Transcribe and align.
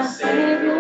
Savior. 0.04 0.73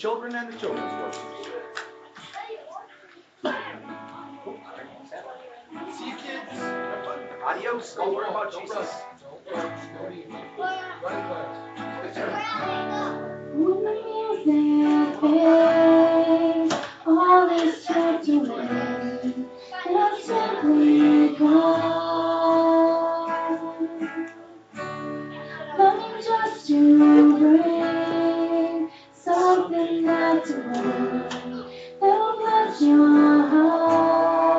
children 0.00 0.34
and 0.34 0.50
the 0.50 0.58
children's 0.58 0.92
workers. 0.94 1.18
See 5.94 6.08
you 6.08 6.16
kids. 6.16 6.58
Adios. 7.44 7.94
Don't 7.96 8.14
worry 8.14 8.30
about 8.30 8.54
All 17.06 17.50
is 17.50 17.84
swept 17.84 18.28
away, 18.28 19.34
simply 20.22 21.36
gone. 21.36 22.00
Just 26.22 26.66
to 26.68 28.09
something 29.70 30.04
not 30.04 30.44
to 30.44 30.52
learn 30.54 31.28
that 32.00 32.36
bless 32.38 32.82
your 32.82 33.46
heart. 33.48 34.58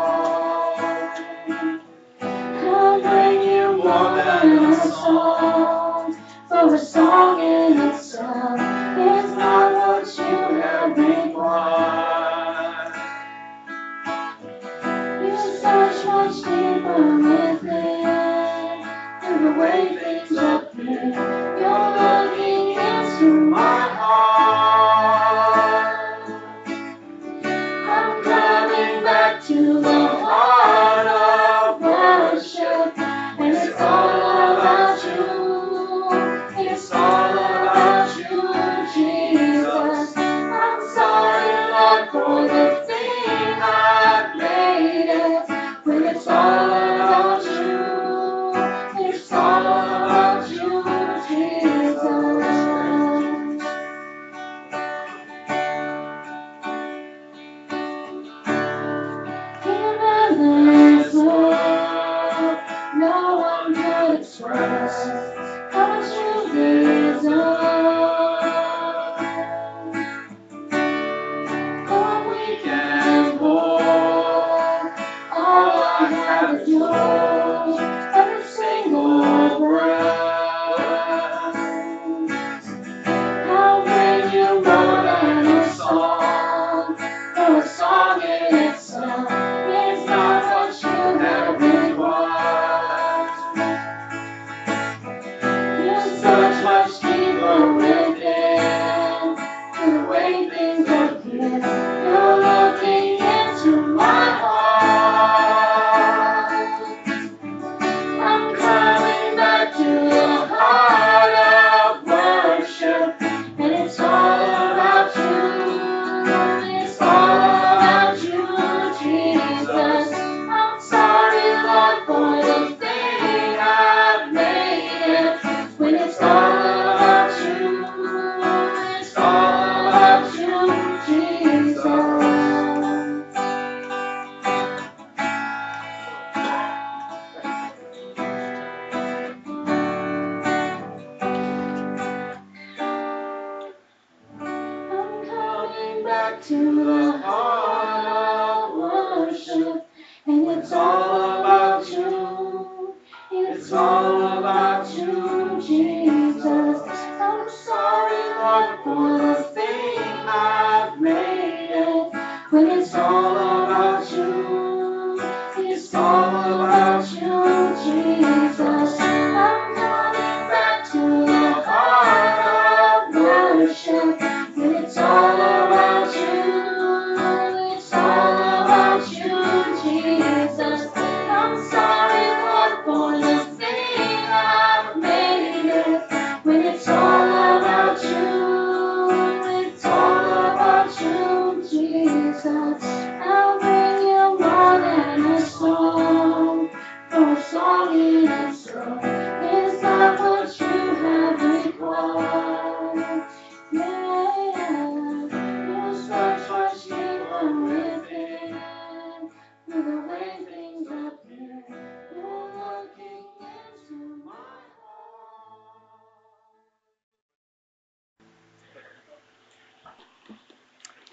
I'll 2.21 3.01
bring 3.01 3.41
you 3.43 3.77
more 3.77 4.15
than 4.15 4.71
a 4.71 4.75
song, 4.75 6.15
for 6.47 6.75
a 6.75 6.77
song 6.77 7.41
in 7.41 7.79
itself 7.89 8.59
is 8.59 9.31
not 9.35 9.73
what 9.75 10.17
you 10.17 10.37
have 10.61 10.97
required. 10.97 12.93
You 15.21 15.37
search 15.59 16.05
much 16.05 16.35
deeper 16.35 17.01
within, 17.17 18.05
through 19.21 19.41
the 19.43 19.51
way 19.59 19.79
things 19.97 20.31
appear. 20.37 21.40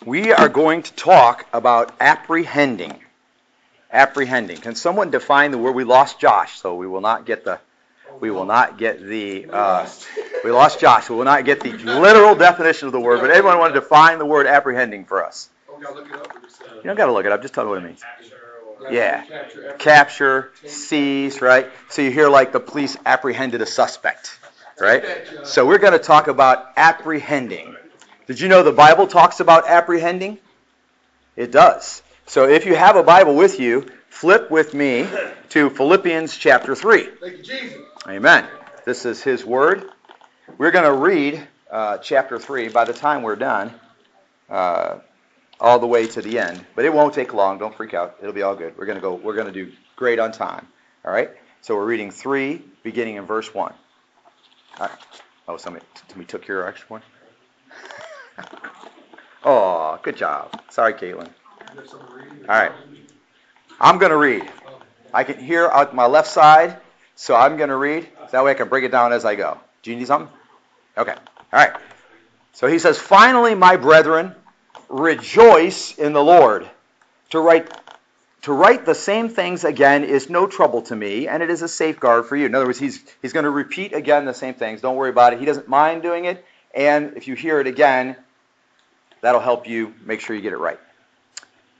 We 0.08 0.32
are 0.32 0.48
going 0.48 0.84
to 0.84 0.92
talk 0.94 1.46
about 1.52 1.94
apprehending. 2.00 2.98
Apprehending. 3.92 4.56
Can 4.56 4.74
someone 4.74 5.10
define 5.10 5.50
the 5.50 5.58
word? 5.58 5.72
We 5.72 5.84
lost 5.84 6.18
Josh, 6.18 6.58
so 6.58 6.76
we 6.76 6.86
will 6.86 7.02
not 7.02 7.26
get 7.26 7.44
the. 7.44 7.60
We 8.18 8.30
will 8.30 8.46
not 8.46 8.78
get 8.78 9.02
the. 9.02 9.44
Uh, 9.52 9.86
we 10.42 10.50
lost 10.50 10.80
Josh. 10.80 11.10
We 11.10 11.16
will 11.16 11.26
not 11.26 11.44
get 11.44 11.60
the 11.60 11.72
literal 11.72 12.34
definition 12.34 12.86
of 12.86 12.92
the 12.92 13.00
word. 13.00 13.20
But 13.20 13.32
everyone 13.32 13.58
want 13.58 13.74
to 13.74 13.80
define 13.80 14.18
the 14.18 14.24
word 14.24 14.46
apprehending 14.46 15.04
for 15.04 15.22
us. 15.22 15.50
You 15.78 15.84
don't 16.84 16.96
got 16.96 17.06
to 17.06 17.12
look 17.12 17.26
it 17.26 17.32
up. 17.32 17.42
Just 17.42 17.52
tell 17.52 17.64
me 17.64 17.70
what 17.70 17.78
it 17.80 17.84
means. 17.84 18.02
Yeah. 18.90 19.24
Capture, 19.76 20.52
seize, 20.64 21.42
right? 21.42 21.68
So 21.90 22.00
you 22.00 22.10
hear 22.10 22.30
like 22.30 22.52
the 22.52 22.60
police 22.60 22.96
apprehended 23.04 23.60
a 23.60 23.66
suspect, 23.66 24.38
right? 24.80 25.04
So 25.44 25.66
we're 25.66 25.76
going 25.76 25.92
to 25.92 25.98
talk 25.98 26.28
about 26.28 26.72
apprehending. 26.78 27.76
Did 28.28 28.40
you 28.40 28.48
know 28.48 28.62
the 28.62 28.72
Bible 28.72 29.06
talks 29.06 29.40
about 29.40 29.66
apprehending? 29.66 30.38
It 31.34 31.50
does. 31.50 32.02
So 32.26 32.46
if 32.46 32.66
you 32.66 32.74
have 32.74 32.96
a 32.96 33.02
Bible 33.02 33.34
with 33.34 33.58
you, 33.58 33.88
flip 34.10 34.50
with 34.50 34.74
me 34.74 35.08
to 35.48 35.70
Philippians 35.70 36.36
chapter 36.36 36.74
3. 36.74 37.08
Thank 37.22 37.38
you, 37.38 37.42
Jesus. 37.42 37.78
Amen. 38.06 38.46
This 38.84 39.06
is 39.06 39.22
His 39.22 39.46
Word. 39.46 39.90
We're 40.58 40.72
going 40.72 40.84
to 40.84 40.92
read 40.92 41.48
uh, 41.70 41.96
chapter 41.98 42.38
3 42.38 42.68
by 42.68 42.84
the 42.84 42.92
time 42.92 43.22
we're 43.22 43.34
done, 43.34 43.72
uh, 44.50 44.98
all 45.58 45.78
the 45.78 45.86
way 45.86 46.06
to 46.08 46.20
the 46.20 46.38
end. 46.38 46.62
But 46.76 46.84
it 46.84 46.92
won't 46.92 47.14
take 47.14 47.32
long. 47.32 47.56
Don't 47.56 47.74
freak 47.74 47.94
out. 47.94 48.16
It'll 48.20 48.34
be 48.34 48.42
all 48.42 48.54
good. 48.54 48.76
We're 48.76 48.84
going 48.84 48.98
to 48.98 49.02
go. 49.02 49.14
We're 49.14 49.36
going 49.36 49.50
to 49.50 49.54
do 49.54 49.72
great 49.96 50.18
on 50.18 50.32
time. 50.32 50.68
All 51.02 51.10
right. 51.10 51.30
So 51.62 51.76
we're 51.76 51.86
reading 51.86 52.10
3, 52.10 52.60
beginning 52.82 53.16
in 53.16 53.24
verse 53.24 53.54
1. 53.54 53.72
All 53.72 54.86
right. 54.86 54.90
Oh, 55.48 55.56
somebody, 55.56 55.86
somebody 56.08 56.26
took 56.26 56.46
your 56.46 56.68
extra 56.68 56.88
one? 56.88 57.02
oh, 59.44 59.98
good 60.02 60.16
job. 60.16 60.62
Sorry, 60.70 60.94
Caitlin. 60.94 61.28
All 61.76 62.46
right. 62.48 62.72
I'm 63.80 63.98
going 63.98 64.10
to 64.10 64.16
read. 64.16 64.50
I 65.12 65.24
can 65.24 65.38
hear 65.38 65.68
out 65.68 65.94
my 65.94 66.06
left 66.06 66.28
side, 66.28 66.78
so 67.14 67.34
I'm 67.34 67.56
going 67.56 67.70
to 67.70 67.76
read. 67.76 68.08
That 68.30 68.44
way 68.44 68.50
I 68.50 68.54
can 68.54 68.68
break 68.68 68.84
it 68.84 68.90
down 68.90 69.12
as 69.12 69.24
I 69.24 69.34
go. 69.34 69.58
Do 69.82 69.90
you 69.90 69.96
need 69.96 70.06
something? 70.06 70.32
Okay. 70.96 71.14
All 71.14 71.18
right. 71.52 71.72
So 72.52 72.66
he 72.66 72.78
says, 72.78 72.98
Finally, 72.98 73.54
my 73.54 73.76
brethren, 73.76 74.34
rejoice 74.88 75.96
in 75.96 76.12
the 76.12 76.22
Lord. 76.22 76.68
To 77.30 77.40
write 77.40 77.70
to 78.42 78.52
write 78.52 78.86
the 78.86 78.94
same 78.94 79.28
things 79.28 79.64
again 79.64 80.04
is 80.04 80.30
no 80.30 80.46
trouble 80.46 80.82
to 80.82 80.96
me, 80.96 81.26
and 81.26 81.42
it 81.42 81.50
is 81.50 81.62
a 81.62 81.68
safeguard 81.68 82.26
for 82.26 82.36
you. 82.36 82.46
In 82.46 82.54
other 82.54 82.66
words, 82.66 82.78
he's, 82.78 83.02
he's 83.20 83.32
going 83.32 83.44
to 83.44 83.50
repeat 83.50 83.92
again 83.92 84.24
the 84.24 84.32
same 84.32 84.54
things. 84.54 84.80
Don't 84.80 84.96
worry 84.96 85.10
about 85.10 85.32
it. 85.32 85.40
He 85.40 85.44
doesn't 85.44 85.68
mind 85.68 86.02
doing 86.02 86.24
it. 86.24 86.44
And 86.72 87.16
if 87.16 87.26
you 87.26 87.34
hear 87.34 87.60
it 87.60 87.66
again, 87.66 88.16
that'll 89.20 89.40
help 89.40 89.68
you 89.68 89.94
make 90.04 90.20
sure 90.20 90.34
you 90.36 90.42
get 90.42 90.52
it 90.52 90.58
right. 90.58 90.78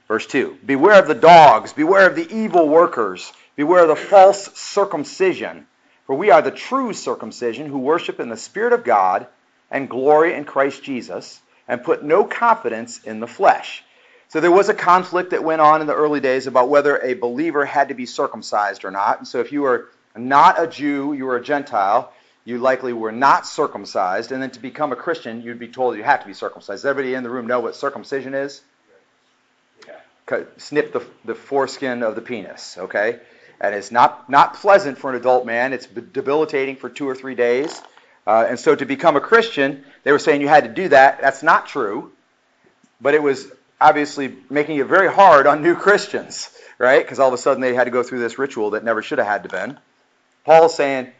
Verse 0.07 0.25
2 0.25 0.59
Beware 0.65 0.99
of 0.99 1.07
the 1.07 1.15
dogs, 1.15 1.73
beware 1.73 2.07
of 2.07 2.15
the 2.15 2.27
evil 2.35 2.67
workers, 2.67 3.31
beware 3.55 3.83
of 3.83 3.89
the 3.89 3.95
false 3.95 4.53
circumcision. 4.57 5.67
For 6.05 6.15
we 6.15 6.31
are 6.31 6.41
the 6.41 6.49
true 6.49 6.93
circumcision 6.93 7.67
who 7.67 7.77
worship 7.77 8.19
in 8.19 8.29
the 8.29 8.37
Spirit 8.37 8.73
of 8.73 8.83
God 8.83 9.27
and 9.69 9.87
glory 9.87 10.33
in 10.33 10.43
Christ 10.43 10.83
Jesus 10.83 11.39
and 11.67 11.83
put 11.83 12.03
no 12.03 12.23
confidence 12.25 13.03
in 13.03 13.19
the 13.19 13.27
flesh. 13.27 13.83
So 14.29 14.39
there 14.39 14.51
was 14.51 14.69
a 14.69 14.73
conflict 14.73 15.31
that 15.31 15.43
went 15.43 15.61
on 15.61 15.81
in 15.81 15.87
the 15.87 15.95
early 15.95 16.19
days 16.19 16.47
about 16.47 16.69
whether 16.69 16.97
a 16.97 17.13
believer 17.13 17.63
had 17.65 17.89
to 17.89 17.93
be 17.93 18.07
circumcised 18.07 18.85
or 18.85 18.91
not. 18.91 19.19
And 19.19 19.27
so 19.27 19.39
if 19.39 19.51
you 19.51 19.61
were 19.61 19.89
not 20.15 20.61
a 20.61 20.67
Jew, 20.67 21.13
you 21.13 21.25
were 21.25 21.37
a 21.37 21.43
Gentile, 21.43 22.11
you 22.45 22.57
likely 22.57 22.93
were 22.93 23.11
not 23.11 23.45
circumcised. 23.45 24.31
And 24.31 24.41
then 24.41 24.51
to 24.51 24.59
become 24.59 24.91
a 24.91 24.95
Christian, 24.95 25.41
you'd 25.41 25.59
be 25.59 25.67
told 25.67 25.97
you 25.97 26.03
have 26.03 26.21
to 26.21 26.27
be 26.27 26.33
circumcised. 26.33 26.83
Does 26.83 26.85
everybody 26.85 27.13
in 27.13 27.23
the 27.23 27.29
room 27.29 27.47
know 27.47 27.59
what 27.59 27.75
circumcision 27.75 28.33
is? 28.33 28.61
Yeah. 29.87 30.43
Snip 30.57 30.93
the, 30.93 31.05
the 31.25 31.35
foreskin 31.35 32.03
of 32.03 32.15
the 32.15 32.21
penis, 32.21 32.77
okay? 32.77 33.19
And 33.61 33.75
it's 33.75 33.91
not, 33.91 34.29
not 34.29 34.55
pleasant 34.55 34.97
for 34.97 35.09
an 35.09 35.17
adult 35.17 35.45
man. 35.45 35.73
It's 35.73 35.85
debilitating 35.85 36.77
for 36.77 36.89
two 36.89 37.07
or 37.07 37.15
three 37.15 37.35
days. 37.35 37.81
Uh, 38.25 38.45
and 38.47 38.59
so 38.59 38.75
to 38.75 38.85
become 38.85 39.15
a 39.15 39.21
Christian, 39.21 39.83
they 40.03 40.11
were 40.11 40.19
saying 40.19 40.41
you 40.41 40.47
had 40.47 40.63
to 40.63 40.69
do 40.69 40.89
that. 40.89 41.19
That's 41.19 41.43
not 41.43 41.67
true. 41.67 42.11
But 43.01 43.15
it 43.15 43.23
was 43.23 43.51
obviously 43.81 44.35
making 44.49 44.77
it 44.77 44.87
very 44.87 45.11
hard 45.11 45.47
on 45.47 45.61
new 45.61 45.75
Christians, 45.75 46.49
right? 46.77 47.03
Because 47.03 47.19
all 47.19 47.27
of 47.27 47.33
a 47.33 47.37
sudden 47.37 47.61
they 47.61 47.73
had 47.73 47.85
to 47.85 47.91
go 47.91 48.03
through 48.03 48.19
this 48.19 48.37
ritual 48.37 48.71
that 48.71 48.83
never 48.83 49.01
should 49.01 49.17
have 49.19 49.27
had 49.27 49.43
to 49.43 49.49
been. 49.49 49.79
Paul's 50.45 50.75
saying, 50.75 51.11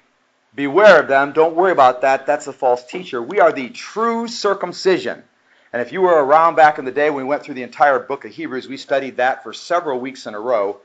Beware 0.56 1.02
of 1.02 1.08
them. 1.08 1.32
Don't 1.32 1.56
worry 1.56 1.72
about 1.72 2.02
that. 2.02 2.26
That's 2.26 2.48
a 2.48 2.54
false 2.54 2.84
teacher. 2.86 3.22
We 3.22 3.40
are 3.40 3.52
the 3.52 3.70
true 3.70 4.28
circumcision. 4.28 5.24
And 5.72 5.82
if 5.82 5.92
you 5.92 6.02
were 6.02 6.24
around 6.24 6.56
back 6.56 6.80
in 6.80 6.86
the 6.86 6.92
day 6.92 7.10
when 7.10 7.24
we 7.24 7.30
went 7.30 7.44
through 7.44 7.56
the 7.56 7.64
entire 7.64 8.00
book 8.00 8.26
of 8.26 8.32
Hebrews, 8.32 8.68
we 8.68 8.78
studied 8.78 9.18
that 9.18 9.44
for 9.44 9.54
several 9.54 10.00
weeks 10.00 10.26
in 10.26 10.34
a 10.34 10.40
row. 10.40 10.80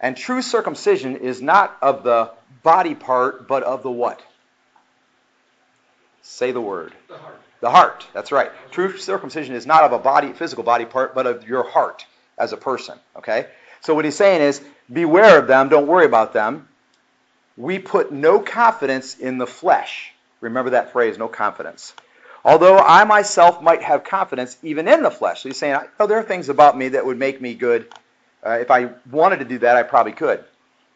And 0.00 0.16
true 0.16 0.42
circumcision 0.42 1.16
is 1.16 1.42
not 1.42 1.76
of 1.82 2.04
the 2.04 2.30
body 2.62 2.94
part, 2.94 3.48
but 3.48 3.64
of 3.64 3.82
the 3.82 3.90
what? 3.90 4.22
Say 6.22 6.52
the 6.52 6.60
word. 6.60 6.92
The 7.08 7.18
heart. 7.18 7.40
The 7.60 7.70
heart. 7.70 8.06
That's 8.14 8.30
right. 8.30 8.52
True 8.70 8.96
circumcision 8.96 9.56
is 9.56 9.66
not 9.66 9.82
of 9.82 9.92
a 9.92 9.98
body, 9.98 10.32
physical 10.32 10.62
body 10.62 10.84
part, 10.84 11.16
but 11.16 11.26
of 11.26 11.48
your 11.48 11.68
heart 11.68 12.06
as 12.38 12.52
a 12.52 12.56
person. 12.56 12.98
Okay? 13.16 13.46
So 13.80 13.94
what 13.94 14.04
he's 14.04 14.14
saying 14.14 14.42
is, 14.42 14.62
beware 14.92 15.40
of 15.40 15.48
them. 15.48 15.68
Don't 15.68 15.88
worry 15.88 16.06
about 16.06 16.32
them. 16.32 16.67
We 17.58 17.80
put 17.80 18.12
no 18.12 18.38
confidence 18.38 19.18
in 19.18 19.38
the 19.38 19.46
flesh. 19.46 20.12
Remember 20.40 20.70
that 20.70 20.92
phrase, 20.92 21.18
no 21.18 21.26
confidence. 21.26 21.92
Although 22.44 22.78
I 22.78 23.02
myself 23.02 23.60
might 23.60 23.82
have 23.82 24.04
confidence 24.04 24.56
even 24.62 24.86
in 24.86 25.02
the 25.02 25.10
flesh. 25.10 25.42
So 25.42 25.48
he's 25.48 25.58
saying, 25.58 25.80
oh, 25.98 26.06
there 26.06 26.20
are 26.20 26.22
things 26.22 26.48
about 26.48 26.78
me 26.78 26.90
that 26.90 27.04
would 27.04 27.18
make 27.18 27.40
me 27.40 27.54
good. 27.54 27.92
Uh, 28.46 28.58
if 28.60 28.70
I 28.70 28.90
wanted 29.10 29.40
to 29.40 29.44
do 29.44 29.58
that, 29.58 29.76
I 29.76 29.82
probably 29.82 30.12
could. 30.12 30.44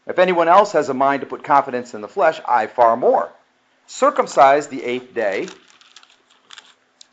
If 0.07 0.21
anyone 0.21 0.47
else 0.47 0.71
has 0.73 0.89
a 0.89 0.95
mind 0.95 1.23
to 1.23 1.27
put 1.27 1.43
confidence 1.43 1.95
in 1.95 2.01
the 2.01 2.07
flesh, 2.07 2.41
I 2.47 2.69
far 2.69 2.97
more. 2.97 3.29
Circumcised 3.89 4.71
the 4.71 4.85
eighth 4.85 5.13
day 5.13 5.49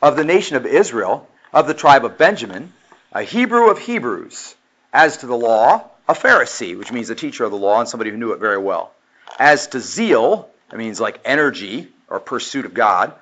of 0.00 0.14
the 0.14 0.24
nation 0.24 0.58
of 0.58 0.64
Israel, 0.64 1.28
of 1.52 1.66
the 1.66 1.74
tribe 1.74 2.04
of 2.04 2.16
Benjamin, 2.16 2.72
a 3.12 3.24
Hebrew 3.24 3.68
of 3.68 3.80
Hebrews, 3.80 4.54
as 4.92 5.16
to 5.18 5.26
the 5.26 5.36
law, 5.36 5.90
a 6.08 6.14
Pharisee, 6.14 6.78
which 6.78 6.92
means 6.92 7.10
a 7.10 7.16
teacher 7.16 7.42
of 7.42 7.50
the 7.50 7.56
law 7.56 7.80
and 7.80 7.88
somebody 7.88 8.10
who 8.10 8.16
knew 8.16 8.32
it 8.32 8.38
very 8.38 8.58
well. 8.58 8.92
As 9.38 9.68
to 9.68 9.80
zeal, 9.80 10.50
it 10.72 10.78
means 10.78 11.00
like 11.00 11.20
energy 11.24 11.88
or 12.08 12.20
pursuit 12.20 12.64
of 12.64 12.74
God. 12.74 13.14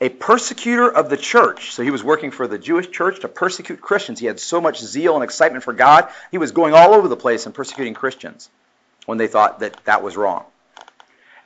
A 0.00 0.08
persecutor 0.08 0.90
of 0.90 1.08
the 1.08 1.16
church. 1.16 1.72
So 1.72 1.82
he 1.82 1.90
was 1.90 2.02
working 2.02 2.30
for 2.30 2.46
the 2.46 2.58
Jewish 2.58 2.90
church 2.90 3.20
to 3.20 3.28
persecute 3.28 3.80
Christians. 3.80 4.20
He 4.20 4.26
had 4.26 4.40
so 4.40 4.60
much 4.60 4.80
zeal 4.80 5.14
and 5.14 5.24
excitement 5.24 5.64
for 5.64 5.72
God, 5.72 6.08
he 6.30 6.38
was 6.38 6.52
going 6.52 6.74
all 6.74 6.94
over 6.94 7.08
the 7.08 7.16
place 7.16 7.46
and 7.46 7.54
persecuting 7.54 7.94
Christians 7.94 8.50
when 9.06 9.18
they 9.18 9.28
thought 9.28 9.60
that 9.60 9.84
that 9.84 10.02
was 10.02 10.16
wrong. 10.16 10.44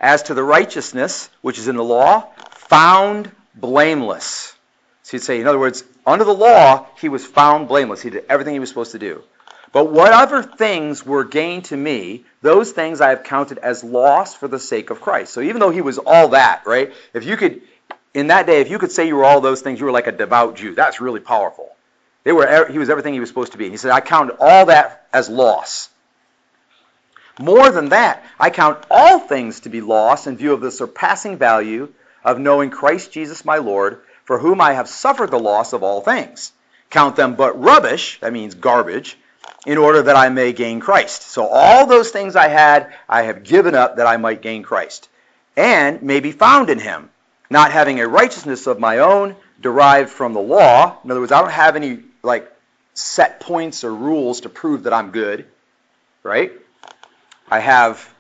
As 0.01 0.25
to 0.25 0.35
the 0.35 0.43
righteousness 0.43 1.29
which 1.43 1.59
is 1.59 1.69
in 1.69 1.77
the 1.77 1.85
law, 1.85 2.29
found 2.51 3.31
blameless. 3.55 4.55
So 5.03 5.17
he'd 5.17 5.25
say, 5.25 5.41
in 5.41 5.47
other 5.47 5.59
words, 5.59 5.85
under 6.07 6.25
the 6.25 6.35
law, 6.35 6.87
he 7.01 7.09
was 7.09 7.27
found 7.27 7.69
blameless. 7.69 8.03
He 8.03 8.11
did 8.11 8.25
everything 8.29 8.55
he 8.55 8.61
was 8.61 8.69
supposed 8.69 8.93
to 8.93 8.99
do. 8.99 9.23
But 9.73 9.91
whatever 9.91 10.43
things 10.43 11.05
were 11.05 11.25
gained 11.25 11.67
to 11.67 11.77
me, 11.77 12.25
those 12.41 12.73
things 12.73 13.01
I 13.01 13.11
have 13.11 13.23
counted 13.23 13.59
as 13.59 13.85
loss 13.85 14.35
for 14.35 14.49
the 14.49 14.59
sake 14.59 14.91
of 14.91 15.01
Christ. 15.01 15.33
So 15.33 15.41
even 15.41 15.61
though 15.61 15.71
he 15.71 15.83
was 15.83 15.99
all 15.99 16.29
that, 16.29 16.63
right? 16.67 16.93
If 17.13 17.25
you 17.25 17.37
could, 17.37 17.61
in 18.15 18.29
that 18.29 18.47
day, 18.47 18.61
if 18.61 18.71
you 18.71 18.79
could 18.79 18.93
say 18.93 19.07
you 19.07 19.17
were 19.17 19.25
all 19.25 19.41
those 19.41 19.61
things, 19.61 19.79
you 19.79 19.87
were 19.87 19.93
like 19.93 20.07
a 20.07 20.13
devout 20.13 20.57
Jew. 20.57 20.75
That's 20.75 21.01
really 21.01 21.21
powerful. 21.21 21.75
They 22.25 22.33
were, 22.33 22.69
he 22.71 22.79
was 22.79 22.91
everything 22.91 23.15
he 23.15 23.21
was 23.21 23.29
supposed 23.29 23.53
to 23.53 23.59
be. 23.59 23.65
And 23.65 23.73
he 23.73 23.79
said, 23.79 23.91
I 23.91 24.01
count 24.01 24.33
all 24.41 24.67
that 24.67 25.07
as 25.13 25.29
loss. 25.29 25.91
More 27.39 27.71
than 27.71 27.91
that, 27.91 28.25
I 28.41 28.51
count 28.51 28.85
all 28.91 29.21
things 29.21 29.61
to 29.61 29.69
be 29.69 29.81
lost 29.81 30.27
in 30.27 30.37
view 30.37 30.53
of 30.53 30.61
the 30.61 30.71
surpassing 30.71 31.37
value 31.37 31.93
of 32.25 32.41
knowing 32.41 32.71
Christ 32.71 33.13
Jesus 33.13 33.45
my 33.45 33.59
Lord, 33.59 34.01
for 34.25 34.39
whom 34.39 34.61
I 34.61 34.73
have 34.73 34.89
suffered 34.89 35.31
the 35.31 35.39
loss 35.39 35.73
of 35.73 35.83
all 35.83 36.01
things. 36.01 36.53
Count 36.91 37.17
them 37.17 37.37
but 37.37 37.61
rubbish, 37.61 38.19
that 38.21 38.33
means 38.33 38.55
garbage, 38.55 39.17
in 39.67 39.79
order 39.79 40.03
that 40.03 40.17
I 40.17 40.29
may 40.29 40.53
gain 40.53 40.81
Christ. 40.81 41.23
So 41.23 41.47
all 41.47 41.87
those 41.87 42.11
things 42.11 42.37
I 42.37 42.49
had, 42.49 42.95
I 43.09 43.23
have 43.23 43.45
given 43.45 43.75
up 43.75 43.97
that 43.97 44.07
I 44.07 44.17
might 44.17 44.43
gain 44.43 44.63
Christ, 44.63 45.09
and 45.57 46.03
may 46.03 46.21
be 46.21 46.33
found 46.33 46.71
in 46.71 46.79
him, 46.79 47.11
not 47.51 47.73
having 47.73 48.01
a 48.01 48.09
righteousness 48.09 48.67
of 48.67 48.79
my 48.79 48.99
own 48.99 49.37
derived 49.61 50.11
from 50.11 50.33
the 50.33 50.41
law. 50.41 50.99
In 51.05 51.11
other 51.11 51.21
words, 51.21 51.33
I 51.33 51.41
don't 51.41 51.51
have 51.51 51.77
any 51.77 52.01
like 52.23 52.51
set 52.95 53.41
points 53.41 53.85
or 53.85 53.95
rules 53.95 54.43
to 54.43 54.49
prove 54.49 54.85
that 54.85 54.93
I'm 54.93 55.11
good, 55.11 55.47
right? 56.23 56.53
I 57.51 57.61
have 57.61 58.15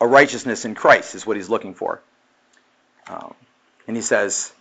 a 0.00 0.06
righteousness 0.06 0.64
in 0.64 0.74
Christ, 0.74 1.14
is 1.14 1.26
what 1.26 1.36
he's 1.36 1.48
looking 1.48 1.74
for. 1.74 2.00
Um, 3.08 3.34
and 3.86 3.96
he 3.96 4.02
says, 4.02 4.52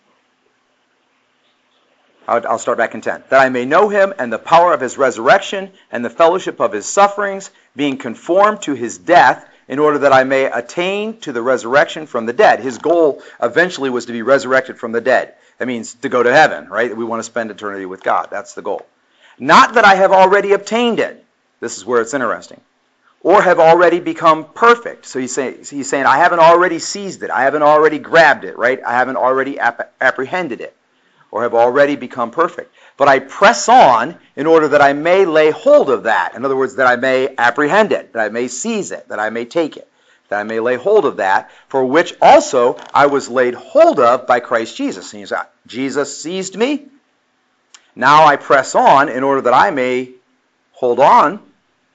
I'll, 2.29 2.59
start 2.59 2.77
back 2.77 2.93
in 2.93 3.01
10. 3.01 3.23
That 3.29 3.41
I 3.41 3.49
may 3.49 3.65
know 3.65 3.89
him 3.89 4.13
and 4.19 4.31
the 4.31 4.37
power 4.37 4.71
of 4.71 4.81
his 4.81 4.97
resurrection 4.97 5.71
and 5.91 6.05
the 6.05 6.11
fellowship 6.11 6.59
of 6.59 6.71
his 6.71 6.85
sufferings, 6.85 7.49
being 7.75 7.97
conformed 7.97 8.61
to 8.63 8.75
his 8.75 8.99
death, 8.99 9.47
in 9.67 9.79
order 9.79 9.99
that 9.99 10.13
I 10.13 10.23
may 10.23 10.45
attain 10.45 11.19
to 11.21 11.31
the 11.31 11.41
resurrection 11.41 12.05
from 12.05 12.25
the 12.25 12.33
dead. 12.33 12.59
His 12.59 12.77
goal 12.77 13.21
eventually 13.41 13.89
was 13.89 14.05
to 14.05 14.11
be 14.11 14.21
resurrected 14.21 14.77
from 14.77 14.91
the 14.91 15.01
dead. 15.01 15.35
That 15.57 15.67
means 15.67 15.95
to 15.95 16.09
go 16.09 16.23
to 16.23 16.31
heaven, 16.31 16.69
right? 16.69 16.95
We 16.95 17.03
want 17.03 17.19
to 17.19 17.23
spend 17.23 17.51
eternity 17.51 17.85
with 17.85 18.03
God. 18.03 18.29
That's 18.31 18.53
the 18.53 18.61
goal. 18.61 18.85
Not 19.37 19.73
that 19.75 19.85
I 19.85 19.95
have 19.95 20.11
already 20.11 20.53
obtained 20.53 20.99
it. 20.99 21.23
This 21.59 21.77
is 21.77 21.85
where 21.85 22.01
it's 22.01 22.13
interesting. 22.13 22.61
Or 23.21 23.41
have 23.41 23.59
already 23.59 23.99
become 23.99 24.45
perfect. 24.45 25.05
So 25.05 25.19
he's 25.19 25.33
saying, 25.33 25.65
he's 25.69 25.89
saying 25.89 26.05
I 26.05 26.17
haven't 26.17 26.39
already 26.39 26.79
seized 26.79 27.21
it. 27.21 27.29
I 27.29 27.43
haven't 27.43 27.63
already 27.63 27.99
grabbed 27.99 28.45
it, 28.45 28.57
right? 28.57 28.79
I 28.83 28.93
haven't 28.93 29.17
already 29.17 29.59
ap- 29.59 29.93
apprehended 29.99 30.61
it 30.61 30.75
or 31.31 31.43
have 31.43 31.53
already 31.53 31.95
become 31.95 32.31
perfect. 32.31 32.73
But 32.97 33.07
I 33.07 33.19
press 33.19 33.69
on 33.69 34.17
in 34.35 34.47
order 34.47 34.67
that 34.69 34.81
I 34.81 34.93
may 34.93 35.25
lay 35.25 35.51
hold 35.51 35.89
of 35.89 36.03
that. 36.03 36.35
In 36.35 36.43
other 36.43 36.55
words, 36.55 36.75
that 36.75 36.87
I 36.87 36.95
may 36.95 37.33
apprehend 37.37 37.91
it, 37.91 38.13
that 38.13 38.25
I 38.25 38.29
may 38.29 38.47
seize 38.47 38.91
it, 38.91 39.07
that 39.09 39.19
I 39.19 39.29
may 39.29 39.45
take 39.45 39.77
it, 39.77 39.89
that 40.29 40.39
I 40.39 40.43
may 40.43 40.59
lay 40.59 40.75
hold 40.75 41.05
of 41.05 41.17
that, 41.17 41.49
for 41.67 41.85
which 41.85 42.13
also 42.21 42.77
I 42.93 43.05
was 43.07 43.29
laid 43.29 43.53
hold 43.53 43.99
of 43.99 44.27
by 44.27 44.39
Christ 44.39 44.75
Jesus. 44.75 45.13
And 45.13 45.31
Jesus 45.67 46.21
seized 46.21 46.57
me. 46.57 46.87
Now 47.95 48.25
I 48.25 48.35
press 48.35 48.75
on 48.75 49.09
in 49.09 49.23
order 49.23 49.41
that 49.41 49.53
I 49.53 49.71
may 49.71 50.11
hold 50.73 50.99
on. 50.99 51.39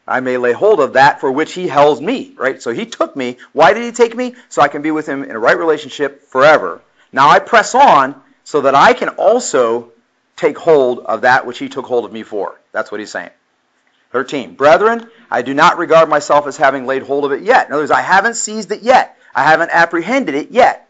I 0.06 0.20
may 0.20 0.36
lay 0.36 0.52
hold 0.52 0.80
of 0.80 0.92
that 0.94 1.20
for 1.20 1.32
which 1.32 1.54
he 1.54 1.66
held 1.66 2.02
me, 2.02 2.34
right? 2.36 2.60
So 2.60 2.72
he 2.72 2.84
took 2.84 3.16
me. 3.16 3.38
Why 3.52 3.72
did 3.72 3.84
he 3.84 3.92
take 3.92 4.14
me? 4.14 4.34
So 4.50 4.60
I 4.60 4.68
can 4.68 4.82
be 4.82 4.90
with 4.90 5.06
him 5.06 5.24
in 5.24 5.30
a 5.30 5.38
right 5.38 5.56
relationship 5.56 6.28
forever. 6.28 6.82
Now 7.10 7.30
I 7.30 7.38
press 7.38 7.74
on 7.74 8.20
so 8.44 8.60
that 8.60 8.74
I 8.74 8.92
can 8.92 9.08
also 9.10 9.90
take 10.36 10.58
hold 10.58 11.00
of 11.00 11.22
that 11.22 11.46
which 11.46 11.58
he 11.58 11.68
took 11.68 11.86
hold 11.86 12.04
of 12.04 12.12
me 12.12 12.22
for. 12.22 12.60
That's 12.72 12.90
what 12.90 13.00
he's 13.00 13.10
saying. 13.10 13.30
13. 14.10 14.54
Brethren, 14.54 15.08
I 15.30 15.42
do 15.42 15.54
not 15.54 15.78
regard 15.78 16.08
myself 16.08 16.46
as 16.46 16.56
having 16.56 16.86
laid 16.86 17.02
hold 17.02 17.24
of 17.24 17.32
it 17.32 17.42
yet. 17.42 17.66
In 17.66 17.72
other 17.72 17.82
words, 17.82 17.90
I 17.90 18.00
haven't 18.00 18.34
seized 18.34 18.70
it 18.70 18.82
yet. 18.82 19.18
I 19.34 19.42
haven't 19.42 19.70
apprehended 19.72 20.34
it 20.34 20.50
yet. 20.52 20.88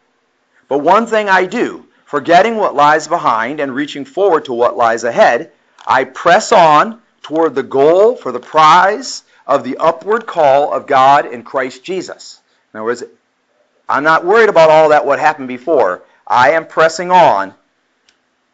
But 0.69 0.79
one 0.79 1.07
thing 1.07 1.29
I 1.29 1.47
do, 1.47 1.87
forgetting 2.05 2.57
what 2.57 2.75
lies 2.75 3.09
behind 3.09 3.61
and 3.61 3.75
reaching 3.75 4.05
forward 4.05 4.47
to 4.47 4.53
what 4.53 4.77
lies 4.77 5.05
ahead, 5.05 5.53
I 5.87 6.05
press 6.05 6.53
on 6.53 7.01
toward 7.23 7.55
the 7.55 7.63
goal 7.63 8.17
for 8.17 8.33
the 8.33 8.41
prize 8.41 9.23
of 9.47 9.65
the 9.65 9.79
upward 9.79 10.27
call 10.27 10.73
of 10.73 10.87
God 10.87 11.27
in 11.27 11.43
Christ 11.43 11.85
Jesus. 11.85 12.41
In 12.73 12.79
other 12.79 12.85
words, 12.85 13.05
I'm 13.89 14.05
not 14.05 14.25
worried 14.25 14.49
about 14.49 14.71
all 14.71 14.91
that 14.91 15.07
what 15.07 15.19
happened 15.19 15.49
before. 15.49 16.03
I 16.27 16.53
am 16.53 16.67
pressing 16.67 17.11
on. 17.11 17.55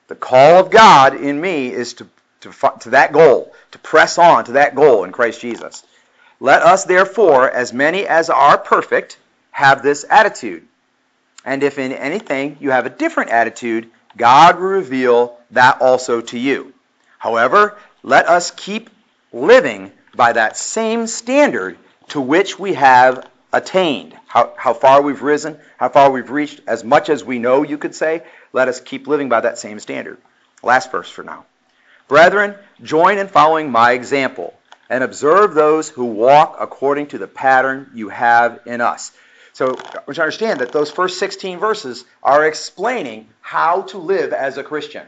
The 0.08 0.14
call 0.16 0.58
of 0.58 0.70
God 0.70 1.14
in 1.14 1.40
me 1.40 1.72
is 1.72 1.94
to, 1.94 2.06
to, 2.40 2.52
to 2.80 2.90
that 2.90 3.12
goal, 3.12 3.52
to 3.72 3.78
press 3.78 4.18
on 4.18 4.44
to 4.46 4.52
that 4.52 4.74
goal 4.74 5.04
in 5.04 5.12
Christ 5.12 5.40
Jesus. 5.40 5.84
Let 6.40 6.62
us 6.62 6.84
therefore, 6.84 7.50
as 7.50 7.72
many 7.72 8.06
as 8.06 8.30
are 8.30 8.58
perfect, 8.58 9.18
have 9.50 9.82
this 9.82 10.04
attitude. 10.08 10.66
And 11.44 11.62
if 11.62 11.78
in 11.78 11.92
anything 11.92 12.56
you 12.60 12.70
have 12.70 12.86
a 12.86 12.90
different 12.90 13.30
attitude, 13.30 13.90
God 14.16 14.56
will 14.56 14.68
reveal 14.68 15.38
that 15.52 15.80
also 15.80 16.20
to 16.22 16.38
you. 16.38 16.72
However, 17.18 17.76
let 18.02 18.26
us 18.26 18.50
keep 18.50 18.90
living 19.32 19.92
by 20.14 20.32
that 20.32 20.56
same 20.56 21.06
standard 21.06 21.78
to 22.08 22.20
which 22.20 22.58
we 22.58 22.74
have 22.74 23.28
attained, 23.52 24.16
how, 24.26 24.52
how 24.56 24.74
far 24.74 25.02
we've 25.02 25.22
risen, 25.22 25.58
how 25.76 25.88
far 25.88 26.10
we've 26.10 26.30
reached, 26.30 26.60
as 26.66 26.84
much 26.84 27.08
as 27.08 27.24
we 27.24 27.38
know, 27.38 27.62
you 27.62 27.78
could 27.78 27.94
say, 27.94 28.22
let 28.52 28.68
us 28.68 28.80
keep 28.80 29.06
living 29.06 29.28
by 29.28 29.40
that 29.40 29.58
same 29.58 29.80
standard. 29.80 30.18
Last 30.62 30.90
verse 30.90 31.10
for 31.10 31.22
now. 31.22 31.46
Brethren, 32.08 32.54
join 32.82 33.18
in 33.18 33.28
following 33.28 33.70
my 33.70 33.92
example 33.92 34.54
and 34.88 35.04
observe 35.04 35.54
those 35.54 35.88
who 35.88 36.04
walk 36.04 36.56
according 36.60 37.06
to 37.08 37.18
the 37.18 37.28
pattern 37.28 37.90
you 37.94 38.08
have 38.08 38.60
in 38.66 38.80
us. 38.80 39.12
So, 39.52 39.76
we 40.06 40.14
understand 40.16 40.60
that 40.60 40.72
those 40.72 40.90
first 40.90 41.18
16 41.18 41.58
verses 41.58 42.04
are 42.22 42.46
explaining 42.46 43.28
how 43.40 43.82
to 43.82 43.98
live 43.98 44.32
as 44.32 44.58
a 44.58 44.64
Christian, 44.64 45.06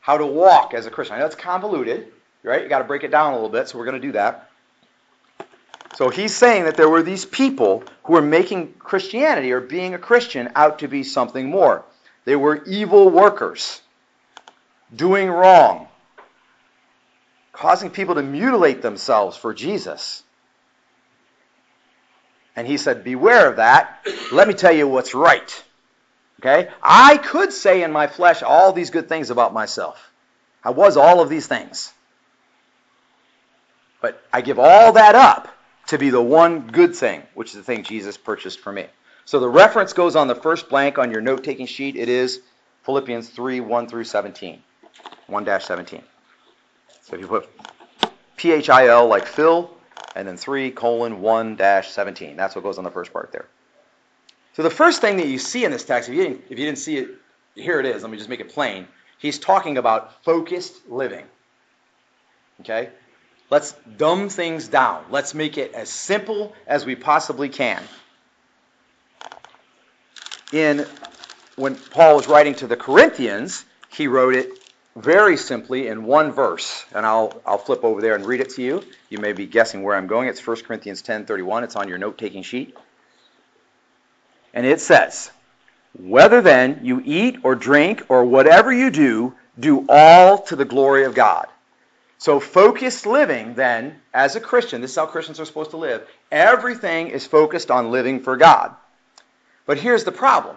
how 0.00 0.18
to 0.18 0.26
walk 0.26 0.74
as 0.74 0.86
a 0.86 0.90
Christian. 0.90 1.16
I 1.16 1.20
know 1.20 1.26
it's 1.26 1.34
convoluted, 1.34 2.08
right? 2.42 2.62
You 2.62 2.68
got 2.68 2.78
to 2.78 2.84
break 2.84 3.02
it 3.02 3.10
down 3.10 3.32
a 3.32 3.34
little 3.34 3.50
bit, 3.50 3.68
so 3.68 3.78
we're 3.78 3.86
going 3.86 4.00
to 4.00 4.06
do 4.06 4.12
that. 4.12 4.47
So 5.94 6.10
he's 6.10 6.34
saying 6.34 6.64
that 6.64 6.76
there 6.76 6.88
were 6.88 7.02
these 7.02 7.24
people 7.24 7.82
who 8.04 8.12
were 8.12 8.22
making 8.22 8.74
Christianity 8.74 9.52
or 9.52 9.60
being 9.60 9.94
a 9.94 9.98
Christian 9.98 10.50
out 10.54 10.80
to 10.80 10.88
be 10.88 11.02
something 11.02 11.48
more. 11.48 11.84
They 12.24 12.36
were 12.36 12.62
evil 12.64 13.08
workers, 13.08 13.80
doing 14.94 15.30
wrong, 15.30 15.88
causing 17.52 17.90
people 17.90 18.16
to 18.16 18.22
mutilate 18.22 18.82
themselves 18.82 19.36
for 19.36 19.54
Jesus. 19.54 20.22
And 22.54 22.66
he 22.66 22.76
said, 22.76 23.02
Beware 23.02 23.48
of 23.48 23.56
that. 23.56 24.06
Let 24.30 24.46
me 24.46 24.54
tell 24.54 24.72
you 24.72 24.86
what's 24.86 25.14
right. 25.14 25.64
Okay? 26.40 26.70
I 26.82 27.16
could 27.16 27.52
say 27.52 27.82
in 27.82 27.92
my 27.92 28.06
flesh 28.06 28.42
all 28.42 28.72
these 28.72 28.90
good 28.90 29.08
things 29.08 29.30
about 29.30 29.52
myself. 29.52 30.10
I 30.62 30.70
was 30.70 30.96
all 30.96 31.20
of 31.20 31.28
these 31.28 31.46
things. 31.46 31.92
But 34.00 34.22
I 34.32 34.42
give 34.42 34.58
all 34.58 34.92
that 34.92 35.14
up 35.14 35.48
to 35.88 35.98
be 35.98 36.10
the 36.10 36.22
one 36.22 36.68
good 36.68 36.94
thing, 36.94 37.22
which 37.34 37.48
is 37.50 37.54
the 37.56 37.62
thing 37.62 37.82
Jesus 37.82 38.16
purchased 38.16 38.60
for 38.60 38.72
me. 38.72 38.86
So 39.24 39.40
the 39.40 39.48
reference 39.48 39.92
goes 39.92 40.16
on 40.16 40.28
the 40.28 40.34
first 40.34 40.68
blank 40.68 40.98
on 40.98 41.10
your 41.10 41.20
note 41.20 41.44
taking 41.44 41.66
sheet. 41.66 41.96
It 41.96 42.08
is 42.08 42.40
Philippians 42.84 43.28
3 43.28 43.60
1 43.60 43.88
through 43.88 44.04
17. 44.04 44.62
1 45.26 45.60
17. 45.60 46.02
So 47.02 47.14
if 47.14 47.20
you 47.20 47.26
put 47.26 47.48
P 48.36 48.52
H 48.52 48.70
I 48.70 48.86
L 48.86 49.06
like 49.06 49.26
Phil, 49.26 49.70
and 50.14 50.26
then 50.26 50.36
3 50.36 50.70
colon 50.72 51.20
1 51.20 51.58
17. 51.58 52.36
That's 52.36 52.54
what 52.54 52.64
goes 52.64 52.78
on 52.78 52.84
the 52.84 52.90
first 52.90 53.12
part 53.12 53.32
there. 53.32 53.46
So 54.54 54.62
the 54.62 54.70
first 54.70 55.00
thing 55.00 55.16
that 55.18 55.28
you 55.28 55.38
see 55.38 55.64
in 55.64 55.70
this 55.70 55.84
text, 55.84 56.08
if 56.08 56.14
you 56.14 56.22
didn't, 56.22 56.42
if 56.50 56.58
you 56.58 56.64
didn't 56.64 56.78
see 56.78 56.98
it, 56.98 57.10
here 57.54 57.78
it 57.78 57.86
is. 57.86 58.02
Let 58.02 58.10
me 58.10 58.18
just 58.18 58.28
make 58.28 58.40
it 58.40 58.48
plain. 58.48 58.88
He's 59.18 59.38
talking 59.38 59.78
about 59.78 60.24
focused 60.24 60.88
living. 60.88 61.24
Okay? 62.60 62.90
Let's 63.50 63.72
dumb 63.96 64.28
things 64.28 64.68
down. 64.68 65.04
Let's 65.10 65.34
make 65.34 65.56
it 65.56 65.72
as 65.72 65.88
simple 65.88 66.54
as 66.66 66.84
we 66.84 66.94
possibly 66.94 67.48
can. 67.48 67.82
In 70.52 70.86
when 71.56 71.74
Paul 71.74 72.16
was 72.16 72.28
writing 72.28 72.54
to 72.56 72.66
the 72.66 72.76
Corinthians, 72.76 73.64
he 73.90 74.06
wrote 74.06 74.34
it 74.34 74.58
very 74.94 75.36
simply 75.36 75.88
in 75.88 76.04
one 76.04 76.32
verse. 76.32 76.84
And 76.94 77.04
I'll, 77.04 77.40
I'll 77.44 77.58
flip 77.58 77.84
over 77.84 78.00
there 78.00 78.14
and 78.14 78.24
read 78.24 78.40
it 78.40 78.50
to 78.50 78.62
you. 78.62 78.84
You 79.08 79.18
may 79.18 79.32
be 79.32 79.46
guessing 79.46 79.82
where 79.82 79.96
I'm 79.96 80.06
going. 80.06 80.28
It's 80.28 80.44
1 80.44 80.64
Corinthians 80.64 81.02
10:31. 81.02 81.64
It's 81.64 81.76
on 81.76 81.88
your 81.88 81.98
note-taking 81.98 82.42
sheet. 82.42 82.76
And 84.54 84.66
it 84.66 84.80
says, 84.80 85.30
"Whether 85.98 86.40
then 86.40 86.80
you 86.82 87.02
eat 87.04 87.38
or 87.42 87.54
drink 87.54 88.04
or 88.08 88.24
whatever 88.24 88.72
you 88.72 88.90
do, 88.90 89.34
do 89.58 89.84
all 89.88 90.38
to 90.42 90.56
the 90.56 90.64
glory 90.64 91.04
of 91.04 91.14
God." 91.14 91.46
So 92.18 92.40
focused 92.40 93.06
living 93.06 93.54
then 93.54 94.00
as 94.12 94.34
a 94.34 94.40
Christian, 94.40 94.80
this 94.80 94.90
is 94.90 94.96
how 94.96 95.06
Christians 95.06 95.38
are 95.38 95.44
supposed 95.44 95.70
to 95.70 95.76
live. 95.76 96.06
Everything 96.32 97.08
is 97.08 97.26
focused 97.26 97.70
on 97.70 97.92
living 97.92 98.20
for 98.20 98.36
God. 98.36 98.74
But 99.66 99.78
here's 99.78 100.04
the 100.04 100.12
problem. 100.12 100.56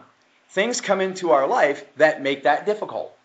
Things 0.49 0.81
come 0.81 1.01
into 1.01 1.31
our 1.31 1.47
life 1.47 1.85
that 1.97 2.21
make 2.21 2.43
that 2.43 2.65
difficult. 2.65 3.15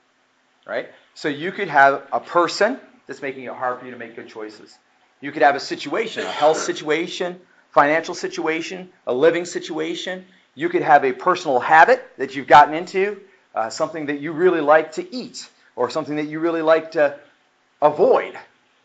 Right? 0.67 0.91
So 1.15 1.29
you 1.29 1.51
could 1.51 1.69
have 1.69 2.03
a 2.13 2.21
person 2.21 2.79
that's 3.07 3.23
making 3.23 3.45
it 3.45 3.53
hard 3.53 3.79
for 3.81 3.87
you 3.87 3.93
to 3.93 3.97
make 3.97 4.15
good 4.15 4.29
choices. 4.29 4.77
You 5.21 5.33
could 5.33 5.43
have 5.43 5.57
a 5.57 5.61
situation, 5.61 6.25
a 6.25 6.31
health 6.31 6.59
situation, 6.59 7.41
financial 7.71 8.15
situation, 8.15 8.91
a 9.07 9.15
living 9.15 9.47
situation. 9.47 10.27
You 10.55 10.69
could 10.69 10.83
have 10.83 11.05
a 11.05 11.13
personal 11.13 11.59
habit 11.59 12.05
that 12.19 12.35
you've 12.37 12.47
gotten 12.47 12.75
into, 12.75 13.21
uh, 13.55 13.71
something 13.71 14.07
that 14.07 14.21
you 14.21 14.33
really 14.33 14.61
like 14.61 14.93
to 14.93 15.15
eat, 15.15 15.49
or 15.75 15.89
something 15.89 16.17
that 16.17 16.27
you 16.27 16.41
really 16.41 16.63
like 16.63 16.93
to 16.93 17.19
avoid, 17.81 18.37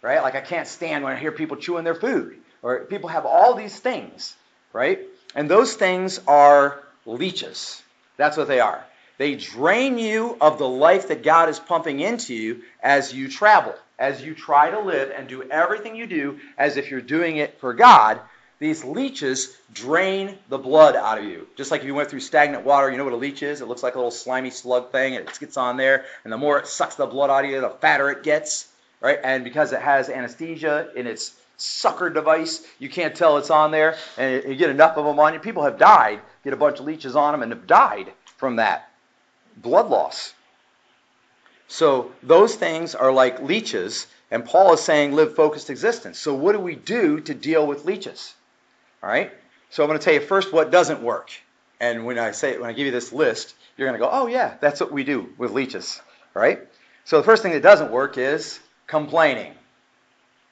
right? 0.02 0.22
Like 0.22 0.36
I 0.36 0.42
can't 0.42 0.68
stand 0.68 1.04
when 1.04 1.14
I 1.14 1.20
hear 1.20 1.32
people 1.32 1.58
chewing 1.58 1.84
their 1.84 1.96
food, 1.96 2.38
or 2.62 2.82
people 2.82 3.10
have 3.10 3.26
all 3.26 3.56
these 3.56 3.80
things, 3.80 4.36
right? 4.74 5.00
And 5.36 5.50
those 5.50 5.74
things 5.74 6.20
are 6.28 6.84
leeches. 7.06 7.82
That's 8.18 8.38
what 8.38 8.48
they 8.48 8.60
are. 8.60 8.84
They 9.18 9.36
drain 9.36 9.98
you 9.98 10.36
of 10.42 10.58
the 10.58 10.68
life 10.68 11.10
that 11.10 11.24
God 11.24 11.50
is 11.50 11.60
pumping 11.60 12.00
into 12.00 12.34
you 12.34 12.64
as 12.82 13.14
you 13.14 13.30
travel, 13.30 13.76
as 14.00 14.22
you 14.22 14.34
try 14.34 14.72
to 14.72 14.80
live 14.80 15.12
and 15.16 15.28
do 15.28 15.44
everything 15.44 15.96
you 15.96 16.08
do 16.08 16.40
as 16.58 16.78
if 16.78 16.90
you're 16.90 17.02
doing 17.02 17.38
it 17.38 17.60
for 17.60 17.74
God. 17.74 18.20
These 18.58 18.84
leeches 18.84 19.56
drain 19.74 20.38
the 20.50 20.58
blood 20.58 20.96
out 20.96 21.18
of 21.18 21.24
you. 21.24 21.48
Just 21.56 21.72
like 21.72 21.82
if 21.82 21.88
you 21.88 21.96
went 21.96 22.10
through 22.10 22.20
stagnant 22.20 22.64
water, 22.64 22.92
you 22.92 22.98
know 22.98 23.04
what 23.04 23.14
a 23.14 23.18
leech 23.18 23.42
is? 23.42 23.62
It 23.62 23.68
looks 23.68 23.82
like 23.82 23.96
a 23.96 23.98
little 23.98 24.12
slimy 24.12 24.52
slug 24.52 24.92
thing, 24.92 25.16
and 25.16 25.28
it 25.28 25.40
gets 25.40 25.58
on 25.58 25.78
there, 25.78 26.06
and 26.24 26.32
the 26.32 26.38
more 26.38 26.60
it 26.60 26.68
sucks 26.68 26.96
the 26.96 27.08
blood 27.08 27.32
out 27.32 27.44
of 27.44 27.50
you, 27.50 27.60
the 27.62 27.70
fatter 27.70 28.12
it 28.12 28.22
gets, 28.22 28.71
right? 29.02 29.20
And 29.24 29.44
because 29.44 29.74
it 29.74 29.82
has 29.82 30.10
anesthesia 30.10 30.90
in 30.96 31.08
its 31.08 31.36
sucker 31.58 32.10
device, 32.10 32.66
you 32.80 32.90
can't 32.90 33.16
tell 33.16 33.38
it's 33.38 33.50
on 33.50 33.72
there, 33.72 33.98
and 34.18 34.44
you 34.46 34.56
get 34.56 34.70
enough 34.70 34.96
of 34.96 35.06
them 35.06 35.20
on 35.20 35.34
you. 35.34 35.40
People 35.40 35.64
have 35.64 35.78
died, 35.78 36.22
get 36.44 36.54
a 36.54 36.58
bunch 36.58 36.80
of 36.80 36.86
leeches 36.86 37.16
on 37.16 37.34
them, 37.34 37.44
and 37.44 37.52
have 37.52 37.68
died 37.68 38.14
from 38.38 38.56
that 38.56 38.90
blood 39.58 39.90
loss. 39.90 40.34
So 41.68 42.12
those 42.24 42.56
things 42.56 42.96
are 42.96 43.12
like 43.12 43.42
leeches, 43.42 44.08
and 44.30 44.46
Paul 44.46 44.74
is 44.74 44.82
saying 44.82 45.14
live 45.14 45.36
focused 45.36 45.70
existence. 45.70 46.20
So 46.20 46.34
what 46.34 46.54
do 46.54 46.60
we 46.60 46.76
do 46.76 47.20
to 47.22 47.34
deal 47.34 47.66
with 47.66 47.86
leeches? 47.86 48.34
All 49.04 49.10
right. 49.10 49.32
So 49.70 49.84
I'm 49.84 49.88
going 49.88 50.00
to 50.00 50.04
tell 50.04 50.14
you 50.14 50.20
first 50.20 50.52
what 50.52 50.70
doesn't 50.70 51.02
work, 51.02 51.32
and 51.80 52.06
when 52.06 52.20
I 52.20 52.32
say 52.32 52.58
when 52.58 52.70
I 52.70 52.74
give 52.74 52.86
you 52.86 52.92
this 52.92 53.14
list, 53.14 53.56
you're 53.78 53.88
going 53.88 54.00
to 54.00 54.06
go, 54.06 54.10
oh 54.12 54.28
yeah, 54.28 54.56
that's 54.60 54.82
what 54.82 54.92
we 54.92 55.04
do 55.04 55.30
with 55.38 55.52
leeches, 55.52 56.02
right? 56.34 56.60
So 57.06 57.18
the 57.18 57.24
first 57.24 57.42
thing 57.42 57.54
that 57.54 57.64
doesn't 57.64 57.90
work 57.90 58.18
is 58.18 58.60
complaining, 58.92 59.54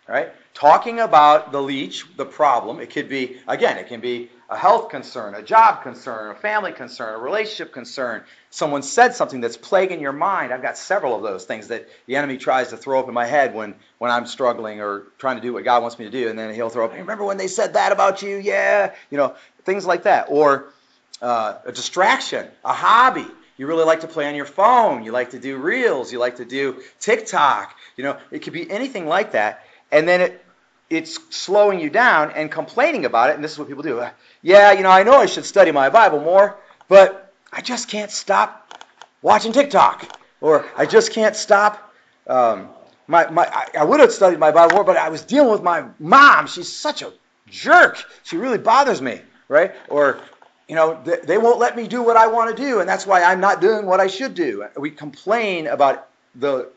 right? 0.07 0.31
Talking 0.53 1.01
about 1.01 1.51
the 1.51 1.61
leech, 1.61 2.05
the 2.15 2.25
problem. 2.25 2.79
It 2.79 2.89
could 2.89 3.09
be 3.09 3.37
again, 3.47 3.77
it 3.77 3.87
can 3.87 3.99
be 3.99 4.31
a 4.49 4.57
health 4.57 4.89
concern, 4.89 5.35
a 5.35 5.43
job 5.43 5.83
concern, 5.83 6.31
a 6.31 6.35
family 6.35 6.71
concern, 6.71 7.13
a 7.13 7.17
relationship 7.17 7.71
concern. 7.73 8.23
Someone 8.49 8.81
said 8.81 9.13
something 9.13 9.41
that's 9.41 9.57
plaguing 9.57 9.99
your 9.99 10.13
mind. 10.13 10.51
I've 10.53 10.61
got 10.61 10.77
several 10.77 11.15
of 11.15 11.21
those 11.21 11.45
things 11.45 11.67
that 11.67 11.87
the 12.07 12.15
enemy 12.15 12.37
tries 12.37 12.69
to 12.69 12.77
throw 12.77 12.99
up 12.99 13.07
in 13.09 13.13
my 13.13 13.27
head 13.27 13.53
when, 13.53 13.75
when 13.99 14.09
I'm 14.09 14.25
struggling 14.25 14.81
or 14.81 15.03
trying 15.19 15.35
to 15.35 15.41
do 15.41 15.53
what 15.53 15.65
God 15.65 15.83
wants 15.83 15.99
me 15.99 16.05
to 16.05 16.11
do. 16.11 16.29
And 16.29 16.39
then 16.39 16.51
he'll 16.55 16.69
throw 16.69 16.85
up, 16.85 16.93
hey, 16.93 17.01
remember 17.01 17.25
when 17.25 17.37
they 17.37 17.47
said 17.47 17.73
that 17.73 17.91
about 17.91 18.23
you? 18.23 18.37
Yeah. 18.37 18.95
You 19.11 19.17
know, 19.17 19.35
things 19.65 19.85
like 19.85 20.03
that. 20.03 20.27
Or 20.29 20.73
uh, 21.21 21.59
a 21.65 21.71
distraction, 21.71 22.47
a 22.65 22.73
hobby. 22.73 23.27
You 23.59 23.67
really 23.67 23.83
like 23.83 23.99
to 23.99 24.07
play 24.07 24.25
on 24.25 24.35
your 24.35 24.45
phone. 24.45 25.03
You 25.03 25.11
like 25.11 25.31
to 25.31 25.39
do 25.39 25.57
reels. 25.57 26.13
You 26.13 26.17
like 26.17 26.37
to 26.37 26.45
do 26.45 26.81
TikTok. 27.01 27.75
You 27.97 28.05
know, 28.05 28.17
it 28.31 28.39
could 28.39 28.53
be 28.53 28.71
anything 28.71 29.05
like 29.05 29.33
that. 29.33 29.65
And 29.91 30.07
then 30.07 30.21
it 30.21 30.45
it's 30.89 31.19
slowing 31.35 31.81
you 31.81 31.89
down 31.89 32.31
and 32.31 32.49
complaining 32.49 33.03
about 33.03 33.31
it. 33.31 33.35
And 33.35 33.43
this 33.43 33.51
is 33.51 33.59
what 33.59 33.67
people 33.67 33.83
do. 33.83 34.03
Yeah, 34.41 34.71
you 34.71 34.81
know, 34.81 34.89
I 34.89 35.03
know 35.03 35.17
I 35.17 35.25
should 35.25 35.43
study 35.43 35.71
my 35.71 35.89
Bible 35.89 36.21
more, 36.21 36.57
but 36.87 37.33
I 37.51 37.59
just 37.59 37.89
can't 37.89 38.09
stop 38.09 38.81
watching 39.21 39.51
TikTok. 39.51 40.17
Or 40.39 40.65
I 40.77 40.85
just 40.85 41.11
can't 41.11 41.35
stop. 41.35 41.93
Um, 42.27 42.69
my, 43.07 43.29
my, 43.29 43.45
I, 43.45 43.81
I 43.81 43.83
would 43.83 43.99
have 43.99 44.13
studied 44.13 44.39
my 44.39 44.51
Bible 44.51 44.77
more, 44.77 44.85
but 44.85 44.95
I 44.95 45.09
was 45.09 45.23
dealing 45.23 45.51
with 45.51 45.63
my 45.63 45.83
mom. 45.99 46.47
She's 46.47 46.71
such 46.71 47.01
a 47.01 47.11
jerk. 47.49 47.97
She 48.23 48.37
really 48.37 48.57
bothers 48.57 49.01
me, 49.01 49.19
right? 49.49 49.75
Or, 49.89 50.21
you 50.69 50.75
know, 50.75 51.01
they, 51.03 51.39
won't 51.39 51.57
let 51.57 51.75
me 51.75 51.87
do 51.87 52.03
what 52.03 52.15
I 52.15 52.27
want 52.27 52.55
to 52.55 52.63
do, 52.63 52.79
and 52.79 52.87
that's 52.87 53.07
why 53.07 53.23
I'm 53.23 53.39
not 53.39 53.59
doing 53.59 53.87
what 53.87 53.99
I 53.99 54.05
should 54.05 54.35
do. 54.35 54.67
We 54.77 54.91
complain 54.91 55.65
about 55.65 56.07
the, 56.35 56.69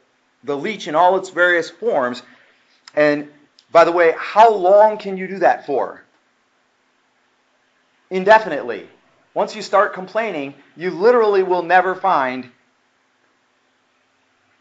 the 0.42 0.57
leech 0.57 0.88
in 0.88 0.94
all 0.94 1.18
its 1.18 1.28
various 1.28 1.68
forms. 1.68 2.22
And 2.94 3.28
by 3.70 3.85
the 3.85 3.92
way, 3.92 4.14
how 4.18 4.55
long 4.55 4.96
can 4.96 5.18
you 5.18 5.28
do 5.28 5.40
that 5.40 5.66
for? 5.66 6.02
Indefinitely. 8.09 8.88
Once 9.35 9.55
you 9.55 9.61
start 9.61 9.92
complaining, 9.92 10.55
you 10.74 10.90
literally 10.90 11.42
will 11.42 11.62
never 11.62 11.94
find 11.94 12.50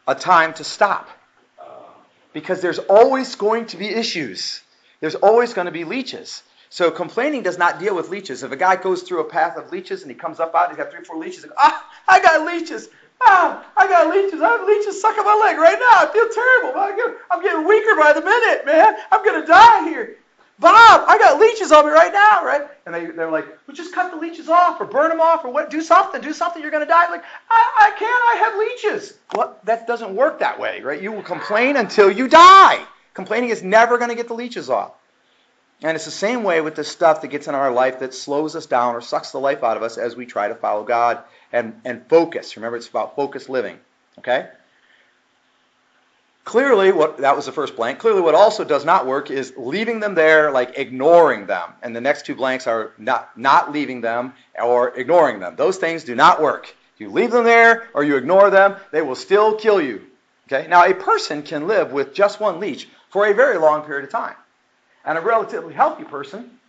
a 0.10 0.16
time 0.16 0.54
to 0.56 0.66
stop. 0.66 1.08
Because 2.34 2.60
there's 2.60 2.80
always 2.80 3.36
going 3.36 3.68
to 3.68 3.78
be 3.78 3.88
issues. 3.88 4.62
There's 5.00 5.16
always 5.16 5.54
going 5.54 5.66
to 5.66 5.72
be 5.72 5.86
leeches. 5.86 6.44
So 6.72 6.90
complaining 6.90 7.44
does 7.44 7.58
not 7.58 7.80
deal 7.80 7.94
with 7.94 8.08
leeches. 8.08 8.44
If 8.44 8.54
a 8.54 8.56
guy 8.56 8.78
goes 8.78 9.02
through 9.02 9.20
a 9.20 9.26
path 9.26 9.58
of 9.58 9.74
leeches 9.74 10.04
and 10.04 10.10
he 10.10 10.16
comes 10.16 10.40
up 10.40 10.56
out, 10.56 10.70
he's 10.70 10.78
got 10.78 10.90
three, 10.90 11.04
four 11.04 11.18
leeches. 11.18 11.44
Like, 11.44 11.52
ah, 11.58 11.86
I 12.08 12.22
got 12.22 12.46
leeches. 12.48 12.88
Ah, 13.22 13.66
I 13.76 13.88
got 13.88 14.10
leeches. 14.10 14.42
I 14.42 14.52
have 14.52 14.66
leeches 14.66 15.02
sucking 15.02 15.26
my 15.26 15.36
leg 15.36 15.58
right 15.58 15.78
now. 15.78 16.08
I 16.08 16.10
feel 16.14 16.30
terrible. 16.32 17.20
I'm 17.30 17.44
getting, 17.44 17.68
weaker 17.68 17.98
by 17.98 18.14
the 18.14 18.22
minute, 18.22 18.66
man. 18.66 18.96
I'm 19.12 19.22
to 19.22 19.46
die 19.46 19.90
here. 19.90 20.16
Bob, 20.60 21.04
I 21.10 21.18
got 21.18 21.42
leeches 21.42 21.74
on 21.74 21.86
me 21.88 21.92
right 21.92 22.14
now, 22.14 22.46
right? 22.46 22.62
And 22.86 22.96
they, 22.96 23.08
they're 23.08 23.30
like, 23.30 23.48
well, 23.68 23.76
just 23.76 23.94
cut 23.94 24.10
the 24.10 24.18
leeches 24.18 24.48
off 24.48 24.80
or 24.80 24.86
burn 24.86 25.10
them 25.10 25.20
off 25.20 25.44
or 25.44 25.52
what? 25.52 25.72
Do 25.72 25.82
something. 25.82 26.22
Do 26.22 26.32
something. 26.32 26.62
You're 26.62 26.72
going 26.72 26.86
to 26.86 26.90
die. 26.90 27.10
Like, 27.10 27.26
I, 27.50 27.72
I 27.80 28.00
can't. 28.00 28.24
I 28.32 28.36
have 28.46 28.58
leeches. 28.58 29.18
Well, 29.36 29.58
that 29.66 29.88
doesn't 29.88 30.16
work 30.16 30.40
that 30.40 30.58
way, 30.58 30.80
right? 30.80 31.02
You 31.02 31.12
will 31.12 31.24
complain 31.24 31.76
until 31.76 32.10
you 32.10 32.30
die. 32.30 32.86
Complaining 33.14 33.50
is 33.50 33.62
never 33.62 33.98
going 33.98 34.10
to 34.10 34.16
get 34.16 34.30
the 34.30 34.36
leeches 34.36 34.70
off. 34.70 34.94
And 35.84 35.96
it's 35.96 36.06
the 36.06 36.12
same 36.12 36.44
way 36.44 36.62
with 36.62 36.76
the 36.76 36.84
stuff 36.84 37.22
that 37.22 37.30
gets 37.30 37.48
in 37.48 37.56
our 37.56 37.72
life 37.72 38.00
that 38.00 38.14
slows 38.14 38.56
us 38.56 38.68
down 38.68 38.96
or 38.96 39.02
sucks 39.02 39.32
the 39.32 39.40
life 39.40 39.64
out 39.64 39.78
of 39.78 39.84
us 39.84 39.98
as 39.98 40.16
we 40.16 40.28
try 40.28 40.48
to 40.48 40.56
follow 40.56 40.84
God 40.84 41.24
and, 41.52 41.82
and 41.84 42.08
focus. 42.08 42.56
Remember, 42.56 42.78
it's 42.78 42.88
about 42.88 43.16
focused 43.16 43.50
living. 43.50 43.80
Okay? 44.20 44.48
Clearly, 46.44 46.92
what 46.92 47.18
that 47.18 47.36
was 47.36 47.46
the 47.46 47.52
first 47.52 47.76
blank. 47.76 48.00
Clearly, 48.00 48.22
what 48.22 48.36
also 48.36 48.64
does 48.64 48.84
not 48.84 49.08
work 49.08 49.32
is 49.32 49.54
leaving 49.58 50.00
them 50.00 50.16
there, 50.16 50.52
like 50.52 50.78
ignoring 50.78 51.46
them. 51.46 51.72
And 51.82 51.96
the 51.96 52.02
next 52.02 52.26
two 52.26 52.36
blanks 52.36 52.68
are 52.68 52.92
not, 52.98 53.36
not 53.38 53.72
leaving 53.72 54.02
them 54.02 54.34
or 54.62 54.90
ignoring 54.98 55.40
them. 55.40 55.56
Those 55.56 55.78
things 55.78 56.04
do 56.04 56.16
not 56.16 56.42
work. 56.42 56.76
You 56.98 57.10
leave 57.10 57.32
them 57.32 57.44
there 57.44 57.88
or 57.94 58.04
you 58.04 58.18
ignore 58.18 58.52
them, 58.52 58.76
they 58.92 59.02
will 59.02 59.16
still 59.16 59.56
kill 59.56 59.82
you. 59.82 60.06
Okay? 60.48 60.68
Now, 60.68 60.86
a 60.86 60.94
person 60.94 61.42
can 61.42 61.68
live 61.68 61.92
with 61.92 62.14
just 62.14 62.40
one 62.40 62.60
leech 62.60 62.88
for 63.10 63.26
a 63.26 63.34
very 63.34 63.58
long 63.58 63.84
period 63.84 64.06
of 64.06 64.12
time. 64.12 64.36
And 65.06 65.18
a 65.18 65.22
relatively 65.22 65.74
healthy 65.74 66.04
person 66.04 66.60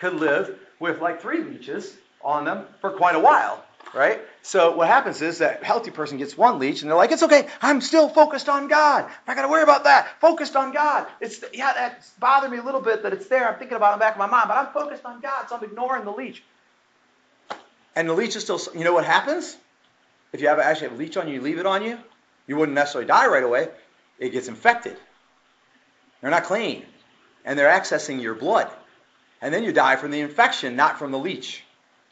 could 0.00 0.14
live 0.14 0.58
with 0.78 1.00
like 1.00 1.22
three 1.22 1.42
leeches 1.42 1.96
on 2.22 2.44
them 2.44 2.66
for 2.80 2.90
quite 2.90 3.14
a 3.14 3.20
while, 3.20 3.64
right? 3.94 4.20
So 4.42 4.76
what 4.76 4.88
happens 4.88 5.22
is 5.22 5.38
that 5.38 5.62
healthy 5.62 5.90
person 5.90 6.18
gets 6.18 6.36
one 6.36 6.58
leech 6.58 6.82
and 6.82 6.90
they're 6.90 6.96
like, 6.96 7.12
it's 7.12 7.22
okay, 7.22 7.48
I'm 7.62 7.80
still 7.80 8.08
focused 8.08 8.48
on 8.48 8.68
God. 8.68 9.04
I'm 9.04 9.10
not 9.26 9.36
gonna 9.36 9.48
worry 9.48 9.62
about 9.62 9.84
that. 9.84 10.20
Focused 10.20 10.56
on 10.56 10.72
God. 10.72 11.06
It's 11.20 11.42
yeah, 11.54 11.72
that 11.72 12.06
bothered 12.18 12.50
me 12.50 12.58
a 12.58 12.62
little 12.62 12.80
bit 12.82 13.02
that 13.04 13.12
it's 13.12 13.26
there. 13.28 13.48
I'm 13.48 13.58
thinking 13.58 13.76
about 13.76 13.92
it 13.92 13.94
in 13.94 13.98
the 14.00 14.04
back 14.04 14.14
of 14.14 14.18
my 14.18 14.26
mind, 14.26 14.48
but 14.48 14.56
I'm 14.56 14.72
focused 14.72 15.04
on 15.04 15.20
God, 15.20 15.48
so 15.48 15.56
I'm 15.56 15.64
ignoring 15.64 16.04
the 16.04 16.12
leech. 16.12 16.42
And 17.94 18.08
the 18.08 18.12
leech 18.12 18.36
is 18.36 18.42
still. 18.42 18.60
You 18.74 18.84
know 18.84 18.92
what 18.92 19.06
happens? 19.06 19.56
If 20.32 20.42
you 20.42 20.48
have 20.48 20.58
actually 20.58 20.88
have 20.88 20.98
a 20.98 21.02
leech 21.02 21.16
on 21.16 21.28
you, 21.28 21.34
you 21.34 21.40
leave 21.40 21.58
it 21.58 21.66
on 21.66 21.82
you, 21.82 21.98
you 22.46 22.56
wouldn't 22.56 22.74
necessarily 22.74 23.06
die 23.06 23.26
right 23.26 23.42
away. 23.42 23.68
It 24.18 24.30
gets 24.30 24.48
infected. 24.48 24.96
They're 26.20 26.30
not 26.30 26.44
clean, 26.44 26.84
and 27.46 27.58
they're 27.58 27.70
accessing 27.70 28.20
your 28.20 28.34
blood, 28.34 28.68
and 29.40 29.54
then 29.54 29.62
you 29.62 29.72
die 29.72 29.96
from 29.96 30.10
the 30.10 30.20
infection, 30.20 30.76
not 30.76 30.98
from 30.98 31.12
the 31.12 31.18
leech, 31.18 31.62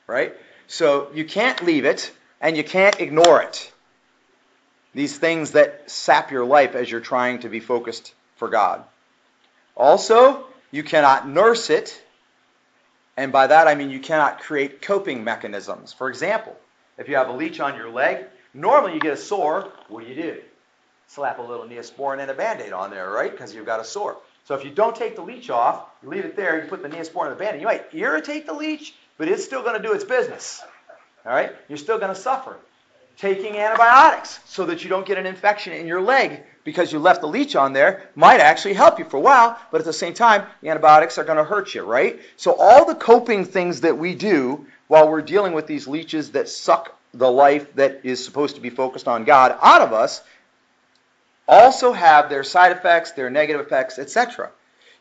right? 0.07 0.35
So 0.69 1.11
you 1.13 1.25
can't 1.25 1.63
leave 1.63 1.85
it 1.85 2.11
and 2.41 2.57
you 2.57 2.65
can't 2.65 2.99
ignore 3.01 3.43
it. 3.43 3.71
These 4.95 5.19
things 5.19 5.51
that 5.51 5.91
sap 5.91 6.31
your 6.31 6.45
life 6.45 6.75
as 6.77 6.91
you're 6.91 7.01
trying 7.01 7.41
to 7.41 7.49
be 7.49 7.61
focused 7.61 8.15
for 8.37 8.49
God. 8.49 8.85
Also, 9.75 10.47
you 10.71 10.85
cannot 10.85 11.29
nurse 11.29 11.69
it, 11.69 12.01
and 13.17 13.33
by 13.33 13.49
that 13.49 13.67
I 13.67 13.75
mean 13.75 13.91
you 13.91 14.01
cannot 14.01 14.41
create 14.41 14.83
coping 14.83 15.25
mechanisms. 15.25 15.93
For 15.93 16.09
example, 16.09 16.57
if 16.97 17.09
you 17.09 17.17
have 17.17 17.29
a 17.29 17.33
leech 17.33 17.59
on 17.59 17.75
your 17.75 17.91
leg, 17.91 18.25
normally 18.53 18.95
you 18.95 19.01
get 19.01 19.15
a 19.15 19.17
sore, 19.17 19.73
what 19.89 20.05
do 20.05 20.09
you 20.09 20.23
do? 20.23 20.41
Slap 21.09 21.39
a 21.41 21.43
little 21.43 21.67
neosporin 21.67 22.21
and 22.21 22.31
a 22.31 22.35
band 22.35 22.61
aid 22.61 22.73
on 22.73 22.91
there, 22.91 23.11
right? 23.11 23.33
Because 23.33 23.53
you've 23.53 23.67
got 23.67 23.81
a 23.81 23.85
sore. 23.85 24.17
So 24.45 24.55
if 24.55 24.65
you 24.65 24.71
don't 24.71 24.95
take 24.95 25.17
the 25.17 25.23
leech 25.23 25.49
off, 25.49 25.87
you 26.03 26.11
leave 26.11 26.25
it 26.25 26.37
there, 26.37 26.63
you 26.63 26.69
put 26.69 26.83
the 26.83 26.89
neosporin 26.89 27.29
and 27.29 27.33
the 27.33 27.37
band 27.37 27.61
you 27.61 27.67
might 27.67 27.87
irritate 27.95 28.47
the 28.47 28.53
leech, 28.53 28.95
but 29.17 29.27
it's 29.29 29.45
still 29.45 29.63
going 29.63 29.81
to 29.81 29.83
do 29.83 29.95
its 29.95 30.05
business. 30.05 30.63
All 31.25 31.33
right? 31.33 31.53
You're 31.69 31.79
still 31.79 31.99
going 31.99 32.15
to 32.15 32.21
suffer. 32.21 32.57
Taking 33.17 33.57
antibiotics 33.57 34.41
so 34.45 34.67
that 34.67 34.83
you 34.83 34.91
don't 34.91 35.07
get 35.07 35.19
an 35.19 35.25
infection 35.25 35.73
in 35.73 35.87
your 35.87 36.01
leg 36.01 36.43
because 36.65 36.93
you 36.93 36.99
left 36.99 37.21
the 37.21 37.29
leech 37.29 37.55
on 37.55 37.73
there 37.73 38.11
might 38.17 38.41
actually 38.41 38.75
help 38.75 38.99
you 38.99 39.05
for 39.05 39.19
a 39.19 39.21
while, 39.21 39.59
but 39.71 39.81
at 39.81 39.85
the 39.85 39.93
same 39.93 40.15
time, 40.15 40.47
the 40.61 40.69
antibiotics 40.69 41.17
are 41.17 41.25
going 41.25 41.39
to 41.39 41.45
hurt 41.45 41.75
you, 41.75 41.85
right? 41.85 42.21
So 42.37 42.57
all 42.59 42.85
the 42.85 42.97
coping 42.97 43.45
things 43.45 43.83
that 43.83 43.97
we 43.97 44.15
do 44.15 44.67
while 44.89 45.09
we're 45.09 45.23
dealing 45.23 45.53
with 45.53 45.67
these 45.67 45.87
leeches 45.87 46.33
that 46.33 46.49
suck 46.49 46.99
the 47.15 47.31
life 47.31 47.73
that 47.77 48.01
is 48.03 48.23
supposed 48.25 48.57
to 48.57 48.61
be 48.61 48.71
focused 48.71 49.07
on 49.07 49.25
God 49.25 49.57
out 49.63 49.81
of 49.81 49.93
us 49.93 50.23
also 51.49 51.93
have 51.93 52.29
their 52.29 52.45
side 52.45 52.73
effects, 52.73 53.13
their 53.13 53.31
negative 53.31 53.65
effects, 53.65 53.99
etc. 53.99 54.51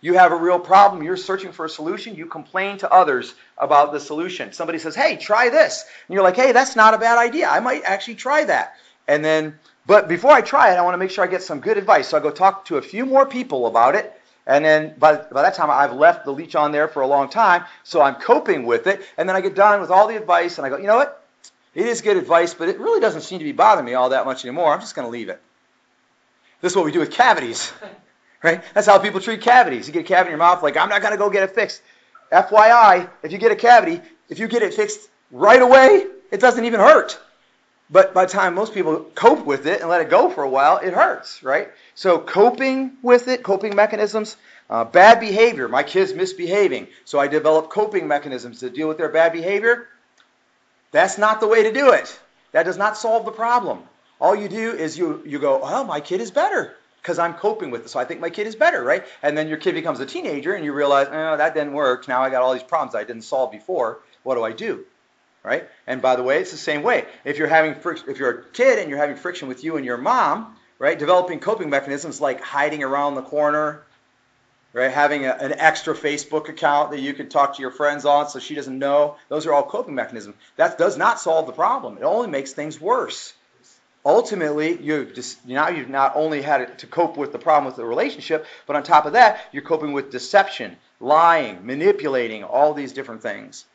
You 0.01 0.15
have 0.15 0.33
a 0.33 0.35
real 0.35 0.59
problem, 0.59 1.01
you're 1.01 1.15
searching 1.15 1.53
for 1.53 1.63
a 1.63 1.69
solution, 1.69 2.15
you 2.15 2.25
complain 2.25 2.77
to 2.79 2.91
others 2.91 3.35
about 3.57 3.93
the 3.93 4.01
solution. 4.01 4.51
Somebody 4.51 4.77
says, 4.77 4.95
hey, 4.95 5.15
try 5.15 5.47
this. 5.47 5.85
And 6.07 6.13
you're 6.13 6.23
like, 6.23 6.35
hey, 6.35 6.51
that's 6.51 6.75
not 6.75 6.93
a 6.93 6.97
bad 6.97 7.17
idea. 7.17 7.47
I 7.47 7.61
might 7.61 7.83
actually 7.85 8.15
try 8.15 8.43
that. 8.43 8.75
And 9.07 9.23
then, 9.23 9.57
but 9.85 10.09
before 10.09 10.31
I 10.31 10.41
try 10.41 10.73
it, 10.73 10.75
I 10.75 10.81
want 10.81 10.93
to 10.93 10.97
make 10.97 11.09
sure 11.09 11.23
I 11.23 11.27
get 11.27 11.41
some 11.41 11.61
good 11.61 11.77
advice. 11.77 12.09
So 12.09 12.17
I 12.17 12.19
go 12.19 12.31
talk 12.31 12.65
to 12.65 12.75
a 12.75 12.81
few 12.81 13.05
more 13.05 13.25
people 13.25 13.65
about 13.65 13.95
it. 13.95 14.13
And 14.45 14.65
then 14.65 14.95
by, 14.97 15.15
by 15.15 15.41
that 15.41 15.55
time, 15.55 15.69
I've 15.69 15.93
left 15.93 16.25
the 16.25 16.31
leech 16.31 16.53
on 16.55 16.73
there 16.73 16.89
for 16.89 17.01
a 17.01 17.07
long 17.07 17.29
time. 17.29 17.63
So 17.83 18.01
I'm 18.01 18.15
coping 18.15 18.65
with 18.65 18.87
it. 18.87 19.01
And 19.17 19.29
then 19.29 19.37
I 19.37 19.41
get 19.41 19.55
done 19.55 19.79
with 19.79 19.89
all 19.89 20.07
the 20.07 20.17
advice 20.17 20.57
and 20.57 20.67
I 20.67 20.69
go, 20.69 20.75
you 20.75 20.87
know 20.87 20.97
what? 20.97 21.25
It 21.75 21.87
is 21.87 22.01
good 22.01 22.17
advice, 22.17 22.53
but 22.53 22.67
it 22.67 22.77
really 22.77 22.99
doesn't 22.99 23.21
seem 23.21 23.39
to 23.39 23.45
be 23.45 23.53
bothering 23.53 23.85
me 23.85 23.93
all 23.93 24.09
that 24.09 24.25
much 24.25 24.43
anymore. 24.43 24.73
I'm 24.73 24.81
just 24.81 24.95
going 24.95 25.07
to 25.07 25.11
leave 25.11 25.29
it. 25.29 25.41
This 26.63 26.71
is 26.71 26.75
what 26.77 26.85
we 26.85 26.93
do 26.93 27.01
with 27.01 27.11
cavities. 27.11 27.73
right? 28.41 28.63
That's 28.73 28.87
how 28.87 28.97
people 28.97 29.19
treat 29.19 29.41
cavities. 29.41 29.85
You 29.85 29.91
get 29.91 30.05
a 30.05 30.07
cavity 30.07 30.29
in 30.29 30.31
your 30.31 30.37
mouth, 30.37 30.63
like, 30.63 30.77
I'm 30.77 30.87
not 30.87 31.01
going 31.01 31.11
to 31.11 31.17
go 31.17 31.29
get 31.29 31.43
it 31.43 31.53
fixed. 31.53 31.81
FYI, 32.31 33.09
if 33.21 33.33
you 33.33 33.37
get 33.37 33.51
a 33.51 33.55
cavity, 33.57 33.99
if 34.29 34.39
you 34.39 34.47
get 34.47 34.63
it 34.63 34.73
fixed 34.73 35.09
right 35.29 35.61
away, 35.61 36.05
it 36.31 36.39
doesn't 36.39 36.63
even 36.63 36.79
hurt. 36.79 37.19
But 37.89 38.13
by 38.13 38.23
the 38.23 38.31
time 38.31 38.55
most 38.55 38.73
people 38.73 39.11
cope 39.13 39.45
with 39.45 39.67
it 39.67 39.81
and 39.81 39.89
let 39.89 39.99
it 39.99 40.09
go 40.09 40.29
for 40.29 40.41
a 40.43 40.49
while, 40.49 40.77
it 40.77 40.93
hurts, 40.93 41.43
right? 41.43 41.69
So 41.95 42.17
coping 42.17 42.93
with 43.01 43.27
it, 43.27 43.43
coping 43.43 43.75
mechanisms, 43.75 44.37
uh, 44.69 44.85
bad 44.85 45.19
behavior. 45.19 45.67
My 45.67 45.83
kid's 45.83 46.13
misbehaving, 46.13 46.87
so 47.03 47.19
I 47.19 47.27
develop 47.27 47.71
coping 47.71 48.07
mechanisms 48.07 48.61
to 48.61 48.69
deal 48.69 48.87
with 48.87 48.97
their 48.97 49.09
bad 49.09 49.33
behavior. 49.33 49.89
That's 50.91 51.17
not 51.17 51.41
the 51.41 51.47
way 51.47 51.63
to 51.63 51.73
do 51.73 51.89
it. 51.89 52.17
That 52.53 52.63
does 52.63 52.77
not 52.77 52.95
solve 52.95 53.25
the 53.25 53.31
problem. 53.31 53.83
All 54.23 54.33
you 54.33 54.47
do 54.47 54.71
is 54.71 54.97
you, 54.97 55.21
you 55.25 55.37
go, 55.37 55.59
oh, 55.61 55.83
my 55.83 55.99
kid 55.99 56.21
is 56.21 56.31
better 56.31 56.73
because 57.01 57.19
I'm 57.19 57.33
coping 57.33 57.71
with 57.71 57.81
it. 57.83 57.89
So 57.89 57.99
I 57.99 58.05
think 58.05 58.21
my 58.21 58.29
kid 58.29 58.47
is 58.47 58.55
better, 58.55 58.81
right? 58.81 59.03
And 59.21 59.37
then 59.37 59.49
your 59.49 59.57
kid 59.57 59.75
becomes 59.75 59.99
a 59.99 60.05
teenager 60.05 60.53
and 60.53 60.63
you 60.63 60.71
realize, 60.71 61.07
oh, 61.11 61.35
that 61.35 61.53
didn't 61.53 61.73
work. 61.73 62.07
Now 62.07 62.21
I 62.21 62.29
got 62.29 62.41
all 62.41 62.53
these 62.53 62.63
problems 62.63 62.95
I 62.95 63.03
didn't 63.03 63.23
solve 63.23 63.51
before. 63.51 63.99
What 64.23 64.35
do 64.35 64.43
I 64.45 64.53
do? 64.53 64.85
Right? 65.43 65.67
And 65.85 66.01
by 66.01 66.15
the 66.15 66.23
way, 66.23 66.39
it's 66.39 66.51
the 66.51 66.57
same 66.57 66.83
way. 66.83 67.03
If 67.25 67.37
you're 67.37 67.49
having 67.49 67.75
friction, 67.75 68.09
if 68.09 68.17
you're 68.17 68.29
a 68.29 68.43
kid 68.45 68.79
and 68.79 68.89
you're 68.89 68.97
having 68.97 69.17
friction 69.17 69.49
with 69.49 69.61
you 69.61 69.75
and 69.75 69.85
your 69.85 69.97
mom, 69.97 70.55
right? 70.79 70.97
Developing 70.97 71.41
coping 71.41 71.69
mechanisms 71.69 72.21
like 72.21 72.39
hiding 72.39 72.81
around 72.81 73.15
the 73.15 73.23
corner, 73.23 73.83
right? 74.71 74.89
Having 74.89 75.25
a, 75.25 75.31
an 75.31 75.55
extra 75.57 75.93
Facebook 75.93 76.47
account 76.47 76.91
that 76.91 77.01
you 77.01 77.13
can 77.13 77.27
talk 77.27 77.57
to 77.57 77.61
your 77.61 77.71
friends 77.71 78.05
on 78.05 78.29
so 78.29 78.39
she 78.39 78.55
doesn't 78.55 78.79
know. 78.79 79.17
Those 79.27 79.47
are 79.47 79.53
all 79.53 79.63
coping 79.63 79.95
mechanisms. 79.95 80.37
That 80.55 80.77
does 80.77 80.95
not 80.97 81.19
solve 81.19 81.45
the 81.45 81.51
problem. 81.51 81.97
It 81.97 82.03
only 82.03 82.29
makes 82.29 82.53
things 82.53 82.79
worse 82.79 83.33
ultimately 84.05 84.81
you 84.81 85.05
just 85.05 85.45
now 85.45 85.69
you've 85.69 85.89
not 85.89 86.13
only 86.15 86.41
had 86.41 86.77
to 86.79 86.87
cope 86.87 87.15
with 87.15 87.31
the 87.31 87.39
problem 87.39 87.65
with 87.65 87.75
the 87.75 87.85
relationship 87.85 88.45
but 88.67 88.75
on 88.75 88.83
top 88.83 89.05
of 89.05 89.13
that 89.13 89.41
you're 89.51 89.63
coping 89.63 89.93
with 89.93 90.11
deception 90.11 90.75
lying 90.99 91.65
manipulating 91.65 92.43
all 92.43 92.73
these 92.73 92.93
different 92.93 93.21
things. 93.21 93.65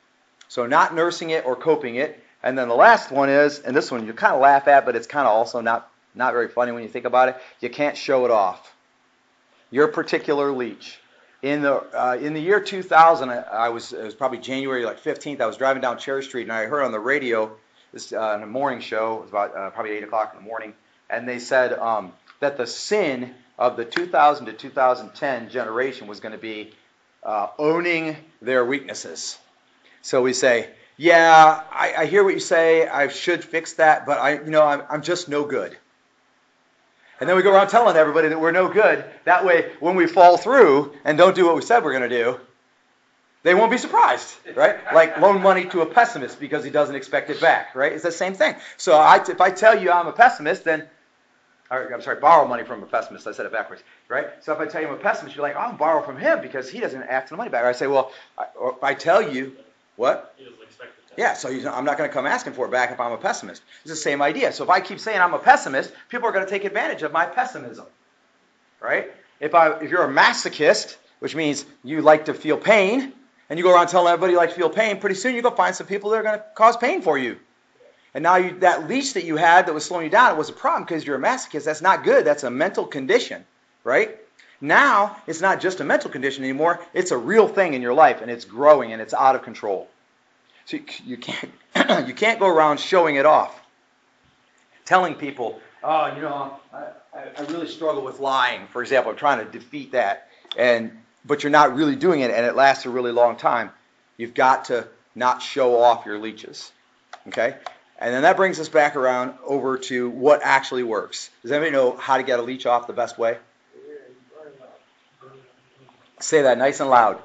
So 0.49 0.67
not 0.67 0.95
nursing 0.95 1.31
it 1.31 1.45
or 1.45 1.55
coping 1.55 1.97
it. 1.97 2.23
And 2.43 2.57
then 2.57 2.69
the 2.69 2.75
last 2.75 3.11
one 3.11 3.29
is 3.29 3.61
and 3.61 3.77
this 3.77 3.91
one 3.91 4.07
you 4.07 4.13
kind 4.13 4.35
of 4.35 4.41
laugh 4.41 4.69
at 4.69 4.85
but 4.85 4.97
it's 4.97 5.07
kind 5.07 5.27
of 5.27 5.33
also 5.33 5.61
not 5.61 5.91
not 6.15 6.33
very 6.33 6.49
funny 6.49 6.73
when 6.73 6.83
you 6.83 6.89
think 6.89 7.05
about 7.05 7.29
it. 7.29 7.37
You 7.61 7.71
can't 7.71 7.97
show 7.97 8.25
it 8.25 8.31
off. 8.31 8.75
Your 9.71 9.89
particular 9.89 10.51
leech. 10.51 10.99
In 11.41 11.63
the 11.63 11.75
uh, 11.75 12.17
in 12.17 12.35
the 12.35 12.41
year 12.41 12.61
2000 12.61 13.31
I, 13.31 13.37
I 13.37 13.69
was 13.69 13.93
it 13.93 14.03
was 14.03 14.15
probably 14.15 14.39
January 14.39 14.85
like 14.85 15.03
15th 15.03 15.41
I 15.41 15.47
was 15.47 15.57
driving 15.57 15.81
down 15.81 15.99
Cherry 15.99 16.23
Street 16.23 16.43
and 16.43 16.53
I 16.53 16.67
heard 16.67 16.83
on 16.83 16.93
the 16.93 17.01
radio 17.01 17.57
this 17.93 18.13
uh, 18.13 18.35
in 18.37 18.43
a 18.43 18.47
morning 18.47 18.81
show. 18.81 19.17
It 19.17 19.21
was 19.23 19.31
about 19.31 19.57
uh, 19.57 19.71
probably 19.71 19.93
eight 19.93 20.05
o'clock 20.05 20.35
in 20.35 20.43
the 20.43 20.49
morning, 20.49 20.75
and 21.09 21.29
they 21.29 21.39
said 21.39 21.73
um, 21.73 22.13
that 22.41 22.57
the 22.57 22.67
sin 22.67 23.35
of 23.59 23.77
the 23.77 23.85
2000 23.85 24.47
to 24.47 24.53
2010 24.53 25.51
generation 25.51 26.07
was 26.07 26.21
going 26.21 26.33
to 26.33 26.39
be 26.39 26.73
uh, 27.23 27.49
owning 27.59 28.17
their 28.41 28.65
weaknesses. 28.65 29.39
So 30.03 30.23
we 30.23 30.33
say, 30.33 30.71
yeah, 30.97 31.63
I, 31.71 31.95
I, 31.99 32.07
hear 32.07 32.25
what 32.25 32.35
you 32.35 32.41
say. 32.41 32.87
I 32.87 33.09
should 33.09 33.45
fix 33.45 33.75
that, 33.75 34.07
but 34.07 34.19
I, 34.19 34.35
you 34.35 34.51
know, 34.51 34.65
I'm, 34.65 34.83
I'm 34.89 35.03
just 35.03 35.29
no 35.29 35.45
good. 35.45 35.77
And 37.21 37.29
then 37.29 37.37
we 37.37 37.43
go 37.43 37.53
around 37.53 37.69
telling 37.69 37.97
everybody 37.97 38.29
that 38.29 38.41
we're 38.41 38.53
no 38.53 38.69
good. 38.69 39.05
That 39.25 39.45
way, 39.45 39.73
when 39.81 39.97
we 39.97 40.07
fall 40.07 40.37
through 40.37 40.95
and 41.05 41.19
don't 41.19 41.35
do 41.35 41.47
what 41.47 41.57
we 41.57 41.63
said 41.63 41.83
we're 41.83 41.97
going 41.97 42.09
to 42.09 42.17
do, 42.17 42.41
they 43.43 43.55
won't 43.55 43.71
be 43.71 43.79
surprised, 43.79 44.35
right? 44.55 44.79
Like 44.93 45.19
loan 45.19 45.43
money 45.43 45.65
to 45.67 45.83
a 45.83 45.87
pessimist 45.87 46.41
because 46.41 46.65
he 46.65 46.71
doesn't 46.71 46.95
expect 46.95 47.31
it 47.31 47.41
back, 47.41 47.75
right? 47.75 47.93
It's 47.93 48.03
the 48.03 48.13
same 48.13 48.35
thing. 48.35 48.57
So 48.77 48.97
I, 48.97 49.17
if 49.29 49.41
I 49.41 49.51
tell 49.51 49.81
you 49.81 49.91
I'm 49.93 50.07
a 50.09 50.13
pessimist, 50.13 50.65
then, 50.65 50.89
or, 51.71 51.93
I'm 51.93 52.03
sorry, 52.03 52.21
borrow 52.21 52.49
money 52.49 52.65
from 52.65 52.83
a 52.83 52.87
pessimist. 52.87 53.27
I 53.27 53.33
said 53.33 53.47
it 53.47 53.53
backwards, 53.53 53.83
right? 54.09 54.27
So 54.43 54.53
if 54.53 54.59
I 54.59 54.67
tell 54.67 54.81
you 54.81 54.89
I'm 54.89 54.95
a 54.95 54.99
pessimist, 54.99 55.37
you're 55.37 55.45
like, 55.45 55.55
oh, 55.57 55.61
I'll 55.61 55.73
borrow 55.77 56.03
from 56.03 56.19
him 56.19 56.41
because 56.41 56.69
he 56.69 56.81
doesn't 56.81 57.03
ask 57.03 57.29
for 57.29 57.35
the 57.35 57.39
money 57.39 57.51
back. 57.51 57.65
Or 57.65 57.69
I 57.69 57.73
say, 57.73 57.87
well, 57.87 58.13
I, 58.37 58.47
or 58.59 58.73
if 58.73 58.83
I 58.83 58.95
tell 58.95 59.23
you, 59.23 59.57
what? 59.97 60.35
He 60.37 60.45
doesn't 60.45 60.63
expect 60.63 60.91
it. 60.91 60.95
Yeah, 61.17 61.35
so 61.35 61.49
I'm 61.49 61.85
not 61.85 61.99
going 61.99 62.09
to 62.09 62.15
come 62.15 62.27
asking 62.27 62.53
for 62.53 62.67
it 62.67 62.71
back 62.71 62.93
if 62.93 63.01
I'm 63.01 63.11
a 63.13 63.19
pessimist. 63.19 63.63
It's 63.83 63.91
the 63.91 63.97
same 63.97 64.23
idea. 64.23 64.53
So 64.53 64.63
if 64.63 64.71
I 64.71 64.81
keep 64.81 65.01
saying 65.01 65.21
I'm 65.21 65.35
a 65.35 65.39
pessimist, 65.39 65.93
people 66.09 66.29
are 66.29 66.33
going 66.33 66.45
to 66.45 66.51
take 66.51 66.65
advantage 66.65 67.03
of 67.03 67.11
my 67.13 67.27
pessimism, 67.27 67.87
right? 68.81 69.13
If 69.41 69.55
I, 69.55 69.73
if 69.79 69.91
you're 69.91 70.05
a 70.05 70.13
masochist, 70.13 70.97
which 71.19 71.35
means 71.35 71.65
you 71.83 72.03
like 72.03 72.27
to 72.27 72.35
feel 72.35 72.57
pain, 72.57 73.13
and 73.49 73.59
you 73.59 73.65
go 73.65 73.73
around 73.73 73.89
telling 73.89 74.13
everybody 74.13 74.33
you 74.33 74.39
like 74.39 74.51
to 74.51 74.55
feel 74.57 74.71
pain, 74.71 74.99
pretty 74.99 75.15
soon 75.15 75.35
you 75.35 75.43
go 75.43 75.51
find 75.51 75.75
some 75.75 75.87
people 75.87 76.11
that 76.11 76.17
are 76.19 76.23
going 76.23 76.39
to 76.39 76.45
cause 76.55 76.77
pain 76.77 77.03
for 77.03 77.17
you. 77.17 77.39
And 78.15 78.23
now 78.23 78.37
you, 78.37 78.59
that 78.61 78.89
leash 78.89 79.13
that 79.13 79.25
you 79.25 79.37
had 79.37 79.67
that 79.67 79.75
was 79.75 79.85
slowing 79.85 80.05
you 80.05 80.11
down, 80.11 80.33
it 80.33 80.39
was 80.39 80.49
a 80.49 80.53
problem 80.55 80.85
because 80.85 81.07
you're 81.07 81.17
a 81.17 81.21
masochist. 81.21 81.65
That's 81.65 81.83
not 81.83 82.05
good. 82.05 82.25
That's 82.25 82.43
a 82.43 82.51
mental 82.51 82.87
condition, 82.87 83.45
right? 83.85 84.19
Now 84.61 85.17
it's 85.27 85.41
not 85.41 85.61
just 85.61 85.81
a 85.81 85.85
mental 85.85 86.11
condition 86.11 86.43
anymore. 86.43 86.81
It's 86.95 87.11
a 87.11 87.17
real 87.17 87.47
thing 87.47 87.75
in 87.75 87.83
your 87.83 87.95
life, 87.95 88.21
and 88.21 88.31
it's 88.31 88.45
growing 88.45 88.93
and 88.93 89.01
it's 89.01 89.15
out 89.15 89.35
of 89.35 89.43
control. 89.43 89.89
So 90.65 90.79
you, 90.79 90.85
you 91.05 91.17
can't 91.17 91.53
you 92.09 92.15
can't 92.15 92.41
go 92.41 92.49
around 92.49 92.81
showing 92.81 93.17
it 93.17 93.27
off, 93.27 93.61
telling 94.85 95.15
people, 95.15 95.61
oh, 95.83 96.15
you 96.15 96.23
know, 96.23 96.57
I, 96.73 96.87
I 97.15 97.43
really 97.49 97.69
struggle 97.69 98.03
with 98.03 98.21
lying. 98.21 98.67
For 98.69 98.83
example, 98.83 99.13
I'm 99.13 99.19
trying 99.19 99.45
to 99.45 99.51
defeat 99.51 99.93
that, 99.93 100.29
and 100.57 100.91
but 101.29 101.45
you're 101.45 101.51
not 101.51 101.77
really 101.77 101.95
doing 101.95 102.21
it 102.21 102.31
and 102.33 102.45
it 102.45 102.57
lasts 102.57 102.87
a 102.87 102.91
really 102.91 103.13
long 103.13 103.37
time, 103.37 103.71
you've 104.17 104.35
got 104.35 104.65
to 104.67 104.89
not 105.15 105.43
show 105.43 105.81
off 105.81 106.07
your 106.07 106.19
leeches. 106.19 106.73
Okay? 107.29 107.55
And 108.01 108.15
then 108.15 108.23
that 108.23 108.37
brings 108.37 108.59
us 108.59 108.69
back 108.69 108.97
around 108.97 109.35
over 109.45 109.77
to 109.79 110.09
what 110.09 110.41
actually 110.43 110.83
works. 110.85 111.31
Does 111.43 111.53
anybody 111.53 111.73
know 111.73 111.97
how 111.97 112.17
to 112.17 112.23
get 112.23 112.39
a 112.39 112.43
leech 112.43 112.65
off 112.65 112.87
the 112.87 112.93
best 112.93 113.19
way? 113.19 113.37
Say 116.21 116.43
that 116.43 116.59
nice 116.59 116.81
and 116.81 116.91
loud. 116.91 117.21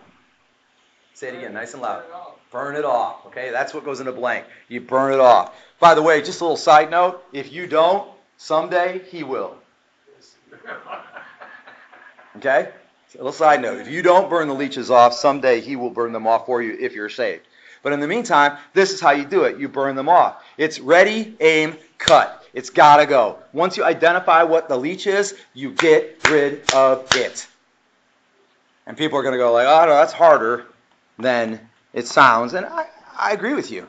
Say 1.13 1.30
it 1.30 1.36
again, 1.36 1.54
nice 1.54 1.74
and 1.74 1.82
loud. 1.82 2.04
Burn 2.52 2.76
it 2.76 2.86
off. 2.86 3.26
Okay, 3.28 3.50
that's 3.50 3.74
what 3.74 3.86
goes 3.86 4.00
in 4.00 4.06
the 4.06 4.12
blank. 4.12 4.46
You 4.68 4.82
burn 4.82 5.13
it 5.13 5.20
off. 5.20 5.56
By 5.80 5.96
the 5.96 6.02
way, 6.04 6.22
just 6.22 6.42
a 6.42 6.44
little 6.44 6.58
side 6.58 6.92
note: 6.92 7.24
if 7.34 7.52
you 7.52 7.66
don't, 7.66 8.08
someday 8.38 9.02
he 9.10 9.24
will. 9.24 9.56
Okay. 12.38 12.70
A 13.15 13.17
little 13.17 13.32
side 13.32 13.62
note: 13.62 13.80
if 13.80 13.89
you 13.89 14.02
don't 14.02 14.30
burn 14.30 14.47
the 14.47 14.54
leeches 14.56 14.89
off, 14.89 15.13
someday 15.13 15.62
he 15.62 15.76
will 15.76 15.89
burn 15.89 16.13
them 16.13 16.26
off 16.26 16.45
for 16.45 16.62
you 16.62 16.76
if 16.80 16.93
you're 16.93 17.10
saved. 17.10 17.45
But 17.84 17.93
in 17.93 17.99
the 17.99 18.08
meantime, 18.08 18.58
this 18.73 18.91
is 18.91 19.02
how 19.02 19.12
you 19.12 19.26
do 19.26 19.43
it. 19.43 19.60
You 19.60 19.67
burn 19.67 19.95
them 19.95 20.10
off. 20.10 20.41
It's 20.58 20.80
ready, 20.80 21.36
aim, 21.39 21.78
cut. 21.97 22.43
It's 22.54 22.69
got 22.69 22.97
to 22.97 23.06
go. 23.06 23.39
Once 23.52 23.78
you 23.78 23.84
identify 23.84 24.43
what 24.43 24.69
the 24.69 24.78
leech 24.78 25.06
is, 25.06 25.36
you 25.54 25.71
get 25.71 26.17
rid 26.30 26.73
of 26.73 27.06
it. 27.15 27.45
And 28.88 28.97
people 28.97 29.17
are 29.17 29.21
going 29.21 29.34
to 29.34 29.38
go 29.38 29.52
like, 29.52 29.67
oh, 29.67 29.86
no, 29.86 29.93
that's 29.93 30.13
harder 30.13 30.65
than 31.19 31.60
it 31.93 32.08
sounds. 32.08 32.54
And 32.54 32.65
I, 32.65 32.88
I 33.17 33.32
agree 33.32 33.54
with 33.54 33.69
you 33.69 33.88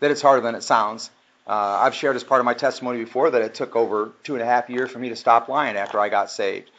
that 0.00 0.10
it's 0.10 0.22
harder 0.22 0.42
than 0.42 0.54
it 0.54 0.62
sounds. 0.62 1.10
Uh, 1.46 1.80
I've 1.82 1.94
shared 1.94 2.16
as 2.16 2.24
part 2.24 2.40
of 2.40 2.44
my 2.44 2.54
testimony 2.54 2.98
before 2.98 3.30
that 3.30 3.42
it 3.42 3.54
took 3.54 3.74
over 3.74 4.12
two 4.22 4.34
and 4.34 4.42
a 4.42 4.46
half 4.46 4.68
years 4.68 4.90
for 4.90 4.98
me 4.98 5.08
to 5.08 5.16
stop 5.16 5.48
lying 5.48 5.76
after 5.76 5.98
I 5.98 6.08
got 6.08 6.30
saved. 6.30 6.70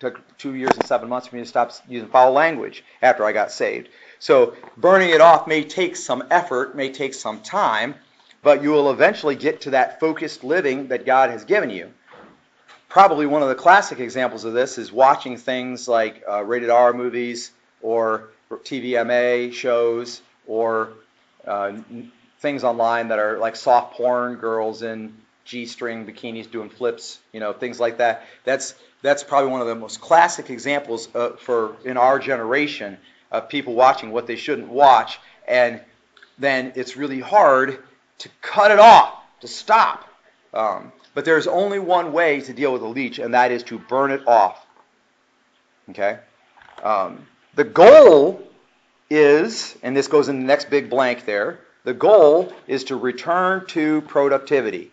Took 0.00 0.38
two 0.38 0.54
years 0.54 0.74
and 0.74 0.84
seven 0.84 1.08
months 1.08 1.28
for 1.28 1.36
me 1.36 1.42
to 1.42 1.48
stop 1.48 1.72
using 1.88 2.08
foul 2.08 2.32
language 2.32 2.82
after 3.02 3.24
I 3.24 3.32
got 3.32 3.52
saved. 3.52 3.90
So 4.18 4.56
burning 4.76 5.10
it 5.10 5.20
off 5.20 5.46
may 5.46 5.62
take 5.62 5.94
some 5.94 6.24
effort, 6.30 6.74
may 6.74 6.90
take 6.90 7.14
some 7.14 7.40
time, 7.42 7.94
but 8.42 8.62
you 8.62 8.70
will 8.70 8.90
eventually 8.90 9.36
get 9.36 9.60
to 9.62 9.70
that 9.70 10.00
focused 10.00 10.42
living 10.42 10.88
that 10.88 11.04
God 11.04 11.30
has 11.30 11.44
given 11.44 11.70
you. 11.70 11.92
Probably 12.88 13.26
one 13.26 13.42
of 13.42 13.48
the 13.48 13.54
classic 13.54 14.00
examples 14.00 14.44
of 14.44 14.52
this 14.52 14.78
is 14.78 14.90
watching 14.90 15.36
things 15.36 15.86
like 15.86 16.24
uh, 16.28 16.42
rated 16.44 16.70
R 16.70 16.92
movies 16.92 17.52
or 17.82 18.30
TVMA 18.50 19.52
shows 19.52 20.22
or 20.46 20.94
uh, 21.46 21.72
things 22.40 22.64
online 22.64 23.08
that 23.08 23.18
are 23.18 23.38
like 23.38 23.54
soft 23.54 23.94
porn, 23.94 24.36
girls 24.36 24.82
in 24.82 25.14
G-string 25.44 26.06
bikinis 26.06 26.50
doing 26.50 26.70
flips, 26.70 27.18
you 27.32 27.40
know, 27.40 27.52
things 27.52 27.78
like 27.80 27.98
that. 27.98 28.24
That's 28.44 28.74
that's 29.02 29.22
probably 29.22 29.50
one 29.50 29.60
of 29.60 29.66
the 29.66 29.74
most 29.74 30.00
classic 30.00 30.50
examples 30.50 31.08
uh, 31.14 31.30
for 31.30 31.76
in 31.84 31.96
our 31.96 32.18
generation 32.18 32.98
of 33.30 33.48
people 33.48 33.74
watching 33.74 34.10
what 34.10 34.26
they 34.26 34.36
shouldn't 34.36 34.68
watch, 34.68 35.18
and 35.46 35.80
then 36.38 36.72
it's 36.74 36.96
really 36.96 37.20
hard 37.20 37.82
to 38.18 38.28
cut 38.42 38.70
it 38.70 38.78
off, 38.78 39.14
to 39.40 39.48
stop. 39.48 40.08
Um, 40.52 40.92
but 41.14 41.24
there's 41.24 41.46
only 41.46 41.78
one 41.78 42.12
way 42.12 42.40
to 42.40 42.52
deal 42.52 42.72
with 42.72 42.82
a 42.82 42.86
leech, 42.86 43.18
and 43.18 43.34
that 43.34 43.52
is 43.52 43.62
to 43.64 43.78
burn 43.78 44.10
it 44.10 44.26
off. 44.26 44.64
Okay? 45.90 46.18
Um, 46.82 47.26
the 47.54 47.64
goal 47.64 48.42
is, 49.08 49.76
and 49.82 49.96
this 49.96 50.08
goes 50.08 50.28
in 50.28 50.40
the 50.40 50.46
next 50.46 50.70
big 50.70 50.90
blank 50.90 51.24
there, 51.24 51.60
the 51.84 51.94
goal 51.94 52.52
is 52.66 52.84
to 52.84 52.96
return 52.96 53.66
to 53.68 54.02
productivity. 54.02 54.90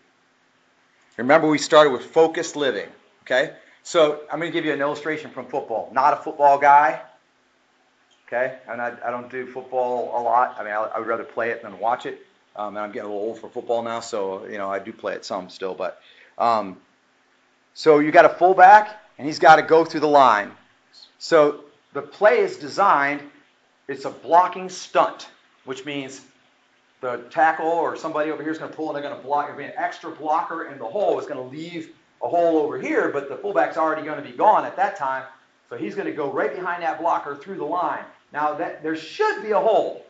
Remember, 1.18 1.48
we 1.48 1.58
started 1.58 1.92
with 1.92 2.06
focused 2.06 2.56
living. 2.56 2.90
Okay? 3.24 3.54
So 3.88 4.20
I'm 4.30 4.38
going 4.42 4.52
to 4.52 4.54
give 4.54 4.66
you 4.66 4.74
an 4.74 4.82
illustration 4.82 5.32
from 5.32 5.46
football. 5.46 5.90
Not 5.94 6.12
a 6.12 6.18
football 6.18 6.58
guy. 6.58 7.00
Okay? 8.28 8.58
And 8.68 8.82
I, 8.82 8.92
I 9.06 9.12
don't 9.12 9.32
do 9.32 9.48
football 9.48 10.12
a 10.14 10.22
lot. 10.22 10.58
I 10.60 10.64
mean, 10.66 10.74
I, 10.74 10.90
I 10.94 11.00
would 11.00 11.08
rather 11.08 11.24
play 11.24 11.52
it 11.52 11.62
than 11.62 11.80
watch 11.80 12.06
it. 12.06 12.20
Um, 12.58 12.76
and 12.76 12.80
I'm 12.80 12.92
getting 12.92 13.10
a 13.10 13.14
little 13.14 13.26
old 13.26 13.40
for 13.40 13.48
football 13.48 13.82
now, 13.84 14.02
so 14.02 14.46
you 14.48 14.58
know 14.58 14.70
I 14.70 14.80
do 14.80 14.92
play 14.92 15.14
it 15.14 15.24
some 15.24 15.50
still. 15.50 15.74
But 15.74 16.02
um, 16.38 16.76
so 17.76 18.00
you 18.00 18.12
got 18.12 18.26
a 18.26 18.30
fullback, 18.30 19.00
and 19.18 19.26
he's 19.26 19.40
got 19.40 19.56
to 19.56 19.62
go 19.62 19.86
through 19.86 20.02
the 20.02 20.08
line. 20.08 20.52
So 21.18 21.64
the 21.94 22.02
play 22.02 22.40
is 22.40 22.58
designed. 22.58 23.22
It's 23.88 24.04
a 24.04 24.10
blocking 24.10 24.68
stunt, 24.68 25.30
which 25.64 25.86
means 25.86 26.20
the 27.00 27.24
tackle 27.30 27.68
or 27.68 27.96
somebody 27.96 28.32
over 28.32 28.44
here 28.44 28.52
is 28.52 28.58
going 28.58 28.70
to 28.70 28.76
pull 28.76 28.88
and 28.90 28.96
they're 28.96 29.10
going 29.10 29.16
to 29.16 29.26
block. 29.26 29.46
There'll 29.46 29.60
be 29.60 29.66
an 29.66 29.78
extra 29.78 30.12
blocker 30.12 30.66
in 30.66 30.78
the 30.78 30.86
hole. 30.86 31.20
It's 31.20 31.28
going 31.28 31.42
to 31.42 31.56
leave 31.56 31.94
a 32.22 32.28
hole 32.28 32.58
over 32.58 32.80
here, 32.80 33.10
but 33.10 33.30
the 33.30 33.36
fullback's 33.36 33.78
already 33.78 34.04
going 34.04 34.22
to 34.22 34.30
be 34.30 34.36
gone 34.36 34.66
at 34.66 34.76
that 34.78 34.98
time. 34.98 35.24
So 35.70 35.78
he's 35.78 35.96
going 35.96 36.08
to 36.08 36.14
go 36.14 36.32
right 36.32 36.54
behind 36.56 36.84
that 36.84 37.00
blocker 37.00 37.36
through 37.36 37.58
the 37.58 37.66
line. 37.66 38.04
Now 38.34 38.56
that 38.56 38.84
there 38.84 38.96
should 38.96 39.42
be 39.42 39.52
a 39.52 39.60
hole. 39.60 40.06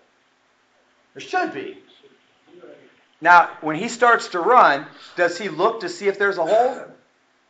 There 1.13 1.21
should 1.21 1.53
be. 1.53 1.79
Now, 3.19 3.49
when 3.61 3.75
he 3.75 3.87
starts 3.87 4.29
to 4.29 4.39
run, 4.39 4.85
does 5.15 5.37
he 5.37 5.49
look 5.49 5.79
to 5.81 5.89
see 5.89 6.07
if 6.07 6.19
there's 6.19 6.37
a 6.37 6.45
hole? 6.45 6.85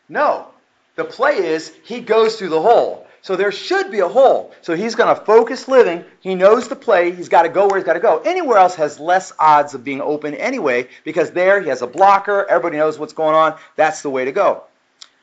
No. 0.08 0.48
The 0.96 1.04
play 1.04 1.38
is 1.38 1.74
he 1.84 2.00
goes 2.00 2.38
through 2.38 2.50
the 2.50 2.62
hole. 2.62 3.07
So 3.22 3.36
there 3.36 3.52
should 3.52 3.92
be 3.92 4.00
a 4.00 4.08
hole. 4.08 4.54
So 4.62 4.76
he's 4.76 4.96
going 4.96 5.14
to 5.14 5.22
focus 5.26 5.68
living. 5.68 6.06
He 6.20 6.36
knows 6.36 6.68
the 6.68 6.76
play. 6.76 7.12
He's 7.12 7.30
got 7.30 7.44
to 7.44 7.50
go 7.50 7.68
where 7.68 7.78
he's 7.78 7.86
got 7.86 7.94
to 7.94 8.00
go. 8.00 8.20
Anywhere 8.20 8.58
else 8.58 8.76
has 8.76 9.00
less 9.00 9.34
odds 9.40 9.74
of 9.74 9.84
being 9.84 10.02
open 10.02 10.34
anyway 10.34 10.88
because 11.04 11.32
there 11.32 11.62
he 11.62 11.70
has 11.70 11.82
a 11.82 11.88
blocker. 11.88 12.46
Everybody 12.50 12.78
knows 12.78 12.98
what's 12.98 13.14
going 13.14 13.36
on. 13.36 13.58
That's 13.76 14.02
the 14.02 14.10
way 14.10 14.26
to 14.26 14.32
go. 14.32 14.64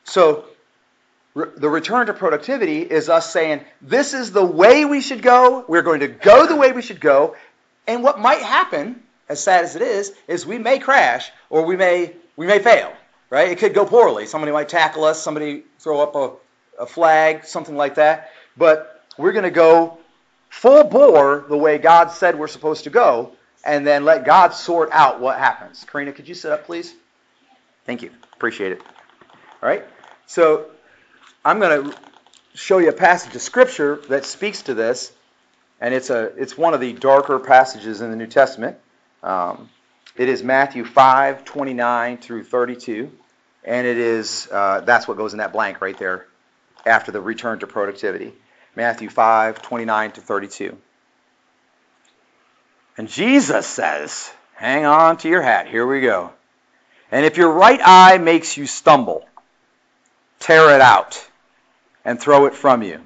So 0.03 0.45
the 1.33 1.69
return 1.69 2.07
to 2.07 2.13
productivity 2.13 2.81
is 2.81 3.09
us 3.09 3.31
saying, 3.31 3.61
this 3.81 4.13
is 4.13 4.31
the 4.31 4.45
way 4.45 4.85
we 4.85 5.01
should 5.01 5.21
go. 5.21 5.65
We're 5.67 5.81
going 5.81 6.01
to 6.01 6.07
go 6.07 6.47
the 6.47 6.55
way 6.55 6.71
we 6.71 6.81
should 6.81 7.01
go. 7.01 7.35
And 7.87 8.03
what 8.03 8.19
might 8.19 8.41
happen 8.41 9.01
as 9.27 9.41
sad 9.41 9.63
as 9.63 9.75
it 9.75 9.81
is, 9.81 10.13
is 10.27 10.45
we 10.45 10.57
may 10.57 10.79
crash 10.79 11.31
or 11.49 11.65
we 11.65 11.75
may 11.75 12.13
we 12.35 12.45
may 12.45 12.59
fail. 12.59 12.93
Right? 13.29 13.49
It 13.49 13.57
could 13.57 13.73
go 13.73 13.85
poorly. 13.85 14.27
Somebody 14.27 14.51
might 14.51 14.69
tackle 14.69 15.03
us. 15.03 15.21
Somebody 15.21 15.63
throw 15.79 15.99
up 15.99 16.15
a, 16.15 16.31
a 16.79 16.85
flag, 16.85 17.45
something 17.45 17.75
like 17.75 17.95
that. 17.95 18.31
But 18.57 19.03
we're 19.17 19.31
going 19.31 19.43
to 19.43 19.51
go 19.51 19.97
full 20.49 20.83
bore 20.83 21.45
the 21.47 21.57
way 21.57 21.77
God 21.77 22.11
said 22.11 22.37
we're 22.37 22.47
supposed 22.47 22.85
to 22.85 22.89
go, 22.89 23.33
and 23.65 23.85
then 23.85 24.05
let 24.05 24.25
God 24.25 24.53
sort 24.53 24.89
out 24.91 25.19
what 25.19 25.37
happens. 25.37 25.85
Karina, 25.85 26.11
could 26.11 26.27
you 26.27 26.35
sit 26.35 26.51
up, 26.51 26.65
please? 26.65 26.93
Thank 27.85 28.01
you. 28.01 28.11
Appreciate 28.33 28.71
it. 28.71 28.81
All 29.61 29.69
right. 29.69 29.83
So 30.27 30.67
I'm 31.43 31.59
going 31.59 31.91
to 31.91 31.97
show 32.53 32.77
you 32.77 32.89
a 32.89 32.93
passage 32.93 33.35
of 33.35 33.41
scripture 33.41 34.01
that 34.09 34.25
speaks 34.25 34.63
to 34.63 34.73
this, 34.73 35.11
and 35.81 35.93
it's 35.93 36.09
a 36.09 36.31
it's 36.37 36.57
one 36.57 36.73
of 36.73 36.79
the 36.79 36.93
darker 36.93 37.39
passages 37.39 38.01
in 38.01 38.09
the 38.09 38.15
New 38.15 38.27
Testament. 38.27 38.77
Um, 39.23 39.69
it 40.15 40.29
is 40.29 40.43
Matthew 40.43 40.85
5, 40.85 41.43
29 41.43 42.17
through 42.17 42.45
32. 42.45 43.11
And 43.65 43.87
it 43.87 43.97
is, 43.97 44.47
uh, 44.51 44.81
that's 44.81 45.07
what 45.07 45.17
goes 45.17 45.33
in 45.33 45.39
that 45.39 45.51
blank 45.51 45.81
right 45.81 45.97
there 45.97 46.27
after 46.85 47.11
the 47.11 47.21
return 47.21 47.59
to 47.59 47.67
productivity. 47.67 48.33
Matthew 48.75 49.09
5, 49.09 49.61
29 49.61 50.11
to 50.11 50.21
32. 50.21 50.77
And 52.97 53.09
Jesus 53.09 53.65
says, 53.65 54.31
hang 54.53 54.85
on 54.85 55.17
to 55.17 55.29
your 55.29 55.41
hat. 55.41 55.67
Here 55.67 55.85
we 55.85 56.01
go. 56.01 56.31
And 57.11 57.25
if 57.25 57.37
your 57.37 57.51
right 57.51 57.79
eye 57.83 58.17
makes 58.17 58.57
you 58.57 58.65
stumble, 58.65 59.25
tear 60.39 60.75
it 60.75 60.81
out 60.81 61.25
and 62.03 62.19
throw 62.19 62.45
it 62.45 62.53
from 62.53 62.83
you. 62.83 63.01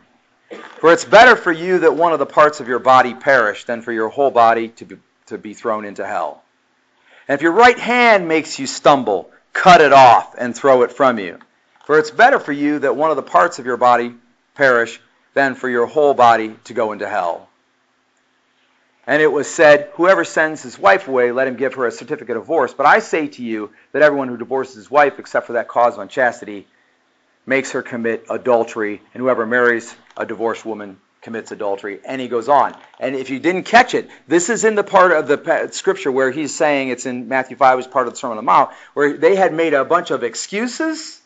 For 0.80 0.92
it's 0.92 1.06
better 1.06 1.36
for 1.36 1.52
you 1.52 1.80
that 1.80 1.96
one 1.96 2.14
of 2.14 2.20
the 2.20 2.26
parts 2.26 2.60
of 2.60 2.68
your 2.68 2.80
body 2.80 3.14
perish 3.14 3.66
than 3.66 3.82
for 3.82 3.92
your 3.92 4.10
whole 4.10 4.32
body 4.32 4.70
to 4.70 4.86
be 4.86 4.98
to 5.30 5.38
be 5.38 5.54
thrown 5.54 5.86
into 5.86 6.06
hell. 6.06 6.44
And 7.28 7.36
if 7.36 7.42
your 7.42 7.52
right 7.52 7.78
hand 7.78 8.28
makes 8.28 8.60
you 8.60 8.68
stumble, 8.68 9.32
cut 9.54 9.82
it 9.82 9.94
off 9.94 10.36
and 10.38 10.56
throw 10.56 10.82
it 10.82 10.92
from 10.92 11.20
you. 11.20 11.38
For 11.90 11.98
it's 11.98 12.12
better 12.12 12.40
for 12.40 12.52
you 12.52 12.78
that 12.78 12.96
one 12.96 13.10
of 13.10 13.16
the 13.16 13.24
parts 13.24 13.58
of 13.58 13.66
your 13.66 13.76
body 13.76 14.14
perish 14.54 15.02
than 15.34 15.56
for 15.56 15.68
your 15.68 15.88
whole 15.88 16.14
body 16.14 16.56
to 16.66 16.76
go 16.76 16.92
into 16.92 17.10
hell. 17.10 17.50
And 19.08 19.24
it 19.24 19.32
was 19.32 19.50
said, 19.50 19.90
Whoever 19.94 20.24
sends 20.24 20.62
his 20.62 20.78
wife 20.78 21.08
away, 21.08 21.32
let 21.32 21.48
him 21.48 21.56
give 21.56 21.74
her 21.74 21.88
a 21.88 21.92
certificate 21.92 22.38
of 22.38 22.44
divorce. 22.44 22.76
But 22.76 22.86
I 22.86 23.00
say 23.00 23.30
to 23.30 23.44
you 23.44 23.72
that 23.92 24.04
everyone 24.04 24.28
who 24.28 24.38
divorces 24.38 24.76
his 24.76 24.92
wife, 24.92 25.18
except 25.18 25.48
for 25.48 25.54
that 25.54 25.68
cause 25.68 25.96
of 25.96 26.02
unchastity, 26.02 26.68
makes 27.48 27.72
her 27.72 27.82
commit 27.82 28.24
adultery. 28.30 29.02
And 29.16 29.22
whoever 29.22 29.48
marries 29.48 29.92
a 30.16 30.28
divorced 30.28 30.68
woman 30.68 31.00
commits 31.24 31.52
adultery, 31.52 32.02
and 32.06 32.22
he 32.22 32.28
goes 32.28 32.50
on. 32.50 32.76
And 33.00 33.16
if 33.16 33.32
you 33.32 33.40
didn't 33.40 33.64
catch 33.64 33.96
it, 33.96 34.12
this 34.28 34.52
is 34.52 34.64
in 34.64 34.76
the 34.76 34.84
part 34.84 35.12
of 35.12 35.28
the 35.28 35.70
scripture 35.72 36.12
where 36.12 36.30
he's 36.30 36.54
saying 36.54 36.90
it's 36.90 37.08
in 37.08 37.30
Matthew 37.30 37.58
5 37.58 37.80
as 37.80 37.88
part 37.88 38.06
of 38.06 38.14
the 38.14 38.20
Sermon 38.20 38.38
on 38.38 38.46
the 38.46 38.48
Mount, 38.48 38.70
where 38.94 39.18
they 39.18 39.36
had 39.36 39.56
made 39.56 39.74
a 39.74 39.84
bunch 39.84 40.12
of 40.12 40.24
excuses 40.24 41.20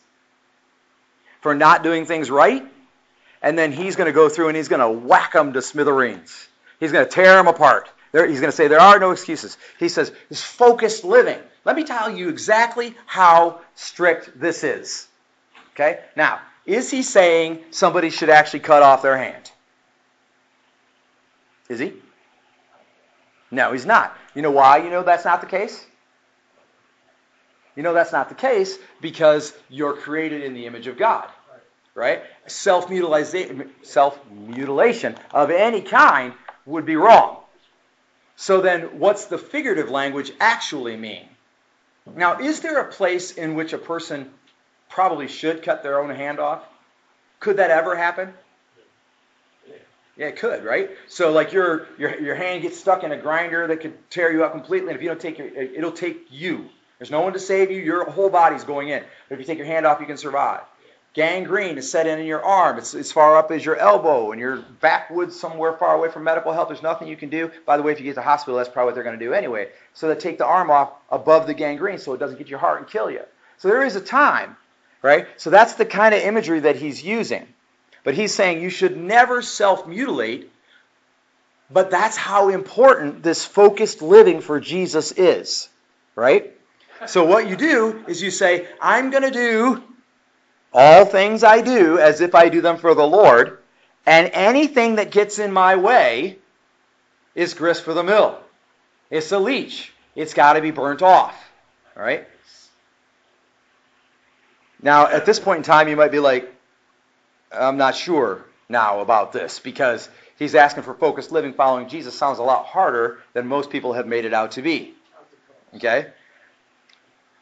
for 1.44 1.54
not 1.54 1.82
doing 1.82 2.06
things 2.06 2.30
right, 2.30 2.66
and 3.42 3.58
then 3.58 3.70
he's 3.70 3.96
going 3.96 4.06
to 4.06 4.14
go 4.14 4.30
through 4.30 4.48
and 4.48 4.56
he's 4.56 4.68
going 4.68 4.80
to 4.80 4.88
whack 4.88 5.34
them 5.34 5.52
to 5.52 5.60
smithereens. 5.60 6.48
He's 6.80 6.90
going 6.90 7.04
to 7.04 7.10
tear 7.10 7.34
them 7.34 7.48
apart. 7.48 7.86
There, 8.12 8.26
he's 8.26 8.40
going 8.40 8.50
to 8.50 8.56
say 8.56 8.66
there 8.66 8.80
are 8.80 8.98
no 8.98 9.10
excuses. 9.10 9.58
He 9.78 9.90
says 9.90 10.10
this 10.30 10.42
focused 10.42 11.04
living. 11.04 11.38
Let 11.66 11.76
me 11.76 11.84
tell 11.84 12.08
you 12.08 12.30
exactly 12.30 12.96
how 13.04 13.60
strict 13.74 14.40
this 14.40 14.64
is. 14.64 15.06
Okay? 15.74 16.00
Now, 16.16 16.40
is 16.64 16.90
he 16.90 17.02
saying 17.02 17.62
somebody 17.72 18.08
should 18.08 18.30
actually 18.30 18.60
cut 18.60 18.82
off 18.82 19.02
their 19.02 19.18
hand? 19.18 19.52
Is 21.68 21.78
he? 21.78 21.92
No, 23.50 23.72
he's 23.72 23.84
not. 23.84 24.16
You 24.34 24.40
know 24.40 24.50
why 24.50 24.78
you 24.78 24.88
know 24.88 25.02
that's 25.02 25.26
not 25.26 25.42
the 25.42 25.46
case? 25.46 25.84
You 27.76 27.82
know 27.82 27.94
that's 27.94 28.12
not 28.12 28.28
the 28.28 28.34
case 28.34 28.78
because 29.00 29.52
you're 29.68 29.94
created 29.94 30.42
in 30.42 30.54
the 30.54 30.66
image 30.66 30.86
of 30.86 30.96
God. 30.96 31.28
Right? 31.94 32.22
Self-mutilation, 32.46 33.70
self-mutilation 33.82 35.16
of 35.32 35.50
any 35.50 35.80
kind 35.80 36.34
would 36.66 36.86
be 36.86 36.96
wrong. 36.96 37.38
So 38.36 38.60
then, 38.60 38.98
what's 38.98 39.26
the 39.26 39.38
figurative 39.38 39.90
language 39.90 40.32
actually 40.40 40.96
mean? 40.96 41.28
Now, 42.16 42.40
is 42.40 42.60
there 42.60 42.80
a 42.80 42.92
place 42.92 43.30
in 43.30 43.54
which 43.54 43.72
a 43.72 43.78
person 43.78 44.30
probably 44.88 45.28
should 45.28 45.62
cut 45.62 45.82
their 45.82 46.00
own 46.00 46.10
hand 46.10 46.40
off? 46.40 46.64
Could 47.38 47.58
that 47.58 47.70
ever 47.70 47.94
happen? 47.94 48.34
Yeah, 50.16 50.26
it 50.26 50.36
could, 50.36 50.64
right? 50.64 50.90
So 51.08 51.32
like 51.32 51.52
your 51.52 51.88
your 51.98 52.20
your 52.20 52.34
hand 52.36 52.62
gets 52.62 52.78
stuck 52.78 53.02
in 53.02 53.10
a 53.10 53.16
grinder 53.16 53.66
that 53.66 53.80
could 53.80 53.94
tear 54.10 54.32
you 54.32 54.44
up 54.44 54.52
completely, 54.52 54.88
and 54.88 54.96
if 54.96 55.02
you 55.02 55.08
don't 55.08 55.20
take 55.20 55.38
your, 55.38 55.48
it'll 55.48 55.92
take 55.92 56.26
you. 56.30 56.68
There's 57.04 57.10
no 57.10 57.20
one 57.20 57.34
to 57.34 57.38
save 57.38 57.70
you. 57.70 57.82
Your 57.82 58.10
whole 58.10 58.30
body's 58.30 58.64
going 58.64 58.88
in. 58.88 59.04
But 59.28 59.34
if 59.34 59.40
you 59.40 59.44
take 59.44 59.58
your 59.58 59.66
hand 59.66 59.84
off, 59.84 60.00
you 60.00 60.06
can 60.06 60.16
survive. 60.16 60.62
Gangrene 61.12 61.76
is 61.76 61.90
set 61.90 62.06
in 62.06 62.18
in 62.18 62.24
your 62.24 62.42
arm. 62.42 62.78
It's 62.78 62.94
as 62.94 63.12
far 63.12 63.36
up 63.36 63.50
as 63.50 63.62
your 63.62 63.76
elbow, 63.76 64.32
and 64.32 64.40
you're 64.40 64.56
backwoods 64.80 65.38
somewhere 65.38 65.74
far 65.74 65.94
away 65.94 66.08
from 66.08 66.24
medical 66.24 66.54
help. 66.54 66.70
There's 66.70 66.82
nothing 66.82 67.06
you 67.06 67.16
can 67.18 67.28
do. 67.28 67.50
By 67.66 67.76
the 67.76 67.82
way, 67.82 67.92
if 67.92 67.98
you 67.98 68.04
get 68.04 68.12
to 68.12 68.14
the 68.14 68.22
hospital, 68.22 68.56
that's 68.56 68.70
probably 68.70 68.88
what 68.88 68.94
they're 68.94 69.04
going 69.04 69.18
to 69.18 69.22
do 69.22 69.34
anyway. 69.34 69.68
So 69.92 70.08
they 70.08 70.18
take 70.18 70.38
the 70.38 70.46
arm 70.46 70.70
off 70.70 70.94
above 71.10 71.46
the 71.46 71.52
gangrene 71.52 71.98
so 71.98 72.14
it 72.14 72.20
doesn't 72.20 72.38
get 72.38 72.48
your 72.48 72.58
heart 72.58 72.78
and 72.78 72.88
kill 72.88 73.10
you. 73.10 73.20
So 73.58 73.68
there 73.68 73.84
is 73.84 73.96
a 73.96 74.00
time, 74.00 74.56
right? 75.02 75.26
So 75.36 75.50
that's 75.50 75.74
the 75.74 75.84
kind 75.84 76.14
of 76.14 76.22
imagery 76.22 76.60
that 76.60 76.76
he's 76.76 77.04
using. 77.04 77.46
But 78.02 78.14
he's 78.14 78.34
saying 78.34 78.62
you 78.62 78.70
should 78.70 78.96
never 78.96 79.42
self 79.42 79.86
mutilate, 79.86 80.50
but 81.70 81.90
that's 81.90 82.16
how 82.16 82.48
important 82.48 83.22
this 83.22 83.44
focused 83.44 84.00
living 84.00 84.40
for 84.40 84.58
Jesus 84.58 85.12
is, 85.12 85.68
right? 86.16 86.50
So 87.06 87.24
what 87.24 87.48
you 87.48 87.56
do 87.56 88.04
is 88.06 88.22
you 88.22 88.30
say, 88.30 88.66
I'm 88.80 89.10
going 89.10 89.22
to 89.22 89.30
do 89.30 89.82
all 90.72 91.04
things 91.04 91.44
I 91.44 91.60
do 91.60 91.98
as 91.98 92.20
if 92.20 92.34
I 92.34 92.48
do 92.48 92.60
them 92.60 92.78
for 92.78 92.94
the 92.94 93.06
Lord, 93.06 93.58
and 94.06 94.30
anything 94.32 94.96
that 94.96 95.10
gets 95.10 95.38
in 95.38 95.52
my 95.52 95.76
way 95.76 96.38
is 97.34 97.54
grist 97.54 97.82
for 97.84 97.94
the 97.94 98.02
mill. 98.02 98.38
It's 99.10 99.30
a 99.32 99.38
leech. 99.38 99.92
It's 100.14 100.34
got 100.34 100.54
to 100.54 100.60
be 100.60 100.70
burnt 100.70 101.02
off, 101.02 101.34
all 101.96 102.02
right? 102.02 102.26
Now, 104.82 105.06
at 105.06 105.26
this 105.26 105.40
point 105.40 105.58
in 105.58 105.62
time, 105.62 105.88
you 105.88 105.96
might 105.96 106.12
be 106.12 106.18
like, 106.18 106.52
I'm 107.52 107.76
not 107.76 107.94
sure 107.94 108.44
now 108.68 109.00
about 109.00 109.32
this 109.32 109.58
because 109.58 110.08
he's 110.38 110.54
asking 110.54 110.82
for 110.82 110.94
focused 110.94 111.32
living 111.32 111.54
following 111.54 111.88
Jesus 111.88 112.14
sounds 112.14 112.38
a 112.38 112.42
lot 112.42 112.66
harder 112.66 113.18
than 113.32 113.46
most 113.46 113.70
people 113.70 113.92
have 113.94 114.06
made 114.06 114.24
it 114.24 114.34
out 114.34 114.52
to 114.52 114.62
be. 114.62 114.94
Okay? 115.76 116.08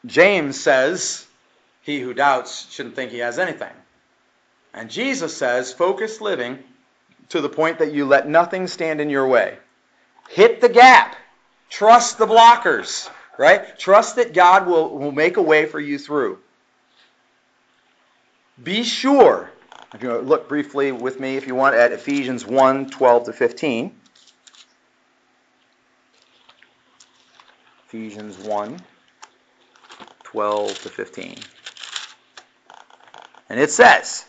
James 0.07 0.61
says, 0.61 1.27
He 1.83 2.01
who 2.01 2.15
doubts 2.15 2.71
shouldn't 2.73 2.97
think 2.97 3.13
he 3.13 3.19
has 3.19 3.39
anything. 3.39 3.73
And 4.75 4.91
Jesus 4.91 5.37
says, 5.37 5.73
focused 5.73 6.21
living 6.21 6.59
to 7.29 7.41
the 7.41 7.49
point 7.49 7.79
that 7.79 7.93
you 7.93 8.07
let 8.07 8.29
nothing 8.29 8.67
stand 8.67 9.01
in 9.01 9.11
your 9.11 9.27
way. 9.27 9.59
Hit 10.31 10.61
the 10.61 10.69
gap. 10.69 11.17
Trust 11.69 12.19
the 12.19 12.27
blockers, 12.27 13.09
right? 13.39 13.79
Trust 13.79 14.17
that 14.17 14.35
God 14.35 14.67
will, 14.67 14.99
will 14.99 15.13
make 15.13 15.37
a 15.37 15.43
way 15.43 15.67
for 15.67 15.81
you 15.81 15.99
through. 15.99 16.39
Be 18.63 18.83
sure 18.83 19.51
if 19.95 20.03
you 20.03 20.19
look 20.19 20.49
briefly 20.49 20.93
with 20.93 21.19
me, 21.19 21.37
if 21.37 21.47
you 21.47 21.55
want, 21.55 21.75
at 21.75 21.93
Ephesians 21.93 22.47
1 22.47 22.91
12 22.91 23.25
to 23.25 23.33
15. 23.33 23.95
Ephesians 27.89 28.39
1 28.39 28.81
12 30.33 30.83
to 30.83 30.89
15. 30.89 31.37
And 33.51 33.61
it 33.61 33.71
says, 33.71 34.25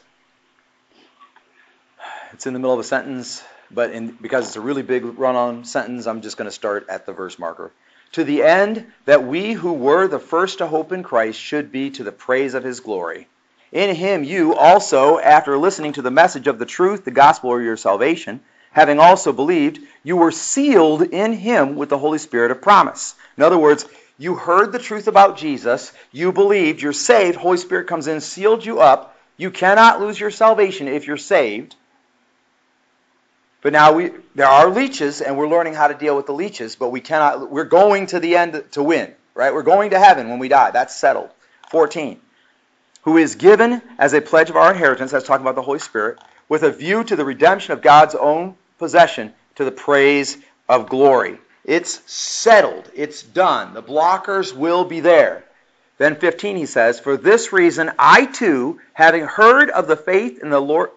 it's 2.34 2.46
in 2.46 2.52
the 2.52 2.60
middle 2.60 2.74
of 2.74 2.80
a 2.80 2.84
sentence, 2.84 3.42
but 3.72 3.92
in, 3.92 4.12
because 4.12 4.48
it's 4.48 4.58
a 4.58 4.62
really 4.62 4.82
big 4.82 5.06
run 5.18 5.38
on 5.38 5.64
sentence, 5.64 6.06
I'm 6.06 6.22
just 6.22 6.36
going 6.36 6.48
to 6.48 6.52
start 6.52 6.88
at 6.90 7.06
the 7.06 7.14
verse 7.14 7.40
marker. 7.40 7.72
To 8.14 8.26
the 8.26 8.44
end 8.44 8.86
that 9.06 9.26
we 9.26 9.54
who 9.54 9.72
were 9.72 10.10
the 10.10 10.20
first 10.20 10.58
to 10.58 10.68
hope 10.68 10.92
in 10.92 11.04
Christ 11.04 11.40
should 11.40 11.72
be 11.72 11.90
to 11.92 12.04
the 12.04 12.12
praise 12.12 12.54
of 12.54 12.66
his 12.66 12.82
glory. 12.82 13.30
In 13.72 13.96
him 13.96 14.26
you 14.26 14.56
also, 14.56 15.20
after 15.20 15.58
listening 15.58 15.94
to 15.94 16.02
the 16.02 16.12
message 16.12 16.48
of 16.48 16.60
the 16.60 16.66
truth, 16.66 17.06
the 17.06 17.12
gospel 17.12 17.56
of 17.56 17.64
your 17.64 17.78
salvation, 17.78 18.42
having 18.72 19.00
also 19.00 19.32
believed, 19.32 19.80
you 20.04 20.18
were 20.18 20.32
sealed 20.32 21.02
in 21.02 21.32
him 21.32 21.78
with 21.78 21.88
the 21.88 21.98
Holy 21.98 22.18
Spirit 22.18 22.52
of 22.52 22.62
promise. 22.62 23.16
In 23.38 23.44
other 23.44 23.58
words, 23.58 23.86
you 24.18 24.36
heard 24.36 24.72
the 24.72 24.80
truth 24.80 25.08
about 25.08 25.38
Jesus, 25.38 25.92
you 26.12 26.32
believed, 26.32 26.82
you're 26.82 26.94
saved, 26.94 27.38
Holy 27.38 27.58
Spirit 27.58 27.88
comes 27.88 28.08
in, 28.08 28.22
sealed 28.22 28.66
you 28.66 28.80
up. 28.80 29.18
You 29.38 29.50
cannot 29.50 30.00
lose 30.00 30.20
your 30.20 30.32
salvation 30.32 30.88
if 30.88 31.08
you're 31.08 31.18
saved. 31.18 31.76
But 33.62 33.74
now 33.74 33.94
we 33.94 34.12
there 34.36 34.48
are 34.48 34.70
leeches 34.70 35.22
and 35.22 35.38
we're 35.38 35.48
learning 35.48 35.74
how 35.74 35.88
to 35.88 35.94
deal 35.94 36.16
with 36.16 36.28
the 36.28 36.34
leeches, 36.34 36.76
but 36.76 36.90
we 36.90 37.02
cannot 37.02 37.50
we're 37.50 37.64
going 37.64 38.08
to 38.08 38.20
the 38.20 38.36
end 38.36 38.64
to 38.72 38.84
win, 38.84 39.14
right? 39.34 39.54
We're 39.54 39.64
going 39.64 39.92
to 39.92 40.00
heaven 40.00 40.30
when 40.30 40.40
we 40.40 40.50
die. 40.50 40.72
That's 40.72 40.96
settled. 40.96 41.30
14 41.72 42.20
who 43.04 43.18
is 43.18 43.36
given 43.36 43.82
as 43.98 44.14
a 44.14 44.22
pledge 44.22 44.50
of 44.50 44.56
our 44.56 44.72
inheritance, 44.72 45.12
that's 45.12 45.28
talking 45.28 45.44
about 45.44 45.56
the 45.56 45.62
Holy 45.62 45.80
Spirit, 45.80 46.20
with 46.50 46.64
a 46.64 46.72
view 46.72 47.04
to 47.04 47.16
the 47.16 47.26
redemption 47.26 47.74
of 47.74 47.82
God's 47.82 48.16
own 48.16 48.56
possession 48.80 49.34
to 49.56 49.66
the 49.66 49.72
praise 49.72 50.38
of 50.68 50.90
glory. 50.90 51.38
It's 51.66 52.02
settled. 52.12 52.90
It's 52.94 53.24
done. 53.24 53.74
The 53.74 53.84
blockers 53.84 54.54
will 54.54 54.84
be 54.84 55.00
there. 55.00 55.44
Then 55.98 56.16
15 56.16 56.58
he 56.58 56.66
says, 56.66 57.00
For 57.00 57.18
this 57.18 57.54
reason 57.54 57.92
I 57.98 58.26
too, 58.26 58.80
having 58.94 59.24
heard 59.24 59.70
of 59.70 59.88
the 59.88 59.96
faith 59.96 60.42
in 60.42 60.50
the 60.50 60.60
Lord 60.60 60.90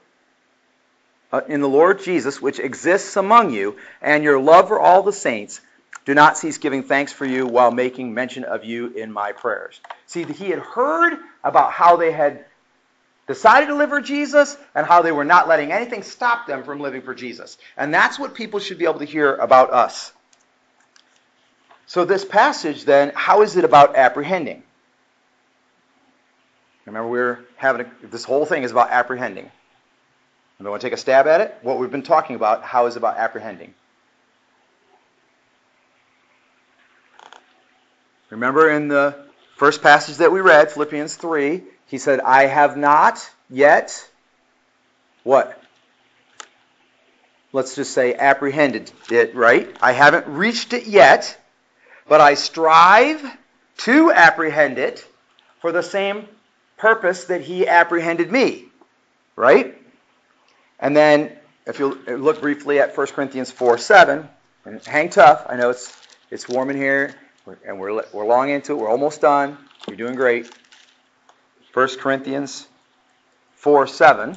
uh, 1.33 1.41
in 1.49 1.61
the 1.61 1.69
Lord 1.69 2.01
Jesus 2.01 2.41
which 2.41 2.61
exists 2.61 3.17
among 3.17 3.53
you 3.53 3.77
and 4.01 4.25
your 4.25 4.41
love 4.41 4.69
for 4.69 4.81
all 4.81 5.03
the 5.03 5.13
saints, 5.13 5.61
do 6.05 6.15
not 6.15 6.39
cease 6.39 6.59
giving 6.59 6.85
thanks 6.85 7.13
for 7.13 7.27
you 7.27 7.47
while 7.47 7.73
making 7.73 8.15
mention 8.15 8.45
of 8.45 8.65
you 8.65 8.89
in 8.89 9.13
my 9.13 9.33
prayers. 9.33 9.81
See, 10.07 10.23
he 10.23 10.51
had 10.51 10.61
heard 10.61 11.19
about 11.43 11.73
how 11.73 11.97
they 11.97 12.13
had 12.13 12.45
decided 13.27 13.67
to 13.67 13.75
live 13.75 13.91
for 13.91 14.01
Jesus 14.01 14.57
and 14.75 14.87
how 14.87 15.03
they 15.03 15.11
were 15.11 15.25
not 15.25 15.49
letting 15.49 15.73
anything 15.73 16.03
stop 16.03 16.47
them 16.47 16.63
from 16.63 16.79
living 16.79 17.03
for 17.03 17.15
Jesus. 17.15 17.59
And 17.77 17.93
that's 17.93 18.19
what 18.19 18.35
people 18.35 18.61
should 18.61 18.79
be 18.79 18.85
able 18.85 19.01
to 19.01 19.05
hear 19.05 19.35
about 19.35 19.73
us. 19.73 20.13
So, 21.87 22.05
this 22.05 22.25
passage 22.25 22.85
then, 22.85 23.13
how 23.15 23.43
is 23.43 23.57
it 23.57 23.65
about 23.65 23.97
apprehending? 23.97 24.63
Remember, 26.85 27.09
we're 27.09 27.39
having 27.57 27.87
a, 27.87 28.07
this 28.07 28.25
whole 28.25 28.45
thing 28.45 28.63
is 28.63 28.71
about 28.71 28.91
apprehending. 28.91 29.51
Anybody 30.59 30.71
want 30.71 30.81
to 30.81 30.87
take 30.87 30.95
a 30.95 31.01
stab 31.01 31.27
at 31.27 31.41
it? 31.41 31.57
What 31.63 31.79
we've 31.79 31.91
been 31.91 32.03
talking 32.03 32.37
about, 32.37 32.63
how 32.63 32.87
is 32.87 32.95
it 32.95 32.99
about 32.99 33.19
apprehending? 33.19 33.75
Remember 38.31 38.71
in 38.71 38.89
the 38.89 39.17
first 39.57 39.83
passage 39.83 40.17
that 40.17 40.33
we 40.33 40.41
read, 40.41 40.73
Philippians 40.73 41.15
3, 41.15 41.63
he 41.87 41.99
said, 41.99 42.21
I 42.21 42.47
have 42.47 42.77
not 42.77 43.31
yet 43.49 44.09
what? 45.23 45.61
Let's 47.53 47.75
just 47.75 47.93
say 47.93 48.15
apprehended 48.15 48.91
it, 49.11 49.35
right? 49.35 49.69
I 49.81 49.93
haven't 49.93 50.27
reached 50.27 50.73
it 50.73 50.87
yet, 50.87 51.39
but 52.09 52.21
I 52.21 52.35
strive 52.35 53.25
to 53.79 54.11
apprehend 54.13 54.79
it 54.79 55.07
for 55.61 55.73
the 55.73 55.83
same 55.83 56.29
purpose 56.77 57.25
that 57.25 57.41
he 57.41 57.67
apprehended 57.67 58.31
me, 58.31 58.67
right? 59.35 59.77
And 60.79 60.97
then 60.97 61.33
if 61.67 61.79
you 61.79 61.95
look 62.07 62.41
briefly 62.41 62.81
at 62.81 62.97
1 62.97 63.07
Corinthians 63.09 63.51
4 63.51 63.79
7, 63.79 64.29
and 64.65 64.85
hang 64.85 65.11
tough, 65.11 65.47
I 65.49 65.57
know 65.57 65.71
it's, 65.71 65.97
it's 66.31 66.49
warm 66.49 66.71
in 66.71 66.77
here 66.77 67.15
and 67.67 67.79
we're, 67.79 68.03
we're 68.13 68.27
long 68.27 68.51
into 68.51 68.73
it. 68.73 68.77
We're 68.77 68.91
almost 68.91 69.21
done. 69.21 69.57
You're 69.87 69.97
doing 69.97 70.17
great. 70.17 70.51
1 71.73 71.89
Corinthians 71.99 72.67
4 73.57 73.87
7. 73.87 74.37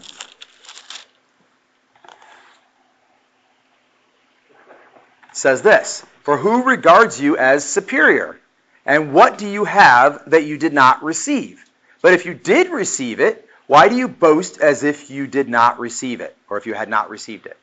says 5.32 5.62
this 5.62 6.06
For 6.22 6.38
who 6.38 6.64
regards 6.64 7.20
you 7.20 7.38
as 7.38 7.64
superior? 7.64 8.40
And 8.86 9.14
what 9.14 9.38
do 9.38 9.48
you 9.48 9.66
have 9.66 10.30
that 10.32 10.46
you 10.46 10.58
did 10.58 10.74
not 10.74 11.04
receive? 11.04 11.64
But 12.02 12.14
if 12.14 12.26
you 12.26 12.34
did 12.34 12.70
receive 12.70 13.20
it, 13.20 13.48
why 13.68 13.88
do 13.88 13.96
you 13.96 14.08
boast 14.08 14.60
as 14.60 14.84
if 14.84 15.12
you 15.12 15.28
did 15.28 15.48
not 15.48 15.80
receive 15.80 16.22
it, 16.22 16.36
or 16.50 16.58
if 16.58 16.66
you 16.66 16.74
had 16.74 16.90
not 16.90 17.10
received 17.10 17.46
it? 17.46 17.58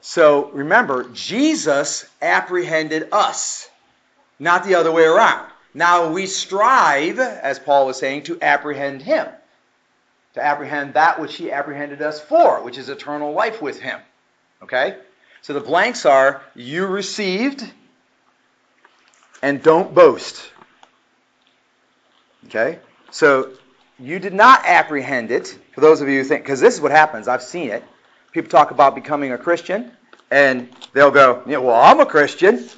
So 0.00 0.50
remember, 0.52 1.08
Jesus 1.12 2.08
apprehended 2.22 3.08
us 3.12 3.68
not 4.38 4.64
the 4.64 4.76
other 4.76 4.92
way 4.92 5.04
around. 5.04 5.50
Now 5.74 6.10
we 6.10 6.26
strive, 6.26 7.18
as 7.18 7.58
Paul 7.58 7.86
was 7.86 7.98
saying, 7.98 8.22
to 8.24 8.40
apprehend 8.40 9.02
him, 9.02 9.26
to 10.34 10.42
apprehend 10.42 10.94
that 10.94 11.20
which 11.20 11.36
he 11.36 11.52
apprehended 11.52 12.00
us 12.00 12.20
for, 12.20 12.62
which 12.62 12.78
is 12.78 12.88
eternal 12.88 13.32
life 13.32 13.60
with 13.60 13.80
him. 13.80 14.00
Okay? 14.62 14.96
So 15.42 15.52
the 15.52 15.60
blanks 15.60 16.04
are 16.04 16.42
you 16.54 16.86
received 16.86 17.64
and 19.42 19.62
don't 19.62 19.94
boast. 19.94 20.50
Okay? 22.46 22.78
So 23.10 23.52
you 23.98 24.18
did 24.18 24.34
not 24.34 24.64
apprehend 24.64 25.30
it, 25.30 25.58
for 25.72 25.80
those 25.80 26.00
of 26.00 26.08
you 26.08 26.18
who 26.18 26.24
think, 26.24 26.44
because 26.44 26.60
this 26.60 26.74
is 26.74 26.80
what 26.80 26.90
happens, 26.90 27.28
I've 27.28 27.42
seen 27.42 27.70
it. 27.70 27.82
People 28.32 28.50
talk 28.50 28.70
about 28.70 28.94
becoming 28.94 29.32
a 29.32 29.38
Christian, 29.38 29.90
and 30.30 30.68
they'll 30.92 31.10
go, 31.10 31.42
yeah, 31.46 31.58
well, 31.58 31.80
I'm 31.80 32.00
a 32.00 32.06
Christian, 32.06 32.68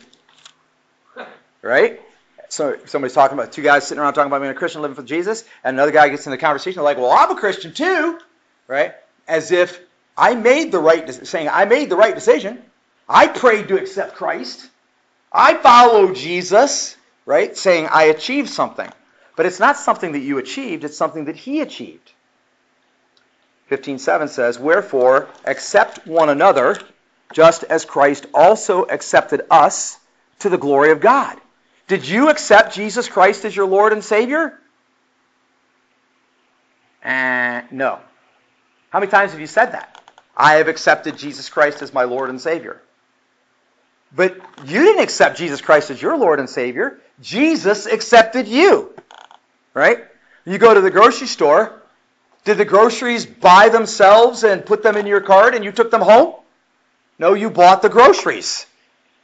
right? 1.63 2.01
So 2.49 2.79
somebody's 2.87 3.15
talking 3.15 3.39
about 3.39 3.53
two 3.53 3.63
guys 3.63 3.87
sitting 3.87 4.01
around 4.01 4.15
talking 4.15 4.29
about 4.29 4.41
being 4.41 4.53
a 4.53 4.55
Christian, 4.55 4.83
living 4.83 4.95
for 4.95 5.03
Jesus, 5.03 5.45
and 5.63 5.77
another 5.77 5.93
guy 5.93 6.09
gets 6.09 6.27
in 6.27 6.31
the 6.31 6.39
conversation, 6.39 6.83
like, 6.83 6.97
well, 6.97 7.11
I'm 7.11 7.31
a 7.31 7.37
Christian 7.39 7.73
too, 7.73 8.19
right? 8.67 8.95
As 9.29 9.51
if 9.53 9.81
I 10.17 10.35
made 10.35 10.73
the 10.73 10.79
right, 10.79 11.27
saying 11.27 11.49
I 11.49 11.65
made 11.65 11.91
the 11.91 11.97
right 11.97 12.15
decision. 12.15 12.63
I 13.09 13.27
prayed 13.27 13.69
to 13.69 13.79
accept 13.79 14.15
Christ. 14.15 14.69
I 15.33 15.55
follow 15.55 16.13
Jesus, 16.13 16.97
right? 17.27 17.57
Saying 17.57 17.89
I 17.91 18.05
achieved 18.05 18.51
something. 18.51 18.91
But 19.37 19.47
it's 19.47 19.61
not 19.61 19.77
something 19.77 20.13
that 20.13 20.21
you 20.21 20.39
achieved, 20.39 20.85
it's 20.85 20.97
something 20.97 21.25
that 21.25 21.37
he 21.37 21.61
achieved. 21.61 22.13
15:7 23.69 24.29
says, 24.29 24.59
"Wherefore 24.59 25.29
accept 25.45 26.07
one 26.07 26.29
another, 26.29 26.77
just 27.33 27.63
as 27.65 27.85
Christ 27.85 28.27
also 28.35 28.85
accepted 28.85 29.47
us 29.51 29.99
to 30.41 30.49
the 30.49 30.59
glory 30.59 30.91
of 30.91 31.01
God." 31.01 31.41
Did 31.87 32.07
you 32.07 32.29
accept 32.29 32.75
Jesus 32.75 33.09
Christ 33.09 33.45
as 33.45 33.55
your 33.55 33.67
Lord 33.67 33.93
and 33.93 34.05
Savior? 34.05 34.59
Uh, 37.05 37.63
no. 37.71 37.99
How 38.91 39.01
many 39.01 39.11
times 39.11 39.33
have 39.33 39.41
you 39.41 39.47
said 39.47 39.73
that? 39.73 40.00
I 40.41 40.55
have 40.55 40.69
accepted 40.69 41.19
Jesus 41.19 41.51
Christ 41.51 41.83
as 41.83 41.93
my 41.93 42.05
Lord 42.05 42.31
and 42.31 42.41
Savior. 42.41 42.81
But 44.15 44.37
you 44.65 44.83
didn't 44.83 45.03
accept 45.03 45.37
Jesus 45.37 45.61
Christ 45.61 45.91
as 45.91 46.01
your 46.01 46.17
Lord 46.17 46.41
and 46.41 46.49
Savior. 46.49 46.99
Jesus 47.21 47.87
accepted 47.87 48.49
you. 48.49 48.93
Right? 49.75 50.05
You 50.47 50.59
go 50.59 50.73
to 50.73 50.81
the 50.81 50.91
grocery 50.91 51.27
store. 51.27 51.81
Did 52.45 52.57
the 52.57 52.65
groceries 52.65 53.27
buy 53.27 53.69
themselves 53.69 54.43
and 54.43 54.65
put 54.65 54.83
them 54.83 54.97
in 54.97 55.07
your 55.07 55.21
cart 55.21 55.55
and 55.55 55.63
you 55.63 55.73
took 55.73 55.91
them 55.91 56.01
home? 56.01 56.35
No, 57.19 57.35
you 57.35 57.51
bought 57.51 57.83
the 57.83 57.91
groceries. 57.91 58.65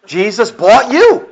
Jesus 0.04 0.50
bought 0.50 0.92
you. 0.92 1.30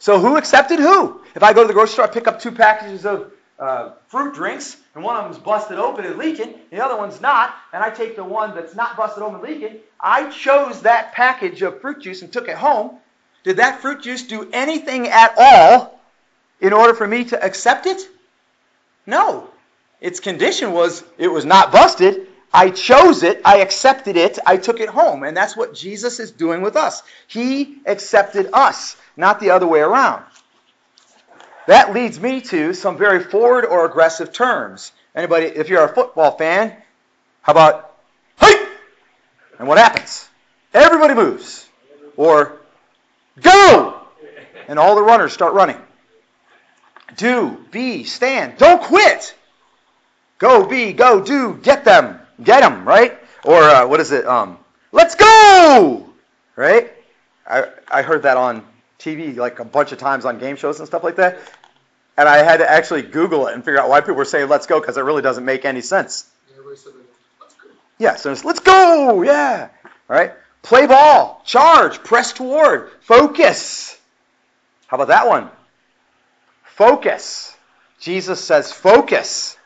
So 0.00 0.18
who 0.18 0.36
accepted 0.36 0.80
who? 0.80 1.22
If 1.36 1.44
I 1.44 1.52
go 1.52 1.62
to 1.62 1.68
the 1.68 1.74
grocery 1.74 1.92
store, 1.92 2.06
I 2.06 2.08
pick 2.08 2.26
up 2.26 2.40
two 2.40 2.50
packages 2.50 3.06
of 3.06 3.32
uh, 3.58 3.92
fruit 4.08 4.34
drinks, 4.34 4.76
and 4.94 5.04
one 5.04 5.16
of 5.16 5.24
them's 5.24 5.38
busted 5.38 5.78
open 5.78 6.04
and 6.04 6.18
leaking, 6.18 6.54
the 6.70 6.84
other 6.84 6.96
one's 6.96 7.20
not, 7.20 7.54
and 7.72 7.82
I 7.82 7.90
take 7.90 8.16
the 8.16 8.24
one 8.24 8.54
that's 8.54 8.74
not 8.74 8.96
busted 8.96 9.22
open 9.22 9.36
and 9.36 9.44
leaking. 9.44 9.78
I 10.00 10.30
chose 10.30 10.82
that 10.82 11.12
package 11.12 11.62
of 11.62 11.80
fruit 11.80 12.00
juice 12.00 12.22
and 12.22 12.32
took 12.32 12.48
it 12.48 12.56
home. 12.56 12.98
Did 13.44 13.58
that 13.58 13.80
fruit 13.80 14.02
juice 14.02 14.24
do 14.24 14.48
anything 14.52 15.08
at 15.08 15.34
all 15.38 16.00
in 16.60 16.72
order 16.72 16.94
for 16.94 17.06
me 17.06 17.24
to 17.24 17.42
accept 17.42 17.86
it? 17.86 18.08
No. 19.06 19.48
Its 20.00 20.20
condition 20.20 20.72
was 20.72 21.04
it 21.18 21.28
was 21.28 21.44
not 21.44 21.72
busted. 21.72 22.28
I 22.54 22.70
chose 22.70 23.22
it, 23.22 23.40
I 23.44 23.58
accepted 23.58 24.16
it, 24.16 24.38
I 24.44 24.58
took 24.58 24.80
it 24.80 24.90
home. 24.90 25.22
And 25.22 25.36
that's 25.36 25.56
what 25.56 25.74
Jesus 25.74 26.20
is 26.20 26.30
doing 26.30 26.60
with 26.60 26.76
us. 26.76 27.02
He 27.26 27.78
accepted 27.86 28.50
us 28.52 28.96
not 29.16 29.40
the 29.40 29.50
other 29.50 29.66
way 29.66 29.80
around. 29.80 30.24
That 31.66 31.94
leads 31.94 32.18
me 32.18 32.40
to 32.42 32.74
some 32.74 32.98
very 32.98 33.22
forward 33.22 33.64
or 33.64 33.86
aggressive 33.86 34.32
terms. 34.32 34.92
Anybody, 35.14 35.46
if 35.46 35.68
you're 35.68 35.84
a 35.84 35.94
football 35.94 36.36
fan, 36.36 36.74
how 37.42 37.52
about, 37.52 37.96
hey! 38.40 38.54
And 39.58 39.68
what 39.68 39.78
happens? 39.78 40.28
Everybody 40.74 41.14
moves. 41.14 41.68
Or, 42.16 42.60
go! 43.40 44.00
And 44.66 44.78
all 44.78 44.94
the 44.96 45.02
runners 45.02 45.32
start 45.32 45.54
running. 45.54 45.78
Do, 47.16 47.58
be, 47.70 48.04
stand. 48.04 48.58
Don't 48.58 48.82
quit! 48.82 49.34
Go, 50.38 50.66
be, 50.66 50.92
go, 50.92 51.22
do, 51.22 51.54
get 51.62 51.84
them. 51.84 52.18
Get 52.42 52.60
them, 52.60 52.84
right? 52.84 53.18
Or, 53.44 53.62
uh, 53.62 53.86
what 53.86 54.00
is 54.00 54.10
it? 54.10 54.26
Um, 54.26 54.58
let's 54.90 55.14
go! 55.14 56.08
Right? 56.56 56.92
I, 57.46 57.68
I 57.88 58.02
heard 58.02 58.22
that 58.22 58.36
on 58.36 58.64
TV 59.02 59.36
like 59.36 59.58
a 59.58 59.64
bunch 59.64 59.92
of 59.92 59.98
times 59.98 60.24
on 60.24 60.38
game 60.38 60.56
shows 60.56 60.78
and 60.78 60.86
stuff 60.86 61.02
like 61.02 61.16
that. 61.16 61.38
And 62.16 62.28
I 62.28 62.38
had 62.38 62.58
to 62.58 62.70
actually 62.70 63.02
Google 63.02 63.46
it 63.48 63.54
and 63.54 63.64
figure 63.64 63.80
out 63.80 63.88
why 63.88 64.00
people 64.00 64.14
were 64.14 64.24
saying 64.24 64.48
let's 64.48 64.66
go 64.66 64.80
because 64.80 64.96
it 64.96 65.02
really 65.02 65.22
doesn't 65.22 65.44
make 65.44 65.64
any 65.64 65.80
sense. 65.80 66.30
Yeah, 67.98 68.16
so 68.16 68.32
it's 68.32 68.44
let's 68.44 68.60
go, 68.60 69.22
yeah. 69.22 69.68
All 69.84 70.16
right. 70.16 70.32
Play 70.62 70.86
ball, 70.86 71.42
charge, 71.44 72.02
press 72.04 72.32
toward, 72.32 72.90
focus. 73.00 73.98
How 74.86 74.96
about 74.96 75.08
that 75.08 75.26
one? 75.26 75.50
Focus. 76.64 77.56
Jesus 77.98 78.42
says 78.42 78.72
focus. 78.72 79.56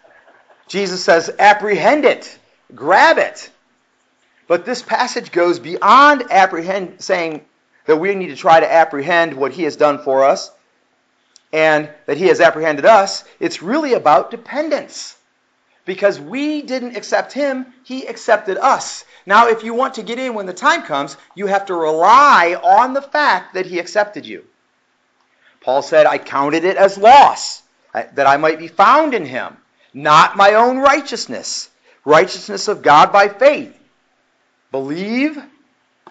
Jesus 0.69 1.05
says 1.05 1.31
apprehend 1.39 2.05
it, 2.05 2.39
grab 2.75 3.19
it. 3.19 3.51
But 4.47 4.65
this 4.65 4.83
passage 4.83 5.33
goes 5.33 5.59
beyond 5.59 6.31
apprehend, 6.31 7.03
saying 7.03 7.45
that 7.87 7.97
we 7.97 8.15
need 8.15 8.29
to 8.29 8.37
try 8.37 8.61
to 8.61 8.73
apprehend 8.73 9.35
what 9.35 9.53
He 9.53 9.63
has 9.65 9.77
done 9.77 9.99
for 9.99 10.25
us 10.25 10.51
and 11.53 11.89
that 12.07 12.17
He 12.17 12.27
has 12.27 12.41
apprehended 12.41 12.85
us, 12.85 13.25
it's 13.41 13.63
really 13.63 13.95
about 13.95 14.31
dependence. 14.31 15.17
Because 15.85 16.21
we 16.21 16.63
didn't 16.63 16.97
accept 16.97 17.33
Him, 17.33 17.67
He 17.85 18.07
accepted 18.07 18.59
us. 18.59 19.05
Now, 19.25 19.49
if 19.49 19.63
you 19.63 19.73
want 19.73 19.95
to 19.95 20.03
get 20.03 20.19
in 20.19 20.35
when 20.35 20.47
the 20.47 20.53
time 20.53 20.83
comes, 20.83 21.17
you 21.35 21.47
have 21.47 21.67
to 21.67 21.75
rely 21.75 22.57
on 22.61 22.93
the 22.93 23.03
fact 23.03 23.55
that 23.55 23.67
He 23.67 23.79
accepted 23.79 24.27
you. 24.27 24.45
Paul 25.61 25.83
said, 25.83 26.07
I 26.07 26.19
counted 26.19 26.65
it 26.65 26.77
as 26.77 26.99
loss, 26.99 27.63
that 27.93 28.27
I 28.27 28.37
might 28.37 28.59
be 28.59 28.69
found 28.69 29.15
in 29.15 29.25
Him, 29.25 29.57
not 29.95 30.37
my 30.37 30.55
own 30.55 30.79
righteousness, 30.79 31.71
righteousness 32.05 32.69
of 32.69 32.83
God 32.83 33.13
by 33.13 33.29
faith. 33.29 33.77
Believe 34.73 35.43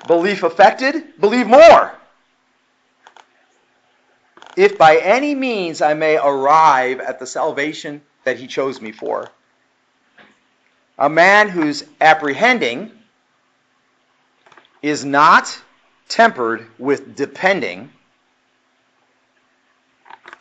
Belief 0.08 0.44
affected? 0.44 1.20
Believe 1.20 1.48
more. 1.48 1.94
If 4.56 4.78
by 4.78 4.98
any 4.98 5.36
means 5.36 5.82
I 5.82 5.94
may 5.94 6.18
arrive 6.18 7.00
at 7.00 7.20
the 7.20 7.28
salvation 7.28 8.02
that 8.24 8.38
he 8.38 8.48
chose 8.48 8.82
me 8.82 8.92
for. 8.92 9.30
A 10.98 11.10
man 11.10 11.50
who's 11.50 11.84
apprehending 12.00 12.92
is 14.82 15.04
not 15.04 15.62
tempered 16.08 16.68
with 16.78 17.16
depending, 17.16 17.92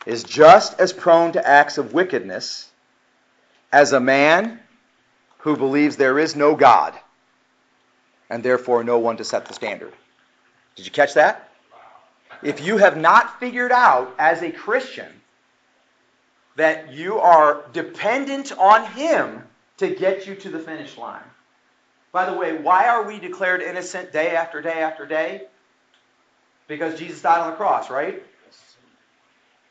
is 0.05 0.23
just 0.23 0.79
as 0.79 0.93
prone 0.93 1.33
to 1.33 1.45
acts 1.45 1.77
of 1.77 1.93
wickedness 1.93 2.69
as 3.71 3.91
a 3.91 3.99
man 3.99 4.59
who 5.39 5.57
believes 5.57 5.97
there 5.97 6.19
is 6.19 6.35
no 6.35 6.55
God 6.55 6.93
and 8.29 8.43
therefore 8.43 8.83
no 8.83 8.99
one 8.99 9.17
to 9.17 9.23
set 9.23 9.45
the 9.45 9.53
standard. 9.53 9.93
Did 10.75 10.85
you 10.85 10.91
catch 10.91 11.13
that? 11.13 11.49
If 12.43 12.65
you 12.65 12.77
have 12.77 12.97
not 12.97 13.39
figured 13.39 13.71
out 13.71 14.13
as 14.19 14.41
a 14.41 14.51
Christian 14.51 15.21
that 16.55 16.93
you 16.93 17.19
are 17.19 17.65
dependent 17.73 18.51
on 18.57 18.85
Him 18.91 19.43
to 19.77 19.89
get 19.93 20.25
you 20.25 20.35
to 20.35 20.49
the 20.49 20.59
finish 20.59 20.97
line. 20.97 21.23
By 22.11 22.29
the 22.29 22.37
way, 22.37 22.57
why 22.57 22.87
are 22.87 23.03
we 23.03 23.19
declared 23.19 23.61
innocent 23.61 24.13
day 24.13 24.35
after 24.35 24.61
day 24.61 24.81
after 24.81 25.05
day? 25.05 25.43
Because 26.67 26.97
Jesus 26.97 27.21
died 27.21 27.41
on 27.41 27.51
the 27.51 27.57
cross, 27.57 27.89
right? 27.89 28.23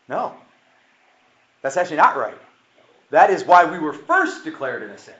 No. 0.09 0.35
That's 1.63 1.79
actually 1.79 1.97
not 1.97 2.17
right. 2.17 2.37
That 3.11 3.31
is 3.31 3.45
why 3.45 3.65
we 3.65 3.79
were 3.79 3.95
first 3.95 4.45
declared 4.45 4.83
innocent. 4.83 5.17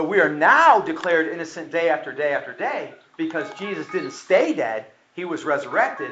But 0.00 0.08
we 0.08 0.18
are 0.20 0.30
now 0.30 0.80
declared 0.80 1.28
innocent 1.28 1.70
day 1.70 1.90
after 1.90 2.10
day 2.10 2.32
after 2.32 2.54
day 2.54 2.94
because 3.18 3.46
Jesus 3.58 3.86
didn't 3.88 4.12
stay 4.12 4.54
dead. 4.54 4.86
He 5.14 5.26
was 5.26 5.44
resurrected, 5.44 6.10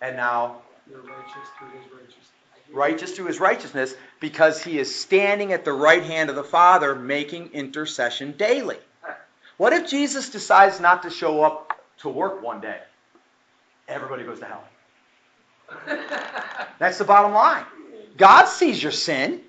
and 0.00 0.16
now 0.16 0.62
righteous 0.90 1.50
through 1.58 1.68
his 1.78 1.92
righteousness. 1.92 2.30
Righteous 2.72 3.12
through 3.12 3.26
his 3.26 3.40
righteousness 3.40 3.94
because 4.20 4.64
he 4.64 4.78
is 4.78 4.98
standing 4.98 5.52
at 5.52 5.66
the 5.66 5.72
right 5.74 6.02
hand 6.02 6.30
of 6.30 6.36
the 6.36 6.44
Father 6.44 6.94
making 6.94 7.50
intercession 7.52 8.32
daily. 8.38 8.78
What 9.58 9.74
if 9.74 9.86
Jesus 9.86 10.30
decides 10.30 10.80
not 10.80 11.02
to 11.02 11.10
show 11.10 11.42
up 11.42 11.78
to 11.98 12.08
work 12.08 12.42
one 12.42 12.62
day? 12.62 12.80
Everybody 13.86 14.24
goes 14.24 14.40
to 14.40 14.46
hell. 14.46 14.64
That's 16.78 16.96
the 16.96 17.04
bottom 17.04 17.34
line. 17.34 17.66
God 18.16 18.46
sees 18.46 18.82
your 18.82 18.92
sin. 18.92 19.42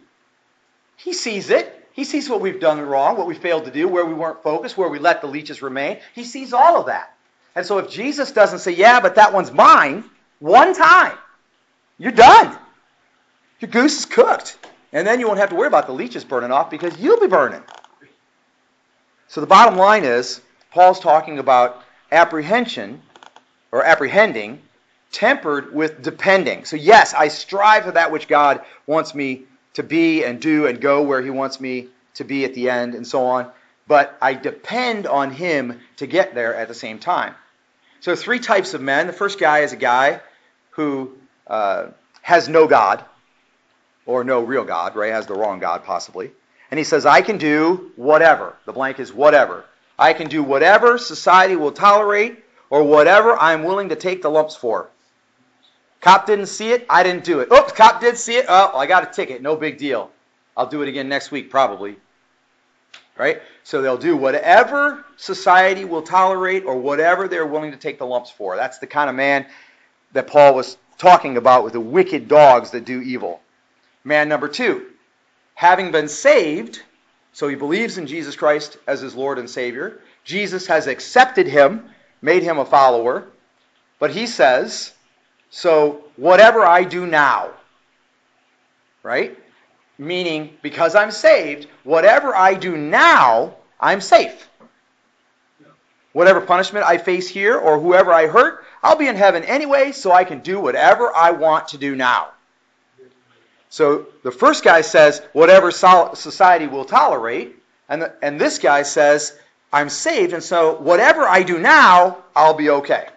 He 0.97 1.13
sees 1.13 1.49
it. 1.49 1.74
He 1.95 2.03
sees 2.03 2.29
what 2.29 2.41
we've 2.41 2.59
done 2.59 2.81
wrong, 2.81 3.17
what 3.17 3.25
we 3.25 3.35
failed 3.35 3.63
to 3.65 3.71
do, 3.71 3.87
where 3.87 4.05
we 4.05 4.13
weren't 4.13 4.43
focused, 4.43 4.77
where 4.77 4.89
we 4.89 4.99
let 4.99 5.21
the 5.21 5.27
leeches 5.27 5.61
remain. 5.61 5.99
He 6.13 6.25
sees 6.25 6.51
all 6.51 6.77
of 6.77 6.87
that. 6.87 7.15
And 7.55 7.65
so 7.65 7.77
if 7.77 7.89
Jesus 7.89 8.33
doesn't 8.33 8.59
say, 8.59 8.71
yeah, 8.71 8.99
but 8.99 9.15
that 9.15 9.31
one's 9.31 9.49
mine, 9.49 10.03
one 10.39 10.75
time, 10.75 11.17
you're 11.97 12.11
done. 12.11 12.57
Your 13.61 13.71
goose 13.71 13.99
is 13.99 14.05
cooked. 14.05 14.57
And 14.91 15.07
then 15.07 15.21
you 15.21 15.27
won't 15.27 15.39
have 15.39 15.51
to 15.51 15.55
worry 15.55 15.69
about 15.69 15.87
the 15.87 15.93
leeches 15.93 16.25
burning 16.25 16.51
off 16.51 16.69
because 16.69 16.99
you'll 16.99 17.21
be 17.21 17.27
burning. 17.27 17.63
So 19.29 19.39
the 19.39 19.47
bottom 19.47 19.77
line 19.77 20.03
is, 20.03 20.41
Paul's 20.71 20.99
talking 20.99 21.39
about 21.39 21.81
apprehension 22.11 23.01
or 23.71 23.85
apprehending 23.85 24.61
tempered 25.13 25.73
with 25.73 26.01
depending. 26.01 26.65
So, 26.65 26.75
yes, 26.75 27.13
I 27.13 27.29
strive 27.29 27.85
for 27.85 27.91
that 27.91 28.11
which 28.11 28.27
God 28.27 28.65
wants 28.85 29.15
me 29.15 29.43
to 29.75 29.83
be 29.83 30.23
and 30.23 30.41
do 30.41 30.67
and 30.67 30.81
go 30.81 31.03
where 31.03 31.21
He 31.21 31.29
wants 31.29 31.61
me 31.61 31.87
to 32.15 32.23
be 32.23 32.43
at 32.45 32.53
the 32.53 32.69
end 32.69 32.95
and 32.95 33.07
so 33.07 33.25
on. 33.25 33.51
But 33.87 34.17
I 34.21 34.33
depend 34.33 35.07
on 35.07 35.31
Him 35.31 35.79
to 35.97 36.07
get 36.07 36.33
there 36.33 36.55
at 36.55 36.67
the 36.67 36.73
same 36.73 36.99
time. 36.99 37.35
So, 37.99 38.15
three 38.15 38.39
types 38.39 38.73
of 38.73 38.81
men. 38.81 39.07
The 39.07 39.13
first 39.13 39.39
guy 39.39 39.59
is 39.59 39.73
a 39.73 39.77
guy 39.77 40.19
who 40.71 41.17
uh, 41.47 41.87
has 42.21 42.49
no 42.49 42.67
God, 42.67 43.03
or 44.05 44.23
no 44.23 44.41
real 44.41 44.63
God, 44.63 44.95
right? 44.95 45.11
Has 45.11 45.25
the 45.25 45.33
wrong 45.33 45.59
God, 45.59 45.83
possibly. 45.83 46.31
And 46.71 46.77
he 46.77 46.83
says, 46.83 47.05
I 47.05 47.21
can 47.21 47.37
do 47.37 47.91
whatever. 47.95 48.55
The 48.65 48.73
blank 48.73 48.99
is 48.99 49.13
whatever. 49.13 49.65
I 49.97 50.13
can 50.13 50.27
do 50.27 50.43
whatever 50.43 50.97
society 50.97 51.55
will 51.55 51.71
tolerate 51.71 52.43
or 52.69 52.83
whatever 52.83 53.37
I'm 53.37 53.63
willing 53.63 53.89
to 53.89 53.95
take 53.95 54.21
the 54.21 54.29
lumps 54.29 54.55
for. 54.55 54.89
Cop 56.01 56.27
didn't 56.27 56.47
see 56.47 56.71
it, 56.71 56.85
I 56.89 57.03
didn't 57.03 57.23
do 57.23 57.39
it. 57.39 57.51
Oops, 57.51 57.71
cop 57.71 57.99
did 57.99 58.17
see 58.17 58.35
it. 58.37 58.45
Oh, 58.47 58.77
I 58.77 58.85
got 58.85 59.03
a 59.03 59.11
ticket. 59.11 59.41
No 59.41 59.55
big 59.55 59.77
deal. 59.77 60.11
I'll 60.55 60.67
do 60.67 60.81
it 60.81 60.87
again 60.87 61.09
next 61.09 61.31
week, 61.31 61.49
probably. 61.49 61.97
Right? 63.17 63.41
So 63.63 63.81
they'll 63.81 63.97
do 63.97 64.15
whatever 64.15 65.03
society 65.17 65.85
will 65.85 66.01
tolerate 66.01 66.65
or 66.65 66.77
whatever 66.77 67.27
they're 67.27 67.45
willing 67.45 67.71
to 67.71 67.77
take 67.77 67.97
the 67.97 68.05
lumps 68.05 68.29
for. 68.29 68.55
That's 68.55 68.77
the 68.79 68.87
kind 68.87 69.09
of 69.09 69.15
man 69.15 69.47
that 70.11 70.27
Paul 70.27 70.53
was 70.53 70.77
talking 70.97 71.37
about 71.37 71.63
with 71.63 71.73
the 71.73 71.79
wicked 71.79 72.27
dogs 72.27 72.71
that 72.71 72.85
do 72.85 73.01
evil. 73.01 73.41
Man 74.03 74.29
number 74.29 74.47
two, 74.47 74.85
having 75.55 75.91
been 75.91 76.07
saved, 76.07 76.81
so 77.33 77.47
he 77.47 77.55
believes 77.55 77.97
in 77.97 78.07
Jesus 78.07 78.35
Christ 78.35 78.77
as 78.87 79.01
his 79.01 79.15
Lord 79.15 79.39
and 79.39 79.49
Savior. 79.49 79.99
Jesus 80.23 80.67
has 80.67 80.87
accepted 80.87 81.47
him, 81.47 81.85
made 82.21 82.43
him 82.43 82.59
a 82.59 82.65
follower. 82.65 83.27
But 83.99 84.11
he 84.11 84.27
says, 84.27 84.93
so 85.55 86.03
whatever 86.17 86.65
I 86.65 86.83
do 86.83 87.07
now, 87.07 87.51
right? 89.03 89.39
Meaning, 89.97 90.49
because 90.61 90.95
I'm 90.95 91.11
saved, 91.11 91.67
whatever 91.85 92.35
I 92.35 92.55
do 92.55 92.75
now, 92.75 93.55
I'm 93.79 94.01
safe. 94.01 94.49
Whatever 96.11 96.41
punishment 96.41 96.85
I 96.85 96.97
face 96.97 97.29
here 97.29 97.57
or 97.57 97.79
whoever 97.79 98.11
I 98.11 98.27
hurt, 98.27 98.65
I'll 98.83 98.97
be 98.97 99.07
in 99.07 99.15
heaven 99.15 99.45
anyway, 99.45 99.93
so 99.93 100.11
I 100.11 100.25
can 100.25 100.41
do 100.41 100.59
whatever 100.59 101.15
I 101.15 101.31
want 101.31 101.69
to 101.69 101.77
do 101.77 101.95
now. 101.95 102.31
So 103.69 104.07
the 104.23 104.31
first 104.31 104.61
guy 104.61 104.81
says, 104.81 105.21
whatever 105.31 105.71
society 105.71 106.67
will 106.67 106.83
tolerate. 106.83 107.55
And, 107.87 108.01
the, 108.01 108.13
and 108.21 108.41
this 108.41 108.59
guy 108.59 108.81
says, 108.81 109.39
I'm 109.71 109.87
saved, 109.87 110.33
and 110.33 110.43
so 110.43 110.75
whatever 110.75 111.21
I 111.21 111.43
do 111.43 111.59
now, 111.59 112.17
I'll 112.35 112.55
be 112.55 112.71
okay. 112.71 113.07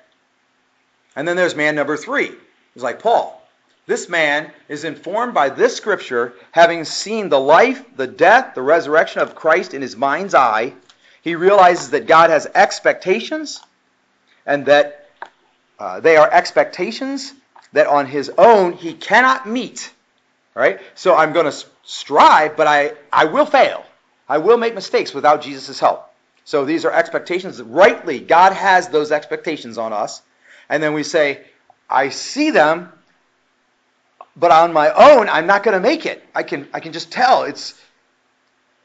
And 1.17 1.27
then 1.27 1.37
there's 1.37 1.55
man 1.55 1.75
number 1.75 1.97
three. 1.97 2.33
He's 2.75 2.83
like, 2.83 3.01
Paul, 3.01 3.43
this 3.87 4.09
man 4.09 4.51
is 4.69 4.85
informed 4.85 5.35
by 5.35 5.49
this 5.49 5.75
scripture, 5.75 6.35
having 6.53 6.85
seen 6.85 7.29
the 7.29 7.41
life, 7.41 7.83
the 7.97 8.07
death, 8.07 8.55
the 8.55 8.63
resurrection 8.63 9.23
of 9.23 9.35
Christ 9.35 9.75
in 9.75 9.83
his 9.83 9.97
mind's 9.97 10.35
eye. 10.35 10.75
He 11.23 11.35
realizes 11.35 11.91
that 11.91 12.07
God 12.07 12.31
has 12.31 12.47
expectations 12.55 13.61
and 14.47 14.67
that 14.67 15.09
uh, 15.79 16.01
they 16.01 16.17
are 16.17 16.31
expectations 16.31 17.33
that 17.73 17.87
on 17.87 18.07
his 18.07 18.31
own 18.37 18.73
he 18.73 18.93
cannot 18.95 19.49
meet. 19.49 19.93
Right? 20.55 20.81
So 20.95 21.15
I'm 21.15 21.33
going 21.33 21.51
to 21.51 21.67
strive, 21.85 22.57
but 22.57 22.67
I, 22.67 22.93
I 23.13 23.25
will 23.27 23.47
fail. 23.47 23.85
I 24.29 24.39
will 24.39 24.59
make 24.59 24.75
mistakes 24.75 25.15
without 25.15 25.41
Jesus' 25.41 25.81
help. 25.81 26.13
So 26.45 26.65
these 26.65 26.85
are 26.85 26.93
expectations 26.93 27.63
rightly, 27.63 28.21
God 28.21 28.53
has 28.53 28.89
those 28.89 29.13
expectations 29.13 29.79
on 29.79 29.93
us. 29.93 30.23
And 30.69 30.83
then 30.83 30.93
we 30.93 31.03
say, 31.03 31.45
I 31.89 32.11
see 32.11 32.51
them, 32.51 32.93
but 34.37 34.51
on 34.51 34.73
my 34.73 34.91
own, 34.91 35.29
I'm 35.29 35.47
not 35.47 35.63
going 35.63 35.75
to 35.75 35.81
make 35.81 36.07
it. 36.07 36.23
I 36.35 36.43
can, 36.43 36.69
I 36.73 36.81
can 36.81 36.93
just 36.93 37.11
tell. 37.11 37.45
It's, 37.45 37.75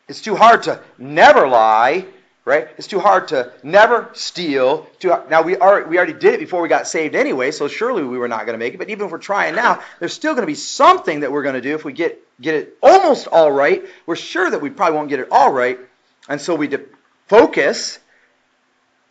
it's 0.08 0.22
too 0.22 0.36
hard 0.36 0.64
to 0.64 0.82
never 0.98 1.48
lie 1.48 2.06
right? 2.46 2.68
It's 2.78 2.88
too 2.88 3.00
hard 3.00 3.30
to 3.30 3.54
never 3.64 4.10
steal. 4.14 4.88
Too, 5.00 5.14
now, 5.30 5.42
we, 5.42 5.56
are, 5.56 5.86
we 5.86 5.98
already 5.98 6.14
did 6.14 6.34
it 6.34 6.40
before 6.40 6.62
we 6.62 6.68
got 6.68 6.88
saved 6.88 7.16
anyway, 7.16 7.52
so 7.52 7.68
surely 7.68 8.04
we 8.04 8.18
were 8.18 8.28
not 8.28 8.46
going 8.46 8.54
to 8.54 8.58
make 8.58 8.74
it. 8.74 8.78
But 8.78 8.90
even 8.90 9.06
if 9.06 9.12
we're 9.12 9.18
trying 9.18 9.56
now, 9.56 9.82
there's 10.00 10.14
still 10.14 10.34
going 10.34 10.44
to 10.44 10.48
be 10.48 10.56
something 10.56 11.22
that 11.22 11.32
we're 11.32 11.44
going 11.44 11.56
to 11.56 11.62
do. 11.62 11.74
If 11.74 11.86
we 11.86 11.94
get, 11.94 12.22
get 12.42 12.56
it 12.56 12.78
almost 12.82 13.28
all 13.28 13.52
right, 13.52 13.84
we're 14.06 14.16
sure 14.16 14.50
that 14.50 14.62
we 14.62 14.70
probably 14.70 14.98
won't 14.98 15.10
get 15.10 15.20
it 15.20 15.30
all 15.32 15.52
right. 15.52 15.80
And 16.28 16.40
so 16.40 16.56
we 16.56 16.68
de- 16.68 16.82
focus, 17.28 18.00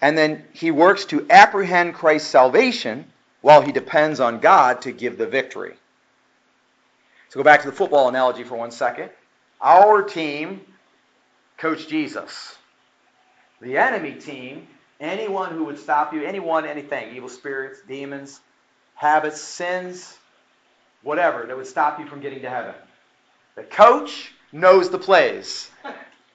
and 0.02 0.18
then 0.18 0.44
he 0.52 0.72
works 0.72 1.06
to 1.06 1.24
apprehend 1.30 1.94
Christ's 1.94 2.28
salvation 2.28 3.06
while 3.40 3.62
he 3.62 3.70
depends 3.70 4.18
on 4.18 4.40
God 4.40 4.82
to 4.82 4.92
give 4.92 5.16
the 5.16 5.26
victory. 5.26 5.74
So 7.28 7.38
go 7.38 7.44
back 7.44 7.62
to 7.62 7.70
the 7.70 7.76
football 7.76 8.08
analogy 8.08 8.42
for 8.42 8.56
one 8.56 8.72
second. 8.72 9.10
Our 9.60 10.02
team, 10.02 10.60
Coach 11.56 11.86
Jesus. 11.86 12.56
The 13.60 13.78
enemy 13.78 14.14
team, 14.14 14.66
anyone 15.00 15.52
who 15.52 15.64
would 15.66 15.78
stop 15.78 16.12
you, 16.12 16.24
anyone, 16.24 16.66
anything, 16.66 17.14
evil 17.14 17.28
spirits, 17.28 17.78
demons, 17.86 18.40
habits, 18.96 19.40
sins, 19.40 20.18
whatever, 21.02 21.46
that 21.46 21.56
would 21.56 21.68
stop 21.68 22.00
you 22.00 22.06
from 22.06 22.20
getting 22.20 22.42
to 22.42 22.50
heaven. 22.50 22.74
The 23.54 23.62
coach 23.62 24.32
knows 24.50 24.90
the 24.90 24.98
plays. 24.98 25.70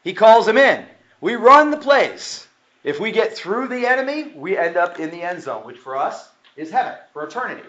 He 0.05 0.13
calls 0.13 0.45
them 0.45 0.57
in. 0.57 0.85
We 1.19 1.35
run 1.35 1.71
the 1.71 1.77
plays. 1.77 2.46
If 2.87 3.01
we 3.01 3.11
get 3.11 3.35
through 3.35 3.67
the 3.67 3.85
enemy, 3.85 4.31
we 4.33 4.57
end 4.57 4.77
up 4.77 4.97
in 4.97 5.11
the 5.11 5.21
end 5.21 5.43
zone, 5.43 5.65
which 5.65 5.77
for 5.77 5.97
us 5.97 6.29
is 6.55 6.71
heaven 6.71 6.93
for 7.11 7.21
eternity. 7.25 7.67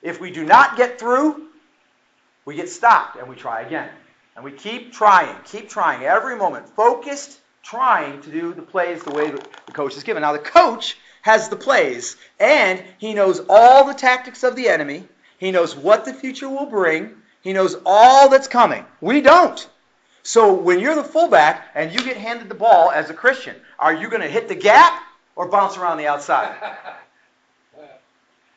If 0.00 0.22
we 0.22 0.30
do 0.30 0.42
not 0.42 0.78
get 0.78 0.98
through, 0.98 1.48
we 2.46 2.54
get 2.54 2.70
stopped 2.70 3.18
and 3.18 3.28
we 3.28 3.36
try 3.36 3.60
again. 3.60 3.90
And 4.34 4.42
we 4.42 4.52
keep 4.52 4.94
trying, 4.94 5.36
keep 5.44 5.68
trying 5.68 6.02
every 6.04 6.34
moment, 6.36 6.66
focused 6.70 7.40
trying 7.62 8.22
to 8.22 8.30
do 8.30 8.54
the 8.54 8.62
plays 8.62 9.02
the 9.02 9.10
way 9.10 9.30
that 9.30 9.46
the 9.66 9.72
coach 9.72 9.98
is 9.98 10.02
given. 10.02 10.22
Now, 10.22 10.32
the 10.32 10.38
coach 10.38 10.96
has 11.20 11.50
the 11.50 11.56
plays, 11.56 12.16
and 12.40 12.82
he 12.96 13.12
knows 13.12 13.42
all 13.50 13.86
the 13.86 13.92
tactics 13.92 14.44
of 14.44 14.56
the 14.56 14.70
enemy. 14.70 15.06
He 15.36 15.50
knows 15.50 15.76
what 15.76 16.06
the 16.06 16.14
future 16.14 16.48
will 16.48 16.70
bring. 16.70 17.16
He 17.42 17.52
knows 17.52 17.76
all 17.84 18.30
that's 18.30 18.48
coming. 18.48 18.86
We 19.02 19.20
don't. 19.20 19.68
So 20.24 20.54
when 20.54 20.80
you're 20.80 20.94
the 20.94 21.04
fullback 21.04 21.68
and 21.74 21.92
you 21.92 21.98
get 21.98 22.16
handed 22.16 22.48
the 22.48 22.54
ball 22.54 22.90
as 22.90 23.10
a 23.10 23.14
Christian, 23.14 23.54
are 23.78 23.92
you 23.92 24.08
going 24.08 24.22
to 24.22 24.28
hit 24.28 24.48
the 24.48 24.54
gap 24.54 25.02
or 25.36 25.48
bounce 25.48 25.76
around 25.76 25.98
the 25.98 26.06
outside? 26.06 26.56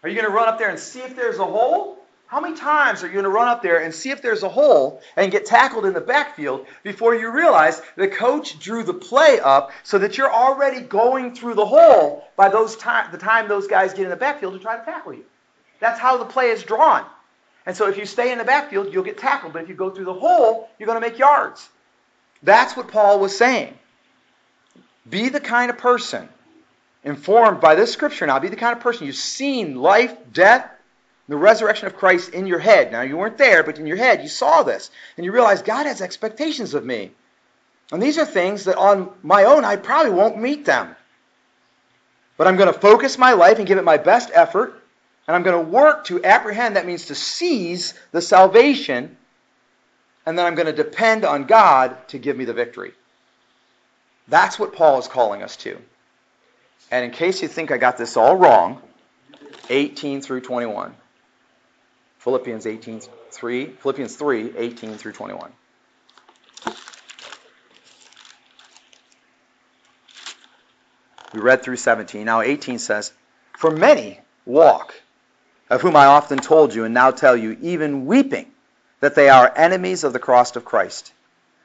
Are 0.02 0.10
you 0.10 0.16
going 0.16 0.28
to 0.28 0.34
run 0.34 0.48
up 0.48 0.58
there 0.58 0.70
and 0.70 0.80
see 0.80 1.02
if 1.02 1.16
there's 1.18 1.40
a 1.40 1.46
hole? 1.46 1.98
How 2.28 2.40
many 2.40 2.56
times 2.56 3.04
are 3.04 3.08
you 3.08 3.14
going 3.14 3.26
to 3.26 3.30
run 3.30 3.50
up 3.50 3.62
there 3.62 3.84
and 3.84 3.94
see 3.94 4.12
if 4.12 4.22
there's 4.22 4.44
a 4.44 4.50
hole 4.50 5.02
and 5.18 5.30
get 5.30 5.46
tackled 5.46 5.86
in 5.86 5.94
the 5.94 6.02
backfield 6.02 6.68
before 6.84 7.16
you 7.16 7.32
realize 7.32 7.82
the 7.98 8.08
coach 8.08 8.60
drew 8.60 8.84
the 8.84 8.94
play 8.94 9.40
up 9.42 9.72
so 9.84 9.98
that 9.98 10.18
you're 10.18 10.32
already 10.32 10.80
going 10.80 11.36
through 11.36 11.56
the 11.56 11.66
hole 11.66 12.26
by 12.38 12.48
those 12.48 12.78
time, 12.78 13.12
the 13.12 13.18
time 13.18 13.50
those 13.50 13.68
guys 13.68 13.94
get 13.94 14.04
in 14.04 14.10
the 14.10 14.16
backfield 14.16 14.54
to 14.54 14.60
try 14.60 14.78
to 14.78 14.86
tackle 14.86 15.14
you? 15.14 15.26
That's 15.82 16.00
how 16.00 16.18
the 16.18 16.26
play 16.26 16.50
is 16.50 16.64
drawn. 16.64 17.06
And 17.68 17.76
so 17.76 17.90
if 17.90 17.98
you 17.98 18.06
stay 18.06 18.32
in 18.32 18.38
the 18.38 18.46
backfield, 18.46 18.94
you'll 18.94 19.04
get 19.04 19.18
tackled. 19.18 19.52
But 19.52 19.62
if 19.62 19.68
you 19.68 19.76
go 19.76 19.90
through 19.90 20.06
the 20.06 20.14
hole, 20.14 20.70
you're 20.80 20.88
going 20.88 21.02
to 21.02 21.06
make 21.06 21.20
yards. 21.20 21.68
That's 22.42 22.78
what 22.78 22.88
Paul 22.88 23.20
was 23.20 23.38
saying. 23.38 23.78
Be 25.08 25.28
the 25.28 25.42
kind 25.42 25.70
of 25.70 25.78
person 25.78 26.30
informed 27.04 27.60
by 27.60 27.76
this 27.76 27.92
scripture 27.92 28.26
now. 28.26 28.40
Be 28.40 28.48
the 28.48 28.56
kind 28.56 28.76
of 28.76 28.82
person 28.82 29.06
you've 29.06 29.18
seen 29.18 29.76
life, 29.76 30.16
death, 30.32 30.66
the 31.28 31.36
resurrection 31.36 31.88
of 31.88 31.98
Christ 31.98 32.30
in 32.30 32.48
your 32.48 32.60
head. 32.60 32.90
Now, 32.94 33.02
you 33.02 33.18
weren't 33.18 33.38
there, 33.38 33.64
but 33.64 33.78
in 33.78 33.86
your 33.86 33.98
head, 33.98 34.22
you 34.22 34.30
saw 34.30 34.64
this. 34.64 34.90
And 35.18 35.26
you 35.26 35.34
realize 35.34 35.62
God 35.62 35.88
has 35.88 36.02
expectations 36.02 36.74
of 36.74 36.86
me. 36.86 37.12
And 37.92 38.02
these 38.02 38.18
are 38.18 38.26
things 38.26 38.64
that 38.64 38.78
on 38.78 39.12
my 39.24 39.44
own, 39.44 39.66
I 39.66 39.76
probably 39.76 40.14
won't 40.14 40.40
meet 40.40 40.64
them. 40.64 40.96
But 42.38 42.48
I'm 42.48 42.56
going 42.56 42.74
to 42.74 42.80
focus 42.80 43.18
my 43.18 43.34
life 43.34 43.58
and 43.58 43.68
give 43.68 43.78
it 43.78 43.84
my 43.84 43.98
best 43.98 44.32
effort. 44.34 44.77
And 45.28 45.36
I'm 45.36 45.44
going 45.44 45.66
to 45.66 45.72
work 45.72 46.06
to 46.06 46.24
apprehend, 46.24 46.78
that 46.78 46.86
means 46.86 47.08
to 47.08 47.16
seize 47.16 47.94
the 48.12 48.22
salvation. 48.22 49.18
And 50.26 50.38
then 50.38 50.46
I'm 50.46 50.56
going 50.56 50.68
to 50.68 50.74
depend 50.74 51.26
on 51.26 51.46
God 51.46 52.08
to 52.10 52.18
give 52.18 52.38
me 52.38 52.46
the 52.46 52.54
victory. 52.54 52.94
That's 54.30 54.58
what 54.58 54.74
Paul 54.74 55.00
is 55.00 55.08
calling 55.08 55.44
us 55.44 55.58
to. 55.58 55.78
And 56.92 57.04
in 57.04 57.12
case 57.12 57.42
you 57.42 57.48
think 57.48 57.72
I 57.72 57.78
got 57.78 57.98
this 57.98 58.16
all 58.16 58.36
wrong, 58.36 58.82
18 59.70 60.22
through 60.22 60.42
21. 60.42 60.96
Philippians 62.20 62.66
18, 62.66 63.02
3, 63.32 63.66
Philippians 63.68 64.16
3, 64.16 64.58
18 64.58 64.98
through 64.98 65.12
21. 65.14 65.52
We 71.34 71.40
read 71.40 71.62
through 71.62 71.76
17. 71.76 72.26
Now 72.26 72.42
18 72.42 72.80
says, 72.80 73.12
For 73.58 73.72
many 73.72 74.20
walk, 74.46 74.94
of 75.70 75.82
whom 75.82 75.96
I 75.96 76.06
often 76.06 76.40
told 76.40 76.74
you 76.74 76.86
and 76.86 76.94
now 76.94 77.12
tell 77.12 77.36
you, 77.36 77.58
even 77.62 78.06
weeping, 78.06 78.48
that 79.00 79.16
they 79.16 79.30
are 79.30 79.52
enemies 79.56 80.04
of 80.04 80.14
the 80.14 80.20
cross 80.20 80.56
of 80.56 80.66
Christ, 80.66 81.12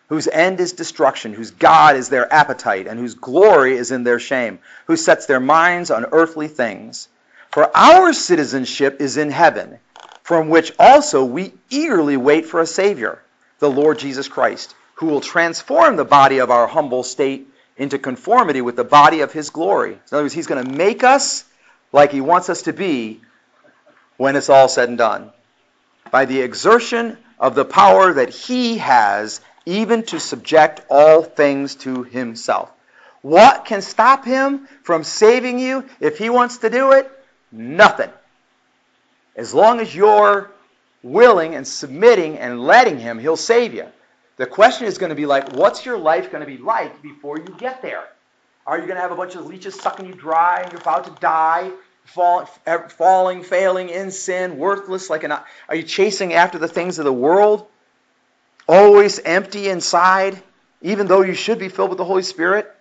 whose 0.09 0.29
end 0.29 0.61
is 0.61 0.73
destruction, 0.73 1.33
whose 1.33 1.51
God 1.51 1.97
is 1.97 2.09
their 2.09 2.33
appetite, 2.33 2.87
and 2.87 2.99
whose 2.99 3.15
glory 3.15 3.77
is 3.77 3.91
in 3.91 4.05
their 4.05 4.19
shame, 4.19 4.59
who 4.87 4.97
sets 4.97 5.27
their 5.27 5.41
minds 5.41 5.91
on 5.91 6.07
earthly 6.13 6.49
things. 6.49 7.09
For 7.51 7.71
our 7.77 8.13
citizenship 8.13 9.01
is 9.01 9.17
in 9.17 9.31
heaven 9.31 9.79
from 10.23 10.49
which 10.49 10.73
also 10.79 11.25
we 11.25 11.53
eagerly 11.71 12.17
wait 12.17 12.47
for 12.47 12.61
a 12.61 12.67
Savior, 12.67 13.21
the 13.59 13.71
Lord 13.71 13.99
Jesus 13.99 14.29
Christ, 14.29 14.75
who 14.95 15.07
will 15.07 15.21
transform 15.21 15.97
the 15.97 16.05
body 16.05 16.39
of 16.39 16.51
our 16.51 16.67
humble 16.67 17.03
state 17.03 17.49
into 17.77 17.99
conformity 17.99 18.61
with 18.61 18.77
the 18.77 18.85
body 18.85 19.21
of 19.21 19.33
His 19.33 19.51
glory. 19.51 19.93
In 19.93 20.01
other 20.13 20.23
words, 20.23 20.35
He's 20.35 20.47
going 20.47 20.65
to 20.65 20.73
make 20.73 21.03
us 21.05 21.45
like 21.93 22.13
He 22.13 22.21
wants 22.21 22.49
us 22.49 22.63
to 22.63 22.73
be 22.73 23.21
when 24.17 24.37
it's 24.37 24.49
all 24.49 24.69
said 24.69 24.89
and 24.89 24.99
done. 24.99 25.31
By 26.11 26.25
the 26.25 26.41
exertion 26.41 27.19
of 27.39 27.55
the 27.55 27.65
power 27.65 28.13
that 28.15 28.31
He 28.31 28.79
has, 28.79 29.41
even 29.67 30.03
to 30.05 30.21
subject 30.21 30.83
all 30.89 31.23
things 31.23 31.77
to 31.77 32.03
Himself. 32.03 32.71
What 33.23 33.65
can 33.65 33.83
stop 33.83 34.25
Him 34.25 34.69
from 34.83 35.05
saving 35.05 35.59
you 35.59 35.85
if 36.01 36.19
He 36.19 36.31
wants 36.31 36.59
to 36.59 36.71
do 36.71 36.93
it? 36.93 37.11
Nothing. 37.51 38.11
As 39.37 39.55
long 39.55 39.81
as 39.81 39.95
you're 39.95 40.51
willing 41.03 41.55
and 41.55 41.67
submitting 41.67 42.39
and 42.39 42.61
letting 42.61 42.99
Him, 42.99 43.19
He'll 43.19 43.37
save 43.37 43.75
you. 43.75 43.87
The 44.37 44.47
question 44.47 44.87
is 44.87 44.99
going 44.99 45.11
to 45.11 45.17
be 45.17 45.27
like, 45.27 45.53
what's 45.53 45.85
your 45.85 45.99
life 45.99 46.31
going 46.31 46.41
to 46.45 46.51
be 46.51 46.59
like 46.59 47.03
before 47.03 47.39
you 47.39 47.55
get 47.59 47.83
there? 47.83 48.05
Are 48.67 48.79
you 48.79 48.87
going 48.87 48.97
to 48.97 49.03
have 49.03 49.13
a 49.13 49.17
bunch 49.17 49.35
of 49.35 49.47
leeches 49.47 49.75
sucking 49.75 50.07
you 50.07 50.15
dry 50.15 50.63
and 50.63 50.73
you're 50.73 50.81
about 50.81 51.05
to 51.05 51.21
die, 51.21 51.71
fall, 52.05 52.47
falling, 52.89 53.43
failing 53.43 53.89
in 53.89 54.11
sin, 54.11 54.59
worthless 54.59 55.11
like 55.11 55.25
an 55.25 55.33
Are 55.33 55.75
you 55.75 55.83
chasing 55.83 56.35
after 56.35 56.59
the 56.59 56.69
things 56.69 56.99
of 56.99 57.05
the 57.05 57.13
world? 57.13 57.67
Always 58.69 59.19
empty 59.19 59.69
inside, 59.69 60.41
even 60.81 61.07
though 61.07 61.23
you 61.23 61.35
should 61.35 61.59
be 61.59 61.69
filled 61.69 61.91
with 61.91 61.99
the 61.99 62.05
Holy 62.05 62.23
Spirit? 62.23 62.73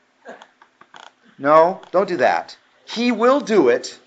No, 1.37 1.81
don't 1.91 2.07
do 2.07 2.17
that. 2.17 2.55
He 2.85 3.11
will 3.11 3.39
do 3.39 3.69
it. 3.69 3.97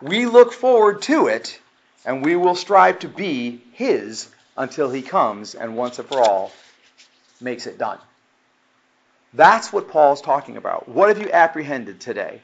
We 0.00 0.26
look 0.26 0.52
forward 0.52 1.02
to 1.02 1.28
it, 1.28 1.60
and 2.04 2.24
we 2.24 2.36
will 2.36 2.56
strive 2.56 3.00
to 3.00 3.08
be 3.08 3.62
His 3.72 4.28
until 4.56 4.90
He 4.90 5.02
comes 5.02 5.54
and 5.54 5.76
once 5.76 5.98
and 5.98 6.08
for 6.08 6.20
all 6.20 6.52
makes 7.40 7.66
it 7.66 7.78
done. 7.78 7.98
That's 9.32 9.72
what 9.72 9.88
Paul's 9.88 10.20
talking 10.20 10.56
about. 10.56 10.88
What 10.88 11.08
have 11.08 11.18
you 11.20 11.30
apprehended 11.32 12.00
today? 12.00 12.40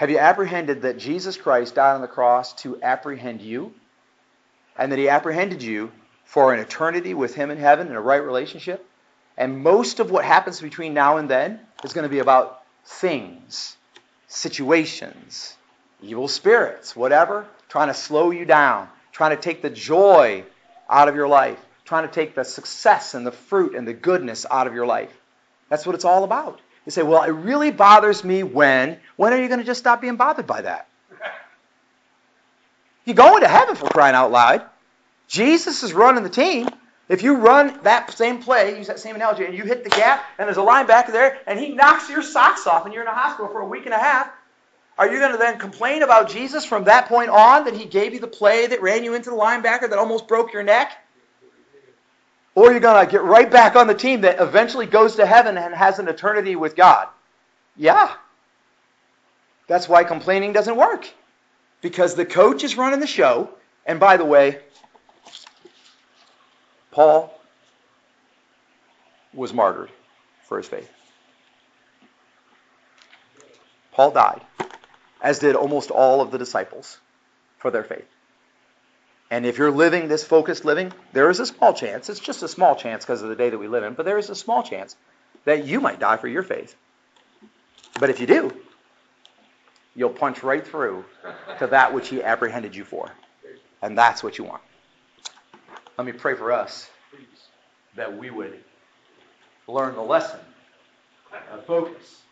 Have 0.00 0.08
you 0.08 0.16
apprehended 0.16 0.80
that 0.80 0.96
Jesus 0.96 1.36
Christ 1.36 1.74
died 1.74 1.94
on 1.94 2.00
the 2.00 2.08
cross 2.08 2.54
to 2.62 2.82
apprehend 2.82 3.42
you? 3.42 3.74
And 4.74 4.90
that 4.90 4.98
he 4.98 5.10
apprehended 5.10 5.62
you 5.62 5.92
for 6.24 6.54
an 6.54 6.60
eternity 6.60 7.12
with 7.12 7.34
him 7.34 7.50
in 7.50 7.58
heaven 7.58 7.88
in 7.88 7.92
a 7.92 8.00
right 8.00 8.24
relationship? 8.24 8.82
And 9.36 9.62
most 9.62 10.00
of 10.00 10.10
what 10.10 10.24
happens 10.24 10.58
between 10.62 10.94
now 10.94 11.18
and 11.18 11.28
then 11.28 11.60
is 11.84 11.92
going 11.92 12.04
to 12.04 12.08
be 12.08 12.20
about 12.20 12.62
things, 12.86 13.76
situations, 14.26 15.54
evil 16.00 16.28
spirits, 16.28 16.96
whatever, 16.96 17.46
trying 17.68 17.88
to 17.88 17.94
slow 17.94 18.30
you 18.30 18.46
down, 18.46 18.88
trying 19.12 19.36
to 19.36 19.42
take 19.42 19.60
the 19.60 19.68
joy 19.68 20.44
out 20.88 21.08
of 21.08 21.14
your 21.14 21.28
life, 21.28 21.60
trying 21.84 22.08
to 22.08 22.14
take 22.14 22.34
the 22.34 22.44
success 22.44 23.12
and 23.12 23.26
the 23.26 23.32
fruit 23.32 23.74
and 23.74 23.86
the 23.86 23.92
goodness 23.92 24.46
out 24.50 24.66
of 24.66 24.72
your 24.72 24.86
life. 24.86 25.14
That's 25.68 25.84
what 25.84 25.94
it's 25.94 26.06
all 26.06 26.24
about. 26.24 26.58
You 26.90 26.92
say, 26.92 27.02
well, 27.04 27.22
it 27.22 27.30
really 27.30 27.70
bothers 27.70 28.24
me 28.24 28.42
when. 28.42 28.98
When 29.14 29.32
are 29.32 29.40
you 29.40 29.46
going 29.46 29.60
to 29.60 29.64
just 29.64 29.78
stop 29.78 30.00
being 30.00 30.16
bothered 30.16 30.48
by 30.48 30.62
that? 30.62 30.88
You're 33.04 33.14
going 33.14 33.42
to 33.42 33.48
heaven 33.48 33.76
for 33.76 33.86
crying 33.86 34.16
out 34.16 34.32
loud. 34.32 34.62
Jesus 35.28 35.84
is 35.84 35.92
running 35.92 36.24
the 36.24 36.28
team. 36.28 36.68
If 37.08 37.22
you 37.22 37.36
run 37.36 37.78
that 37.84 38.10
same 38.10 38.42
play, 38.42 38.76
use 38.76 38.88
that 38.88 38.98
same 38.98 39.14
analogy, 39.14 39.44
and 39.44 39.54
you 39.54 39.62
hit 39.62 39.84
the 39.84 39.90
gap, 39.90 40.24
and 40.36 40.48
there's 40.48 40.56
a 40.56 40.62
linebacker 40.62 41.12
there, 41.12 41.38
and 41.46 41.60
he 41.60 41.68
knocks 41.68 42.10
your 42.10 42.24
socks 42.24 42.66
off, 42.66 42.86
and 42.86 42.92
you're 42.92 43.04
in 43.04 43.08
a 43.08 43.14
hospital 43.14 43.52
for 43.52 43.60
a 43.60 43.66
week 43.66 43.84
and 43.84 43.94
a 43.94 43.98
half, 43.98 44.28
are 44.98 45.12
you 45.12 45.20
going 45.20 45.30
to 45.30 45.38
then 45.38 45.60
complain 45.60 46.02
about 46.02 46.28
Jesus 46.28 46.64
from 46.64 46.84
that 46.84 47.06
point 47.06 47.30
on 47.30 47.66
that 47.66 47.74
he 47.74 47.84
gave 47.84 48.14
you 48.14 48.18
the 48.18 48.26
play 48.26 48.66
that 48.66 48.82
ran 48.82 49.04
you 49.04 49.14
into 49.14 49.30
the 49.30 49.36
linebacker 49.36 49.88
that 49.88 49.96
almost 49.96 50.26
broke 50.26 50.52
your 50.52 50.64
neck? 50.64 50.90
Or 52.60 52.72
you're 52.72 52.80
going 52.80 53.06
to 53.06 53.10
get 53.10 53.22
right 53.22 53.50
back 53.50 53.74
on 53.74 53.86
the 53.86 53.94
team 53.94 54.20
that 54.20 54.38
eventually 54.38 54.84
goes 54.84 55.16
to 55.16 55.24
heaven 55.24 55.56
and 55.56 55.74
has 55.74 55.98
an 55.98 56.08
eternity 56.08 56.56
with 56.56 56.76
God. 56.76 57.08
Yeah. 57.74 58.12
That's 59.66 59.88
why 59.88 60.04
complaining 60.04 60.52
doesn't 60.52 60.76
work. 60.76 61.08
Because 61.80 62.16
the 62.16 62.26
coach 62.26 62.62
is 62.62 62.76
running 62.76 63.00
the 63.00 63.06
show. 63.06 63.48
And 63.86 63.98
by 63.98 64.18
the 64.18 64.26
way, 64.26 64.58
Paul 66.90 67.32
was 69.32 69.54
martyred 69.54 69.88
for 70.42 70.58
his 70.58 70.68
faith. 70.68 70.90
Paul 73.92 74.10
died, 74.10 74.42
as 75.22 75.38
did 75.38 75.56
almost 75.56 75.90
all 75.90 76.20
of 76.20 76.30
the 76.30 76.36
disciples 76.36 76.98
for 77.56 77.70
their 77.70 77.84
faith. 77.84 78.04
And 79.30 79.46
if 79.46 79.58
you're 79.58 79.70
living 79.70 80.08
this 80.08 80.24
focused 80.24 80.64
living, 80.64 80.92
there 81.12 81.30
is 81.30 81.38
a 81.38 81.46
small 81.46 81.72
chance, 81.72 82.08
it's 82.08 82.18
just 82.18 82.42
a 82.42 82.48
small 82.48 82.74
chance 82.74 83.04
because 83.04 83.22
of 83.22 83.28
the 83.28 83.36
day 83.36 83.48
that 83.48 83.58
we 83.58 83.68
live 83.68 83.84
in, 83.84 83.94
but 83.94 84.04
there 84.04 84.18
is 84.18 84.28
a 84.28 84.34
small 84.34 84.62
chance 84.62 84.96
that 85.44 85.64
you 85.64 85.80
might 85.80 86.00
die 86.00 86.16
for 86.16 86.26
your 86.26 86.42
faith. 86.42 86.74
But 88.00 88.10
if 88.10 88.20
you 88.20 88.26
do, 88.26 88.52
you'll 89.94 90.10
punch 90.10 90.42
right 90.42 90.66
through 90.66 91.04
to 91.58 91.68
that 91.68 91.94
which 91.94 92.08
he 92.08 92.22
apprehended 92.22 92.74
you 92.74 92.84
for. 92.84 93.10
And 93.82 93.96
that's 93.96 94.22
what 94.22 94.36
you 94.36 94.44
want. 94.44 94.62
Let 95.96 96.06
me 96.06 96.12
pray 96.12 96.34
for 96.34 96.50
us 96.50 96.90
that 97.94 98.16
we 98.16 98.30
would 98.30 98.58
learn 99.68 99.94
the 99.94 100.02
lesson 100.02 100.40
of 101.52 101.64
focus 101.66 102.22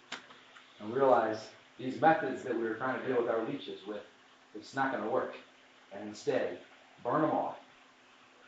and 0.80 0.92
realize 0.92 1.38
these 1.78 2.00
methods 2.00 2.42
that 2.42 2.54
we 2.54 2.62
were 2.62 2.74
trying 2.74 3.00
to 3.00 3.06
deal 3.06 3.20
with 3.20 3.30
our 3.30 3.44
leeches 3.44 3.86
with, 3.86 4.02
it's 4.54 4.74
not 4.74 4.90
going 4.90 5.04
to 5.04 5.10
work. 5.10 5.34
And 5.92 6.08
instead, 6.08 6.58
burn 7.04 7.22
them 7.22 7.30
off. 7.30 7.56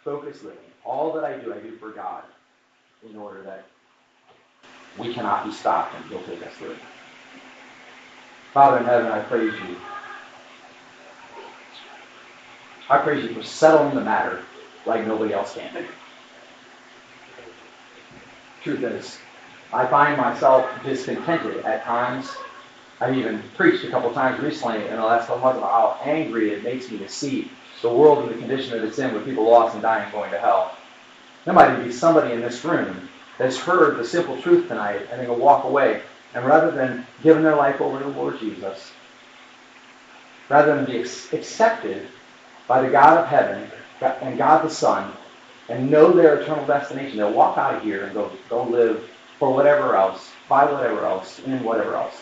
Focus 0.04 0.42
living. 0.42 0.58
All 0.84 1.12
that 1.12 1.24
I 1.24 1.36
do, 1.38 1.52
I 1.54 1.58
do 1.58 1.76
for 1.76 1.90
God 1.90 2.24
in 3.08 3.16
order 3.16 3.42
that 3.42 3.64
we 4.98 5.12
cannot 5.14 5.44
be 5.44 5.52
stopped 5.52 5.94
and 5.94 6.04
He'll 6.06 6.22
take 6.22 6.44
us 6.46 6.52
through. 6.54 6.76
Father 8.52 8.78
in 8.78 8.84
heaven, 8.84 9.12
I 9.12 9.20
praise 9.20 9.52
you. 9.52 9.76
I 12.88 12.98
praise 12.98 13.24
you 13.24 13.34
for 13.34 13.42
settling 13.42 13.94
the 13.94 14.00
matter 14.00 14.40
like 14.84 15.06
nobody 15.06 15.32
else 15.32 15.54
can. 15.54 15.86
Truth 18.62 18.82
is, 18.82 19.18
I 19.72 19.86
find 19.86 20.16
myself 20.16 20.68
discontented 20.84 21.64
at 21.64 21.84
times. 21.84 22.30
I've 23.00 23.16
even 23.16 23.42
preached 23.56 23.84
a 23.84 23.90
couple 23.90 24.12
times 24.12 24.42
recently 24.42 24.86
in 24.88 24.96
the 24.96 25.04
last 25.04 25.28
couple 25.28 25.42
months 25.42 25.58
about 25.58 25.70
how 25.70 26.10
angry 26.10 26.50
it 26.50 26.64
makes 26.64 26.90
me 26.90 26.98
to 26.98 27.08
see 27.08 27.50
the 27.82 27.88
world 27.88 28.20
and 28.20 28.30
the 28.30 28.38
condition 28.38 28.72
that 28.72 28.86
it's 28.86 28.98
in 28.98 29.14
with 29.14 29.24
people 29.24 29.48
lost 29.48 29.74
and 29.74 29.82
dying 29.82 30.10
going 30.12 30.30
to 30.30 30.38
hell. 30.38 30.76
There 31.44 31.54
might 31.54 31.72
even 31.72 31.84
be 31.84 31.92
somebody 31.92 32.32
in 32.34 32.40
this 32.40 32.64
room 32.64 33.08
that's 33.38 33.58
heard 33.58 33.96
the 33.96 34.04
simple 34.04 34.40
truth 34.42 34.68
tonight 34.68 35.06
and 35.10 35.20
they 35.20 35.26
will 35.26 35.36
walk 35.36 35.64
away. 35.64 36.02
And 36.34 36.44
rather 36.44 36.70
than 36.70 37.06
giving 37.22 37.42
their 37.42 37.56
life 37.56 37.80
over 37.80 37.98
to 37.98 38.04
the 38.04 38.10
Lord 38.10 38.38
Jesus, 38.38 38.92
rather 40.48 40.76
than 40.76 40.84
be 40.84 40.98
accepted 40.98 42.06
by 42.68 42.82
the 42.82 42.90
God 42.90 43.18
of 43.18 43.26
heaven 43.26 43.68
and 44.00 44.38
God 44.38 44.64
the 44.64 44.70
Son 44.70 45.12
and 45.68 45.90
know 45.90 46.12
their 46.12 46.40
eternal 46.40 46.66
destination, 46.66 47.16
they'll 47.16 47.32
walk 47.32 47.56
out 47.58 47.76
of 47.76 47.82
here 47.82 48.04
and 48.04 48.14
go, 48.14 48.30
go 48.48 48.64
live 48.64 49.08
for 49.38 49.52
whatever 49.54 49.96
else, 49.96 50.30
by 50.48 50.64
whatever 50.70 51.06
else, 51.06 51.40
in 51.40 51.62
whatever 51.64 51.94
else. 51.96 52.20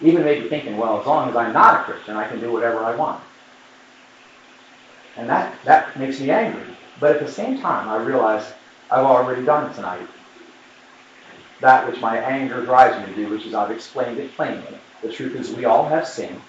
Even 0.00 0.24
maybe 0.24 0.48
thinking, 0.48 0.76
well, 0.76 1.00
as 1.00 1.06
long 1.06 1.28
as 1.28 1.36
I'm 1.36 1.52
not 1.52 1.80
a 1.80 1.84
Christian, 1.84 2.16
I 2.16 2.28
can 2.28 2.40
do 2.40 2.52
whatever 2.52 2.84
I 2.84 2.94
want. 2.94 3.22
And 5.16 5.28
that, 5.28 5.54
that 5.64 5.98
makes 5.98 6.20
me 6.20 6.30
angry. 6.30 6.76
But 7.00 7.16
at 7.16 7.24
the 7.24 7.30
same 7.30 7.60
time, 7.60 7.88
I 7.88 7.96
realize 8.02 8.52
I've 8.90 9.04
already 9.04 9.44
done 9.44 9.74
tonight 9.74 10.06
that 11.60 11.88
which 11.88 12.00
my 12.00 12.18
anger 12.18 12.64
drives 12.64 12.98
me 12.98 13.14
to 13.14 13.24
do, 13.24 13.30
which 13.30 13.46
is 13.46 13.54
I've 13.54 13.70
explained 13.70 14.18
it 14.18 14.34
plainly. 14.34 14.78
The 15.00 15.12
truth 15.12 15.36
is 15.36 15.52
we 15.52 15.64
all 15.64 15.88
have 15.88 16.06
sinned. 16.06 16.40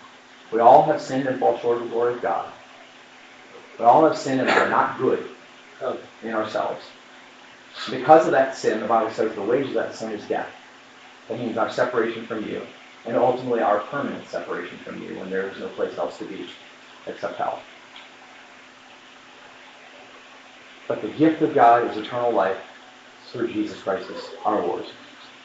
We 0.51 0.59
all 0.59 0.83
have 0.83 1.01
sinned 1.01 1.27
and 1.27 1.39
fall 1.39 1.57
short 1.59 1.77
of 1.77 1.83
the 1.83 1.89
glory 1.89 2.15
of 2.15 2.21
God. 2.21 2.51
We 3.79 3.85
all 3.85 4.03
have 4.05 4.17
sinned 4.17 4.41
and 4.41 4.49
are 4.49 4.69
not 4.69 4.97
good 4.97 5.27
oh. 5.81 5.99
in 6.23 6.33
ourselves. 6.33 6.83
Because 7.89 8.25
of 8.25 8.31
that 8.31 8.55
sin, 8.55 8.79
the 8.79 8.87
Bible 8.87 9.11
says 9.11 9.33
the 9.33 9.41
wages 9.41 9.69
of 9.69 9.75
that 9.75 9.95
sin 9.95 10.11
is 10.11 10.27
death. 10.27 10.49
That 11.27 11.39
means 11.39 11.57
our 11.57 11.71
separation 11.71 12.25
from 12.25 12.47
you, 12.47 12.61
and 13.05 13.15
ultimately 13.15 13.61
our 13.61 13.79
permanent 13.79 14.27
separation 14.27 14.77
from 14.79 15.01
you 15.01 15.17
when 15.17 15.29
there 15.29 15.49
is 15.49 15.59
no 15.59 15.69
place 15.69 15.97
else 15.97 16.17
to 16.19 16.25
be 16.25 16.47
except 17.07 17.37
hell. 17.37 17.61
But 20.87 21.01
the 21.01 21.09
gift 21.09 21.41
of 21.41 21.53
God 21.53 21.89
is 21.89 21.97
eternal 21.97 22.31
life 22.31 22.57
through 23.27 23.51
Jesus 23.51 23.81
Christ 23.81 24.09
our 24.45 24.61
Lord. 24.61 24.85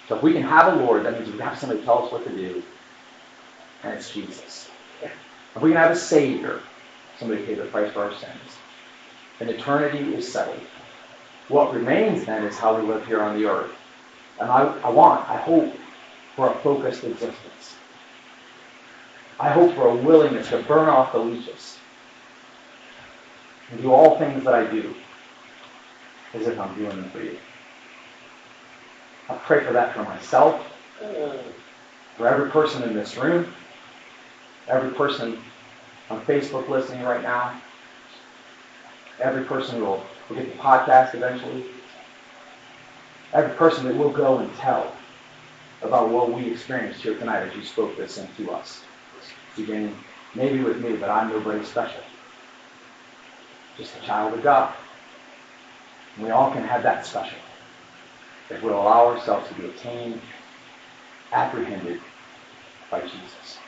So 0.08 0.16
if 0.16 0.22
we 0.22 0.32
can 0.32 0.42
have 0.42 0.74
a 0.74 0.76
Lord, 0.76 1.04
that 1.04 1.12
means 1.12 1.30
we 1.30 1.38
have 1.38 1.58
somebody 1.58 1.82
tell 1.82 2.04
us 2.04 2.12
what 2.12 2.24
to 2.24 2.30
do, 2.30 2.62
and 3.82 3.94
it's 3.94 4.10
Jesus. 4.12 4.70
If 5.02 5.62
we 5.62 5.70
can 5.70 5.78
have 5.78 5.92
a 5.92 5.96
Savior, 5.96 6.60
somebody 7.18 7.44
paid 7.44 7.58
the 7.58 7.64
price 7.64 7.92
for 7.92 8.04
our 8.04 8.14
sins, 8.14 8.58
then 9.38 9.48
eternity 9.48 10.14
is 10.14 10.30
settled. 10.30 10.60
What 11.48 11.72
remains 11.72 12.26
then 12.26 12.44
is 12.44 12.58
how 12.58 12.78
we 12.78 12.86
live 12.86 13.06
here 13.06 13.22
on 13.22 13.38
the 13.38 13.48
earth. 13.48 13.72
And 14.40 14.50
I, 14.50 14.64
I 14.84 14.90
want, 14.90 15.28
I 15.28 15.36
hope, 15.36 15.72
for 16.36 16.50
a 16.50 16.54
focused 16.56 17.04
existence. 17.04 17.74
I 19.40 19.50
hope 19.50 19.74
for 19.74 19.88
a 19.88 19.94
willingness 19.94 20.50
to 20.50 20.62
burn 20.62 20.88
off 20.88 21.12
the 21.12 21.18
leeches 21.18 21.78
and 23.70 23.80
do 23.80 23.92
all 23.92 24.18
things 24.18 24.44
that 24.44 24.54
I 24.54 24.66
do 24.66 24.94
as 26.34 26.46
if 26.46 26.58
I'm 26.58 26.74
doing 26.74 26.90
them 26.90 27.10
for 27.10 27.22
you. 27.22 27.38
I 29.28 29.34
pray 29.34 29.64
for 29.64 29.72
that 29.72 29.94
for 29.94 30.02
myself, 30.04 30.64
for 32.16 32.26
every 32.26 32.50
person 32.50 32.82
in 32.82 32.94
this 32.94 33.16
room, 33.16 33.52
every 34.68 34.90
person 34.90 35.38
on 36.10 36.24
Facebook 36.24 36.68
listening 36.68 37.02
right 37.02 37.22
now, 37.22 37.60
every 39.20 39.44
person 39.44 39.80
will, 39.80 40.02
will 40.28 40.36
get 40.36 40.50
the 40.50 40.58
podcast 40.58 41.14
eventually, 41.14 41.64
every 43.32 43.54
person 43.56 43.86
that 43.86 43.96
will 43.96 44.10
go 44.10 44.38
and 44.38 44.54
tell 44.56 44.92
about 45.82 46.08
what 46.08 46.32
we 46.32 46.50
experienced 46.50 47.02
here 47.02 47.18
tonight 47.18 47.40
as 47.40 47.54
you 47.54 47.62
spoke 47.62 47.96
this 47.96 48.18
into 48.18 48.50
us. 48.50 48.82
Beginning 49.56 49.94
maybe 50.34 50.60
with 50.62 50.82
me, 50.82 50.96
but 50.96 51.10
I'm 51.10 51.30
nobody 51.30 51.64
special. 51.64 52.00
Just 53.76 53.96
a 53.96 54.00
child 54.06 54.34
of 54.34 54.42
God. 54.42 54.72
And 56.18 56.26
we 56.26 56.32
all 56.32 56.50
can 56.50 56.64
have 56.64 56.82
that 56.82 57.06
special. 57.06 57.38
If 58.50 58.60
we'll 58.60 58.74
allow 58.74 59.06
ourselves 59.06 59.48
to 59.48 59.54
be 59.54 59.68
attained, 59.68 60.20
apprehended 61.32 62.00
by 62.90 63.02
Jesus. 63.02 63.58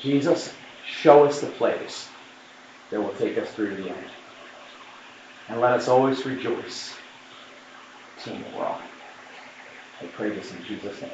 Jesus, 0.00 0.52
show 0.84 1.24
us 1.24 1.40
the 1.40 1.46
place 1.46 2.08
that 2.90 3.00
will 3.00 3.14
take 3.14 3.38
us 3.38 3.48
through 3.52 3.76
to 3.76 3.82
the 3.82 3.90
end. 3.90 4.10
And 5.48 5.60
let 5.60 5.72
us 5.72 5.86
always 5.86 6.26
rejoice, 6.26 6.96
seeing 8.18 8.42
the 8.42 8.58
we're. 8.58 8.80
I 10.00 10.06
pray 10.06 10.30
this 10.30 10.50
in 10.52 10.64
Jesus' 10.64 11.00
name. 11.00 11.10